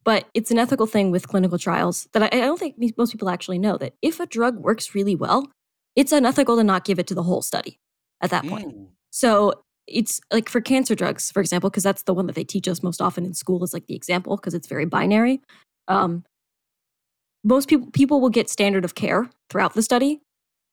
but 0.04 0.28
it's 0.34 0.52
an 0.52 0.60
ethical 0.60 0.86
thing 0.86 1.12
with 1.12 1.28
clinical 1.28 1.58
trials 1.58 2.08
that 2.14 2.24
I, 2.24 2.28
I 2.28 2.42
don't 2.42 2.60
think 2.60 2.76
most 2.98 3.12
people 3.12 3.30
actually 3.30 3.60
know 3.60 3.78
that 3.78 3.94
if 4.02 4.20
a 4.20 4.26
drug 4.26 4.58
works 4.58 4.94
really 4.96 5.16
well, 5.16 5.48
it's 5.96 6.12
unethical 6.12 6.56
to 6.58 6.64
not 6.64 6.86
give 6.86 7.00
it 7.00 7.08
to 7.08 7.16
the 7.16 7.24
whole 7.24 7.42
study 7.42 7.80
at 8.22 8.30
that 8.30 8.46
point. 8.46 8.76
Mm. 8.76 8.88
So 9.12 9.54
it's 9.88 10.22
like 10.32 10.50
for 10.50 10.62
cancer 10.62 10.96
drugs, 10.96 11.32
for 11.32 11.40
example, 11.40 11.70
because 11.70 11.84
that's 11.84 12.04
the 12.04 12.14
one 12.14 12.28
that 12.28 12.36
they 12.36 12.44
teach 12.44 12.68
us 12.68 12.84
most 12.84 13.02
often 13.02 13.26
in 13.26 13.34
school 13.34 13.64
is 13.64 13.74
like 13.74 13.88
the 13.88 13.96
example 13.96 14.36
because 14.36 14.54
it's 14.54 14.68
very 14.68 14.86
binary. 14.86 15.42
Um, 15.88 16.24
most 17.44 17.70
people 17.70 17.90
people 17.92 18.22
will 18.22 18.30
get 18.30 18.50
standard 18.50 18.86
of 18.86 18.96
care 18.96 19.30
throughout 19.50 19.74
the 19.74 19.82
study, 19.82 20.22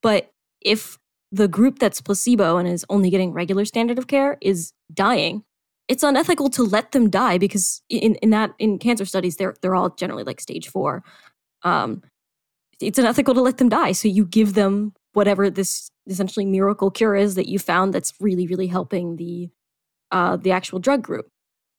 but 0.01 0.31
if 0.61 0.97
the 1.31 1.47
group 1.47 1.79
that's 1.79 2.01
placebo 2.01 2.57
and 2.57 2.67
is 2.67 2.85
only 2.89 3.09
getting 3.09 3.33
regular 3.33 3.65
standard 3.65 3.97
of 3.97 4.07
care 4.07 4.37
is 4.41 4.71
dying, 4.93 5.43
it's 5.87 6.03
unethical 6.03 6.49
to 6.51 6.63
let 6.63 6.91
them 6.91 7.09
die 7.09 7.37
because 7.37 7.81
in, 7.89 8.15
in 8.15 8.29
that 8.31 8.53
in 8.59 8.77
cancer 8.79 9.05
studies 9.05 9.37
they're 9.37 9.55
they're 9.61 9.75
all 9.75 9.89
generally 9.91 10.23
like 10.23 10.39
stage 10.41 10.67
four. 10.67 11.03
Um, 11.63 12.03
it's 12.79 12.99
unethical 12.99 13.33
to 13.33 13.41
let 13.41 13.57
them 13.57 13.69
die, 13.69 13.91
so 13.93 14.07
you 14.07 14.25
give 14.25 14.53
them 14.53 14.93
whatever 15.13 15.49
this 15.49 15.89
essentially 16.05 16.45
miracle 16.45 16.91
cure 16.91 17.15
is 17.15 17.35
that 17.35 17.47
you 17.47 17.59
found 17.59 17.93
that's 17.93 18.13
really 18.19 18.47
really 18.47 18.67
helping 18.67 19.15
the 19.15 19.49
uh, 20.11 20.37
the 20.37 20.51
actual 20.51 20.79
drug 20.79 21.01
group 21.01 21.27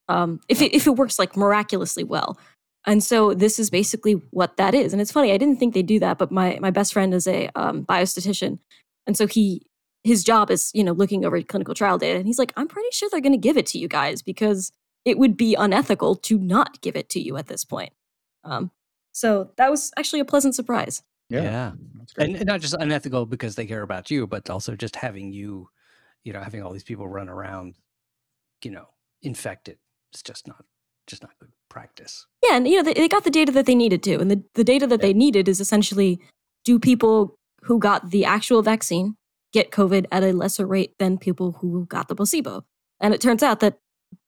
um, 0.08 0.40
if 0.48 0.60
it, 0.60 0.74
if 0.74 0.86
it 0.86 0.96
works 0.96 1.18
like 1.18 1.36
miraculously 1.36 2.04
well. 2.04 2.38
And 2.86 3.02
so 3.02 3.34
this 3.34 3.58
is 3.58 3.70
basically 3.70 4.14
what 4.30 4.56
that 4.56 4.74
is. 4.74 4.92
And 4.92 5.02
it's 5.02 5.12
funny, 5.12 5.32
I 5.32 5.36
didn't 5.36 5.58
think 5.58 5.74
they 5.74 5.82
do 5.82 5.98
that, 6.00 6.18
but 6.18 6.30
my 6.32 6.58
my 6.60 6.70
best 6.70 6.92
friend 6.92 7.12
is 7.12 7.26
a 7.26 7.50
um, 7.54 7.84
biostatistician, 7.84 8.58
and 9.06 9.16
so 9.16 9.26
he 9.26 9.62
his 10.08 10.24
job 10.24 10.50
is 10.50 10.70
you 10.74 10.82
know 10.82 10.92
looking 10.92 11.24
over 11.24 11.40
clinical 11.42 11.74
trial 11.74 11.98
data, 11.98 12.18
and 12.18 12.26
he's 12.26 12.38
like, 12.38 12.52
I'm 12.56 12.66
pretty 12.66 12.88
sure 12.92 13.08
they're 13.10 13.20
going 13.20 13.32
to 13.32 13.38
give 13.38 13.56
it 13.56 13.66
to 13.66 13.78
you 13.78 13.86
guys 13.86 14.22
because 14.22 14.72
it 15.04 15.18
would 15.18 15.36
be 15.36 15.54
unethical 15.54 16.16
to 16.16 16.38
not 16.38 16.80
give 16.80 16.96
it 16.96 17.08
to 17.10 17.20
you 17.20 17.36
at 17.36 17.46
this 17.46 17.64
point. 17.64 17.92
Um, 18.44 18.70
so 19.12 19.50
that 19.56 19.70
was 19.70 19.92
actually 19.96 20.20
a 20.20 20.24
pleasant 20.24 20.54
surprise. 20.54 21.02
Yeah, 21.28 21.42
yeah. 21.42 21.72
and 22.16 22.44
not 22.46 22.60
just 22.60 22.74
unethical 22.74 23.26
because 23.26 23.54
they 23.54 23.66
care 23.66 23.82
about 23.82 24.10
you, 24.10 24.26
but 24.26 24.48
also 24.48 24.74
just 24.74 24.96
having 24.96 25.30
you, 25.30 25.68
you 26.24 26.32
know, 26.32 26.40
having 26.40 26.62
all 26.62 26.72
these 26.72 26.84
people 26.84 27.06
run 27.06 27.28
around, 27.28 27.74
you 28.64 28.70
know, 28.70 28.88
infected. 29.22 29.78
It's 30.12 30.22
just 30.22 30.48
not 30.48 30.64
just 31.06 31.22
not 31.22 31.32
good 31.38 31.52
practice. 31.68 32.26
Yeah, 32.42 32.56
and 32.56 32.66
you 32.66 32.78
know 32.78 32.82
they, 32.82 32.94
they 32.94 33.08
got 33.08 33.24
the 33.24 33.30
data 33.30 33.52
that 33.52 33.66
they 33.66 33.74
needed 33.74 34.02
to, 34.04 34.18
and 34.18 34.30
the, 34.30 34.42
the 34.54 34.64
data 34.64 34.86
that 34.86 35.00
yeah. 35.00 35.08
they 35.08 35.12
needed 35.12 35.48
is 35.48 35.60
essentially 35.60 36.18
do 36.64 36.78
people 36.78 37.36
who 37.62 37.78
got 37.78 38.10
the 38.10 38.24
actual 38.24 38.62
vaccine 38.62 39.16
get 39.52 39.70
COVID 39.70 40.06
at 40.12 40.22
a 40.22 40.32
lesser 40.32 40.66
rate 40.66 40.94
than 40.98 41.18
people 41.18 41.52
who 41.52 41.86
got 41.86 42.08
the 42.08 42.14
placebo? 42.14 42.64
And 43.00 43.14
it 43.14 43.20
turns 43.20 43.42
out 43.42 43.60
that 43.60 43.78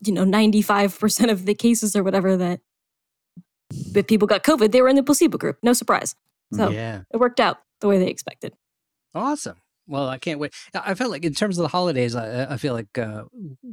you 0.04 0.12
know 0.12 0.24
95% 0.24 1.30
of 1.30 1.46
the 1.46 1.54
cases 1.54 1.96
or 1.96 2.02
whatever 2.02 2.36
that 2.36 2.60
that 3.92 4.08
people 4.08 4.26
got 4.26 4.42
COVID, 4.42 4.72
they 4.72 4.82
were 4.82 4.88
in 4.88 4.96
the 4.96 5.02
placebo 5.02 5.38
group. 5.38 5.58
No 5.62 5.72
surprise. 5.72 6.14
So 6.52 6.70
yeah. 6.70 7.02
it 7.12 7.18
worked 7.18 7.38
out 7.38 7.58
the 7.80 7.88
way 7.88 7.98
they 7.98 8.08
expected. 8.08 8.52
Awesome. 9.14 9.56
Well, 9.86 10.08
I 10.08 10.18
can't 10.18 10.38
wait. 10.38 10.52
I 10.74 10.94
feel 10.94 11.10
like 11.10 11.24
in 11.24 11.34
terms 11.34 11.58
of 11.58 11.62
the 11.62 11.68
holidays, 11.68 12.14
I, 12.14 12.54
I 12.54 12.56
feel 12.56 12.74
like 12.74 12.96
uh, 12.98 13.24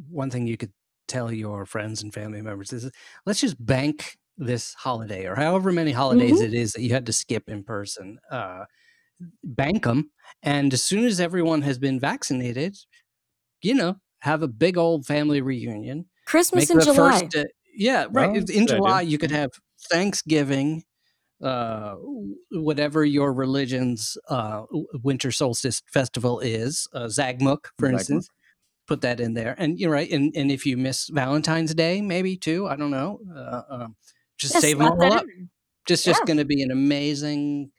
one 0.09 0.29
thing 0.29 0.47
you 0.47 0.57
could 0.57 0.71
tell 1.07 1.31
your 1.31 1.65
friends 1.65 2.03
and 2.03 2.13
family 2.13 2.41
members 2.41 2.73
is 2.73 2.91
let's 3.25 3.39
just 3.39 3.63
bank 3.63 4.17
this 4.37 4.73
holiday 4.75 5.25
or 5.25 5.35
however 5.35 5.71
many 5.71 5.91
holidays 5.91 6.35
mm-hmm. 6.35 6.45
it 6.45 6.53
is 6.53 6.73
that 6.73 6.81
you 6.81 6.91
had 6.91 7.05
to 7.05 7.13
skip 7.13 7.49
in 7.49 7.63
person. 7.63 8.19
Uh, 8.31 8.65
bank 9.43 9.83
them. 9.83 10.11
And 10.43 10.73
as 10.73 10.83
soon 10.83 11.05
as 11.05 11.19
everyone 11.19 11.61
has 11.63 11.79
been 11.79 11.99
vaccinated, 11.99 12.77
you 13.61 13.73
know, 13.73 13.97
have 14.19 14.43
a 14.43 14.47
big 14.47 14.77
old 14.77 15.05
family 15.05 15.41
reunion. 15.41 16.05
Christmas 16.25 16.69
in 16.69 16.79
July. 16.79 17.21
First, 17.21 17.35
uh, 17.35 17.45
yeah, 17.75 18.07
right. 18.11 18.31
Well, 18.31 18.43
in 18.49 18.67
July, 18.67 19.01
you 19.01 19.17
could 19.17 19.31
have 19.31 19.51
Thanksgiving, 19.89 20.83
uh, 21.41 21.95
whatever 22.51 23.05
your 23.05 23.31
religion's 23.33 24.17
uh, 24.27 24.63
winter 25.03 25.31
solstice 25.31 25.81
festival 25.91 26.39
is, 26.39 26.87
uh, 26.93 27.05
Zagmuk, 27.05 27.67
for 27.77 27.87
Zagmuk. 27.87 27.93
instance. 27.93 28.29
Put 28.87 29.01
that 29.01 29.19
in 29.19 29.33
there, 29.33 29.53
and 29.57 29.79
you're 29.79 29.91
right. 29.91 30.09
And 30.09 30.33
and 30.35 30.49
if 30.49 30.65
you 30.65 30.77
miss 30.77 31.09
Valentine's 31.09 31.73
Day, 31.75 32.01
maybe 32.01 32.37
too. 32.37 32.67
I 32.67 32.77
don't 32.77 32.91
know. 32.91 33.19
Uh, 33.35 33.61
um, 33.69 33.95
just 34.37 34.53
yes, 34.53 34.61
save 34.61 34.77
them 34.77 34.87
all 34.87 35.13
up. 35.13 35.23
In. 35.23 35.49
Just 35.85 36.05
just 36.05 36.25
going 36.25 36.37
to 36.37 36.45
be 36.45 36.61
an 36.61 36.71
amazing 36.71 37.71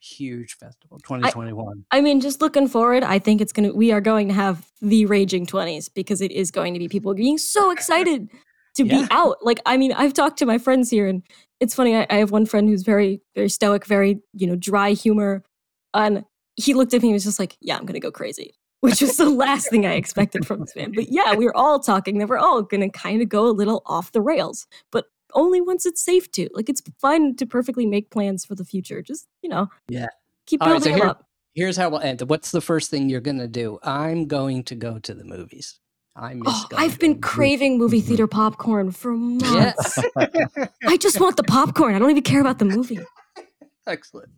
huge 0.00 0.54
festival 0.54 0.98
2021 0.98 1.84
I, 1.90 1.98
I, 1.98 2.00
mean 2.00 2.20
just 2.20 2.40
looking 2.40 2.68
forward 2.68 3.02
i 3.02 3.18
think 3.18 3.40
it's 3.40 3.52
gonna 3.52 3.72
we 3.72 3.92
are 3.92 4.00
going 4.00 4.28
to 4.28 4.34
have 4.34 4.70
the 4.80 5.04
raging 5.06 5.46
20s 5.46 5.90
because 5.92 6.20
it 6.20 6.32
is 6.32 6.50
going 6.50 6.72
to 6.72 6.80
be 6.80 6.88
people 6.88 7.12
being 7.14 7.38
so 7.38 7.70
excited 7.70 8.28
to 8.76 8.86
yeah. 8.86 9.00
be 9.00 9.06
out. 9.10 9.36
Like 9.42 9.60
i 9.66 9.76
mean 9.76 9.92
i've 9.92 10.14
talked 10.14 10.38
to 10.38 10.46
my 10.46 10.58
friends 10.58 10.90
here 10.90 11.06
and 11.06 11.22
it's 11.60 11.74
funny 11.74 11.96
I, 11.96 12.06
I, 12.08 12.16
have 12.16 12.30
one 12.30 12.46
friend 12.46 12.68
who's 12.68 12.82
very 12.82 13.20
very 13.34 13.50
stoic 13.50 13.84
very 13.86 14.20
you 14.32 14.46
know 14.46 14.56
dry 14.56 14.92
humor 14.92 15.44
and 15.92 16.24
he 16.56 16.72
looked 16.74 16.94
at 16.94 17.02
me 17.02 17.08
and 17.08 17.14
was 17.14 17.24
just 17.24 17.38
like 17.38 17.56
yeah 17.60 17.76
i'm 17.76 17.84
gonna 17.84 18.00
go 18.00 18.10
crazy 18.10 18.54
which 18.80 19.02
was 19.02 19.18
the 19.18 19.28
last 19.28 19.68
thing 19.68 19.84
i 19.84 19.92
expected 19.92 20.46
from 20.46 20.60
this 20.60 20.74
man. 20.74 20.92
But 20.94 21.10
yeah 21.10 21.34
we 21.34 21.44
were 21.44 21.56
all 21.56 21.78
talking 21.78 22.16
that 22.18 22.28
we're 22.28 22.38
all 22.38 22.62
gonna 22.62 22.88
kind 22.88 23.20
of 23.20 23.28
go 23.28 23.46
a 23.46 23.52
little 23.52 23.82
off 23.84 24.12
the 24.12 24.22
rails. 24.22 24.66
But 24.90 25.04
only 25.34 25.60
once 25.60 25.86
it's 25.86 26.02
safe 26.02 26.30
to. 26.32 26.48
Like 26.54 26.68
it's 26.68 26.82
fine 27.00 27.36
to 27.36 27.46
perfectly 27.46 27.86
make 27.86 28.10
plans 28.10 28.44
for 28.44 28.54
the 28.54 28.64
future. 28.64 29.02
Just, 29.02 29.26
you 29.42 29.48
know, 29.48 29.68
yeah. 29.88 30.08
Keep 30.46 30.60
building 30.60 30.74
right, 30.74 30.82
so 30.82 30.94
here, 30.94 31.04
up. 31.04 31.26
Here's 31.54 31.76
how 31.76 31.90
we'll 31.90 32.00
end. 32.00 32.22
What's 32.22 32.50
the 32.50 32.60
first 32.60 32.90
thing 32.90 33.08
you're 33.08 33.20
going 33.20 33.38
to 33.38 33.48
do? 33.48 33.78
I'm 33.82 34.26
going 34.26 34.64
to 34.64 34.74
go 34.74 34.98
to 34.98 35.14
the 35.14 35.24
movies. 35.24 35.78
I 36.16 36.34
miss 36.34 36.44
oh, 36.48 36.66
I've 36.76 36.98
been 36.98 37.20
craving 37.20 37.78
movie 37.78 38.00
theater 38.00 38.26
popcorn 38.26 38.90
for 38.90 39.12
months. 39.12 39.96
Yes. 39.96 40.04
I 40.86 40.96
just 40.96 41.20
want 41.20 41.36
the 41.36 41.44
popcorn. 41.44 41.94
I 41.94 41.98
don't 41.98 42.10
even 42.10 42.22
care 42.22 42.40
about 42.40 42.58
the 42.58 42.64
movie. 42.64 42.98
Excellent. 43.86 44.28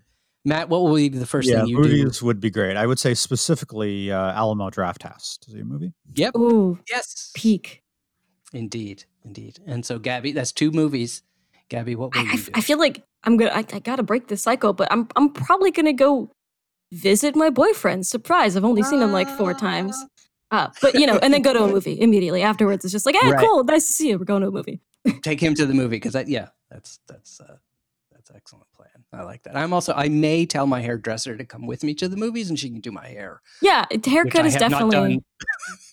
Matt, 0.44 0.68
what 0.68 0.82
will 0.82 0.94
be 0.94 1.08
the 1.08 1.26
first 1.26 1.48
yeah, 1.48 1.60
thing 1.60 1.68
you 1.68 1.76
movies 1.76 1.92
do? 1.92 1.98
Movies 2.04 2.22
would 2.22 2.40
be 2.40 2.50
great. 2.50 2.76
I 2.76 2.86
would 2.86 2.98
say 2.98 3.14
specifically 3.14 4.10
uh, 4.10 4.32
Alamo 4.32 4.70
Drafthouse. 4.70 5.38
Is 5.48 5.54
it 5.54 5.60
a 5.60 5.64
movie? 5.64 5.92
Yep. 6.14 6.36
Ooh, 6.36 6.78
yes. 6.90 7.30
Peak. 7.34 7.82
Indeed, 8.52 9.04
indeed. 9.24 9.58
And 9.66 9.84
so, 9.84 9.98
Gabby, 9.98 10.32
that's 10.32 10.52
two 10.52 10.70
movies. 10.70 11.22
Gabby, 11.68 11.94
what 11.94 12.14
will 12.14 12.20
I, 12.20 12.32
you 12.32 12.38
do? 12.38 12.50
I 12.54 12.60
feel 12.60 12.78
like 12.78 13.02
I'm 13.24 13.36
gonna. 13.36 13.52
I, 13.52 13.64
I 13.72 13.78
gotta 13.78 14.02
break 14.02 14.28
the 14.28 14.36
cycle, 14.36 14.72
but 14.72 14.88
I'm 14.90 15.08
I'm 15.16 15.30
probably 15.32 15.70
gonna 15.70 15.92
go 15.92 16.30
visit 16.92 17.34
my 17.34 17.50
boyfriend. 17.50 18.06
Surprise! 18.06 18.56
I've 18.56 18.64
only 18.64 18.82
seen 18.82 19.00
him 19.00 19.12
like 19.12 19.28
four 19.28 19.54
times. 19.54 19.96
Uh, 20.50 20.68
but 20.82 20.94
you 20.94 21.06
know, 21.06 21.18
and 21.22 21.32
then 21.32 21.40
go 21.40 21.54
to 21.54 21.64
a 21.64 21.68
movie 21.72 21.98
immediately 21.98 22.42
afterwards. 22.42 22.84
It's 22.84 22.92
just 22.92 23.06
like, 23.06 23.16
hey, 23.16 23.30
right. 23.30 23.44
cool, 23.44 23.64
nice 23.64 23.86
to 23.86 23.92
see 23.92 24.08
you. 24.10 24.18
We're 24.18 24.26
going 24.26 24.42
to 24.42 24.48
a 24.48 24.52
movie. 24.52 24.80
Take 25.22 25.40
him 25.40 25.54
to 25.54 25.64
the 25.64 25.72
movie 25.72 25.96
because 25.96 26.12
that 26.12 26.28
yeah, 26.28 26.48
that's 26.70 27.00
that's 27.08 27.40
uh, 27.40 27.56
that's 28.12 28.30
excellent. 28.34 28.66
I 29.12 29.22
like 29.24 29.42
that. 29.42 29.56
I'm 29.56 29.72
also 29.72 29.92
I 29.94 30.08
may 30.08 30.46
tell 30.46 30.66
my 30.66 30.80
hairdresser 30.80 31.36
to 31.36 31.44
come 31.44 31.66
with 31.66 31.84
me 31.84 31.94
to 31.94 32.08
the 32.08 32.16
movies 32.16 32.48
and 32.48 32.58
she 32.58 32.70
can 32.70 32.80
do 32.80 32.90
my 32.90 33.08
hair. 33.08 33.42
Yeah, 33.60 33.84
haircut 34.04 34.46
is 34.46 34.56
definitely 34.56 35.22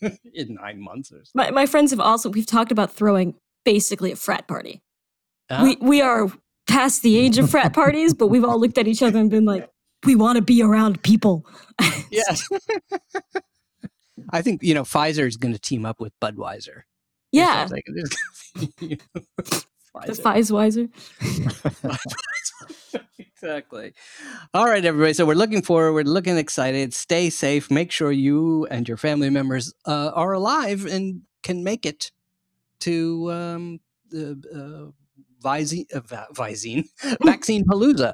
in 0.33 0.55
nine 0.55 0.79
months 0.79 1.11
or 1.11 1.25
so. 1.25 1.31
My 1.33 1.51
my 1.51 1.65
friends 1.65 1.91
have 1.91 1.99
also 1.99 2.29
we've 2.29 2.45
talked 2.45 2.71
about 2.71 2.93
throwing 2.93 3.35
basically 3.65 4.11
a 4.11 4.15
frat 4.15 4.47
party. 4.47 4.81
Uh, 5.49 5.59
we 5.63 5.87
we 5.87 6.01
are 6.01 6.31
past 6.69 7.01
the 7.01 7.17
age 7.17 7.37
of 7.37 7.49
frat 7.49 7.73
parties, 7.73 8.13
but 8.13 8.27
we've 8.27 8.45
all 8.45 8.59
looked 8.59 8.77
at 8.77 8.87
each 8.87 9.03
other 9.03 9.19
and 9.19 9.29
been 9.29 9.45
like, 9.45 9.69
we 10.05 10.15
want 10.15 10.37
to 10.37 10.41
be 10.41 10.61
around 10.61 11.03
people. 11.03 11.45
yes. 12.11 12.47
I 14.31 14.41
think 14.41 14.63
you 14.63 14.73
know 14.73 14.83
Pfizer 14.83 15.27
is 15.27 15.35
going 15.35 15.53
to 15.53 15.59
team 15.59 15.85
up 15.85 15.99
with 15.99 16.13
Budweiser. 16.21 16.83
Yeah. 17.31 17.67
The 20.05 20.15
Pfizerweiser. 20.15 20.89
exactly. 23.19 23.93
All 24.53 24.65
right, 24.65 24.83
everybody. 24.83 25.13
So 25.13 25.25
we're 25.25 25.33
looking 25.35 25.61
forward, 25.61 25.93
we're 25.93 26.03
looking 26.03 26.37
excited. 26.37 26.93
Stay 26.93 27.29
safe. 27.29 27.69
Make 27.69 27.91
sure 27.91 28.11
you 28.11 28.65
and 28.69 28.87
your 28.87 28.97
family 28.97 29.29
members 29.29 29.73
uh, 29.85 30.11
are 30.13 30.33
alive 30.33 30.85
and 30.85 31.21
can 31.43 31.63
make 31.63 31.85
it 31.85 32.11
to 32.81 33.31
um, 33.31 33.79
the 34.09 34.31
uh, 34.53 34.91
Visine, 35.43 35.85
uh, 35.93 36.01
Visine 36.33 36.85
Vaccine 37.23 37.65
Palooza. 37.65 38.13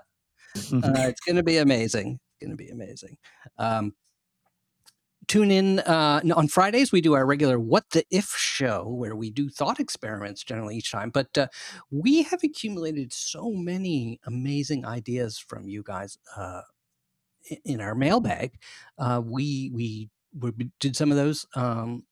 Uh, 0.55 1.07
it's 1.09 1.21
going 1.21 1.35
to 1.35 1.43
be 1.43 1.57
amazing. 1.57 2.19
It's 2.29 2.45
going 2.45 2.51
to 2.51 2.63
be 2.63 2.69
amazing. 2.69 3.17
Um, 3.57 3.93
tune 5.27 5.51
in 5.51 5.79
uh, 5.79 6.21
on 6.35 6.47
Fridays. 6.47 6.91
We 6.91 7.01
do 7.01 7.13
our 7.13 7.25
regular 7.25 7.59
"What 7.59 7.89
the 7.91 8.05
If" 8.09 8.29
show, 8.37 8.87
where 8.87 9.15
we 9.15 9.29
do 9.29 9.49
thought 9.49 9.79
experiments 9.79 10.43
generally 10.43 10.77
each 10.77 10.91
time. 10.91 11.09
But 11.09 11.37
uh, 11.37 11.47
we 11.91 12.23
have 12.23 12.43
accumulated 12.43 13.13
so 13.13 13.51
many 13.51 14.19
amazing 14.25 14.85
ideas 14.85 15.37
from 15.37 15.67
you 15.67 15.83
guys 15.83 16.17
uh, 16.35 16.61
in 17.63 17.81
our 17.81 17.95
mailbag. 17.95 18.59
Uh, 18.97 19.21
we 19.23 19.71
we 19.73 20.09
we 20.39 20.51
did 20.79 20.95
some 20.95 21.11
of 21.11 21.17
those 21.17 21.45
um, 21.55 22.03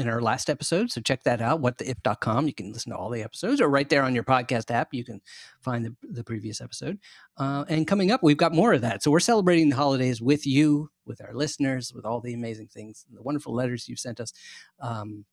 in 0.00 0.08
our 0.08 0.20
last 0.20 0.50
episode. 0.50 0.90
So 0.90 1.00
check 1.00 1.22
that 1.24 1.40
out, 1.40 1.60
whattheif.com. 1.60 2.46
You 2.46 2.54
can 2.54 2.72
listen 2.72 2.92
to 2.92 2.98
all 2.98 3.10
the 3.10 3.22
episodes 3.22 3.60
or 3.60 3.68
right 3.68 3.88
there 3.88 4.02
on 4.02 4.14
your 4.14 4.24
podcast 4.24 4.70
app. 4.70 4.88
You 4.92 5.04
can 5.04 5.20
find 5.60 5.84
the, 5.84 5.94
the 6.02 6.24
previous 6.24 6.60
episode. 6.60 6.98
Uh, 7.36 7.64
and 7.68 7.86
coming 7.86 8.10
up, 8.10 8.22
we've 8.22 8.36
got 8.36 8.54
more 8.54 8.72
of 8.72 8.80
that. 8.80 9.02
So 9.02 9.10
we're 9.10 9.20
celebrating 9.20 9.68
the 9.68 9.76
holidays 9.76 10.20
with 10.20 10.46
you, 10.46 10.90
with 11.06 11.20
our 11.22 11.34
listeners, 11.34 11.92
with 11.94 12.04
all 12.04 12.20
the 12.20 12.34
amazing 12.34 12.68
things, 12.68 13.04
the 13.12 13.22
wonderful 13.22 13.54
letters 13.54 13.88
you've 13.88 13.98
sent 13.98 14.20
us. 14.20 14.32
Um, 14.80 15.24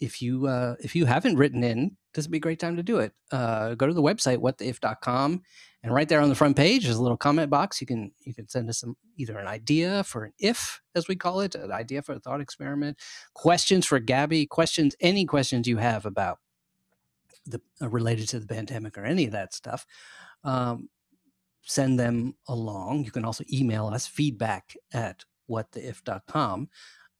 if 0.00 0.22
you 0.22 0.46
uh, 0.46 0.76
if 0.80 0.96
you 0.96 1.04
haven't 1.04 1.36
written 1.36 1.62
in, 1.62 1.96
this 2.14 2.24
would 2.24 2.32
be 2.32 2.38
a 2.38 2.40
great 2.40 2.58
time 2.58 2.76
to 2.76 2.82
do 2.82 2.98
it. 2.98 3.12
Uh, 3.30 3.74
go 3.74 3.86
to 3.86 3.92
the 3.92 4.02
website 4.02 4.38
whattheif.com 4.38 5.42
and 5.82 5.94
right 5.94 6.08
there 6.08 6.20
on 6.20 6.28
the 6.28 6.34
front 6.34 6.56
page 6.56 6.86
is 6.86 6.96
a 6.96 7.02
little 7.02 7.16
comment 7.16 7.48
box. 7.48 7.80
You 7.80 7.86
can 7.86 8.12
you 8.20 8.34
can 8.34 8.48
send 8.48 8.68
us 8.68 8.80
some 8.80 8.96
either 9.16 9.38
an 9.38 9.46
idea 9.46 10.04
for 10.04 10.24
an 10.24 10.32
if, 10.38 10.80
as 10.94 11.08
we 11.08 11.16
call 11.16 11.40
it, 11.40 11.54
an 11.54 11.72
idea 11.72 12.02
for 12.02 12.12
a 12.12 12.20
thought 12.20 12.40
experiment, 12.40 12.98
questions 13.34 13.86
for 13.86 13.98
Gabby, 13.98 14.46
questions, 14.46 14.94
any 15.00 15.24
questions 15.24 15.66
you 15.66 15.78
have 15.78 16.04
about 16.04 16.38
the 17.46 17.60
uh, 17.80 17.88
related 17.88 18.28
to 18.28 18.40
the 18.40 18.46
pandemic 18.46 18.98
or 18.98 19.04
any 19.04 19.24
of 19.24 19.32
that 19.32 19.54
stuff. 19.54 19.86
Um, 20.44 20.90
send 21.62 21.98
them 21.98 22.34
along. 22.46 23.04
You 23.04 23.10
can 23.10 23.24
also 23.24 23.44
email 23.50 23.86
us 23.86 24.06
feedback 24.06 24.76
at 24.92 25.24
whattheif.com. 25.48 26.68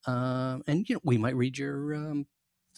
Um, 0.07 0.63
and 0.67 0.89
you 0.89 0.97
know, 0.97 1.01
we 1.03 1.19
might 1.19 1.37
read 1.37 1.57
your 1.57 1.95
um, 1.95 2.27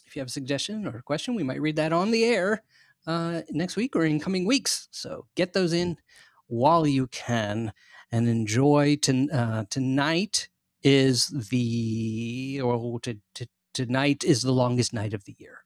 if 0.06 0.14
you 0.14 0.20
have 0.20 0.28
a 0.28 0.32
suggestion 0.32 0.86
or 0.86 0.98
a 0.98 1.02
question, 1.02 1.34
we 1.34 1.42
might 1.42 1.60
read 1.60 1.76
that 1.76 1.92
on 1.92 2.12
the 2.12 2.24
air 2.24 2.62
uh, 3.06 3.42
next 3.50 3.76
week 3.76 3.96
or 3.96 4.04
in 4.04 4.20
coming 4.20 4.46
weeks. 4.46 4.88
So 4.90 5.26
get 5.34 5.52
those 5.52 5.72
in 5.72 5.98
while 6.46 6.86
you 6.86 7.06
can 7.08 7.72
and 8.10 8.28
enjoy. 8.28 8.96
To, 9.02 9.28
uh, 9.32 9.64
tonight 9.70 10.48
is 10.82 11.28
the, 11.28 12.60
or 12.62 13.00
to, 13.00 13.18
to, 13.34 13.48
tonight 13.72 14.24
is 14.24 14.42
the 14.42 14.52
longest 14.52 14.92
night 14.92 15.14
of 15.14 15.24
the 15.24 15.36
year. 15.38 15.64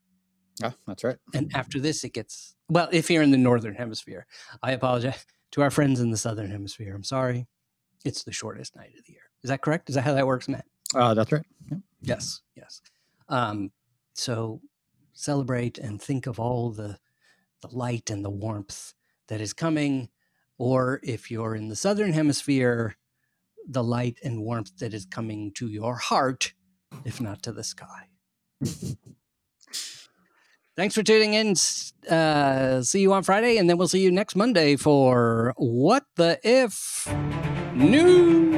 Yeah, 0.61 0.73
that's 0.87 1.05
right. 1.05 1.19
And 1.35 1.51
after 1.55 1.79
this, 1.79 2.03
it 2.05 2.15
gets 2.15 2.55
well. 2.71 2.89
If 2.91 3.11
you're 3.11 3.23
in 3.23 3.31
the 3.31 3.37
northern 3.37 3.75
hemisphere, 3.75 4.27
I 4.63 4.73
apologize 4.73 5.27
to 5.51 5.63
our 5.63 5.71
friends 5.71 6.01
in 6.01 6.11
the 6.11 6.17
southern 6.17 6.51
hemisphere. 6.51 6.95
I'm 6.95 7.05
sorry. 7.05 7.47
It's 8.07 8.25
the 8.25 8.33
shortest 8.33 8.75
night 8.75 8.93
of 8.99 9.05
the 9.05 9.13
year. 9.13 9.23
Is 9.43 9.51
that 9.51 9.61
correct? 9.61 9.91
Is 9.91 9.97
that 9.97 10.05
how 10.05 10.15
that 10.15 10.27
works, 10.27 10.49
Matt? 10.49 10.65
Uh, 10.95 11.13
that's 11.13 11.31
right. 11.31 11.45
Yep. 11.71 11.81
Yes, 12.03 12.41
yes. 12.55 12.81
Um, 13.29 13.71
so 14.15 14.61
celebrate 15.13 15.77
and 15.79 16.01
think 16.01 16.27
of 16.27 16.39
all 16.41 16.71
the 16.71 16.99
the 17.63 17.69
light 17.69 18.11
and 18.11 18.25
the 18.25 18.31
warmth 18.31 18.95
that 19.29 19.41
is 19.41 19.53
coming. 19.53 20.09
Or 20.59 21.01
if 21.03 21.31
you're 21.31 21.55
in 21.55 21.69
the 21.69 21.77
southern 21.77 22.13
hemisphere, 22.13 22.97
the 23.69 23.85
light 23.85 24.19
and 24.23 24.43
warmth 24.43 24.79
that 24.79 24.95
is 24.95 25.05
coming 25.05 25.53
to 25.53 25.69
your 25.69 25.97
heart, 25.97 26.53
if 27.05 27.21
not 27.21 27.43
to 27.43 27.53
the 27.53 27.65
sky. 27.65 28.09
Thanks 30.77 30.95
for 30.95 31.03
tuning 31.03 31.35
in. 31.35 31.55
Uh, 32.09 32.83
see 32.83 33.01
you 33.01 33.13
on 33.13 33.23
Friday, 33.23 33.57
and 33.57 33.69
then 33.69 33.79
we'll 33.79 33.89
see 33.89 34.03
you 34.03 34.11
next 34.11 34.37
Monday 34.37 34.77
for 34.77 35.55
What 35.57 36.05
the 36.17 36.39
If 36.43 37.09
News. 37.75 38.56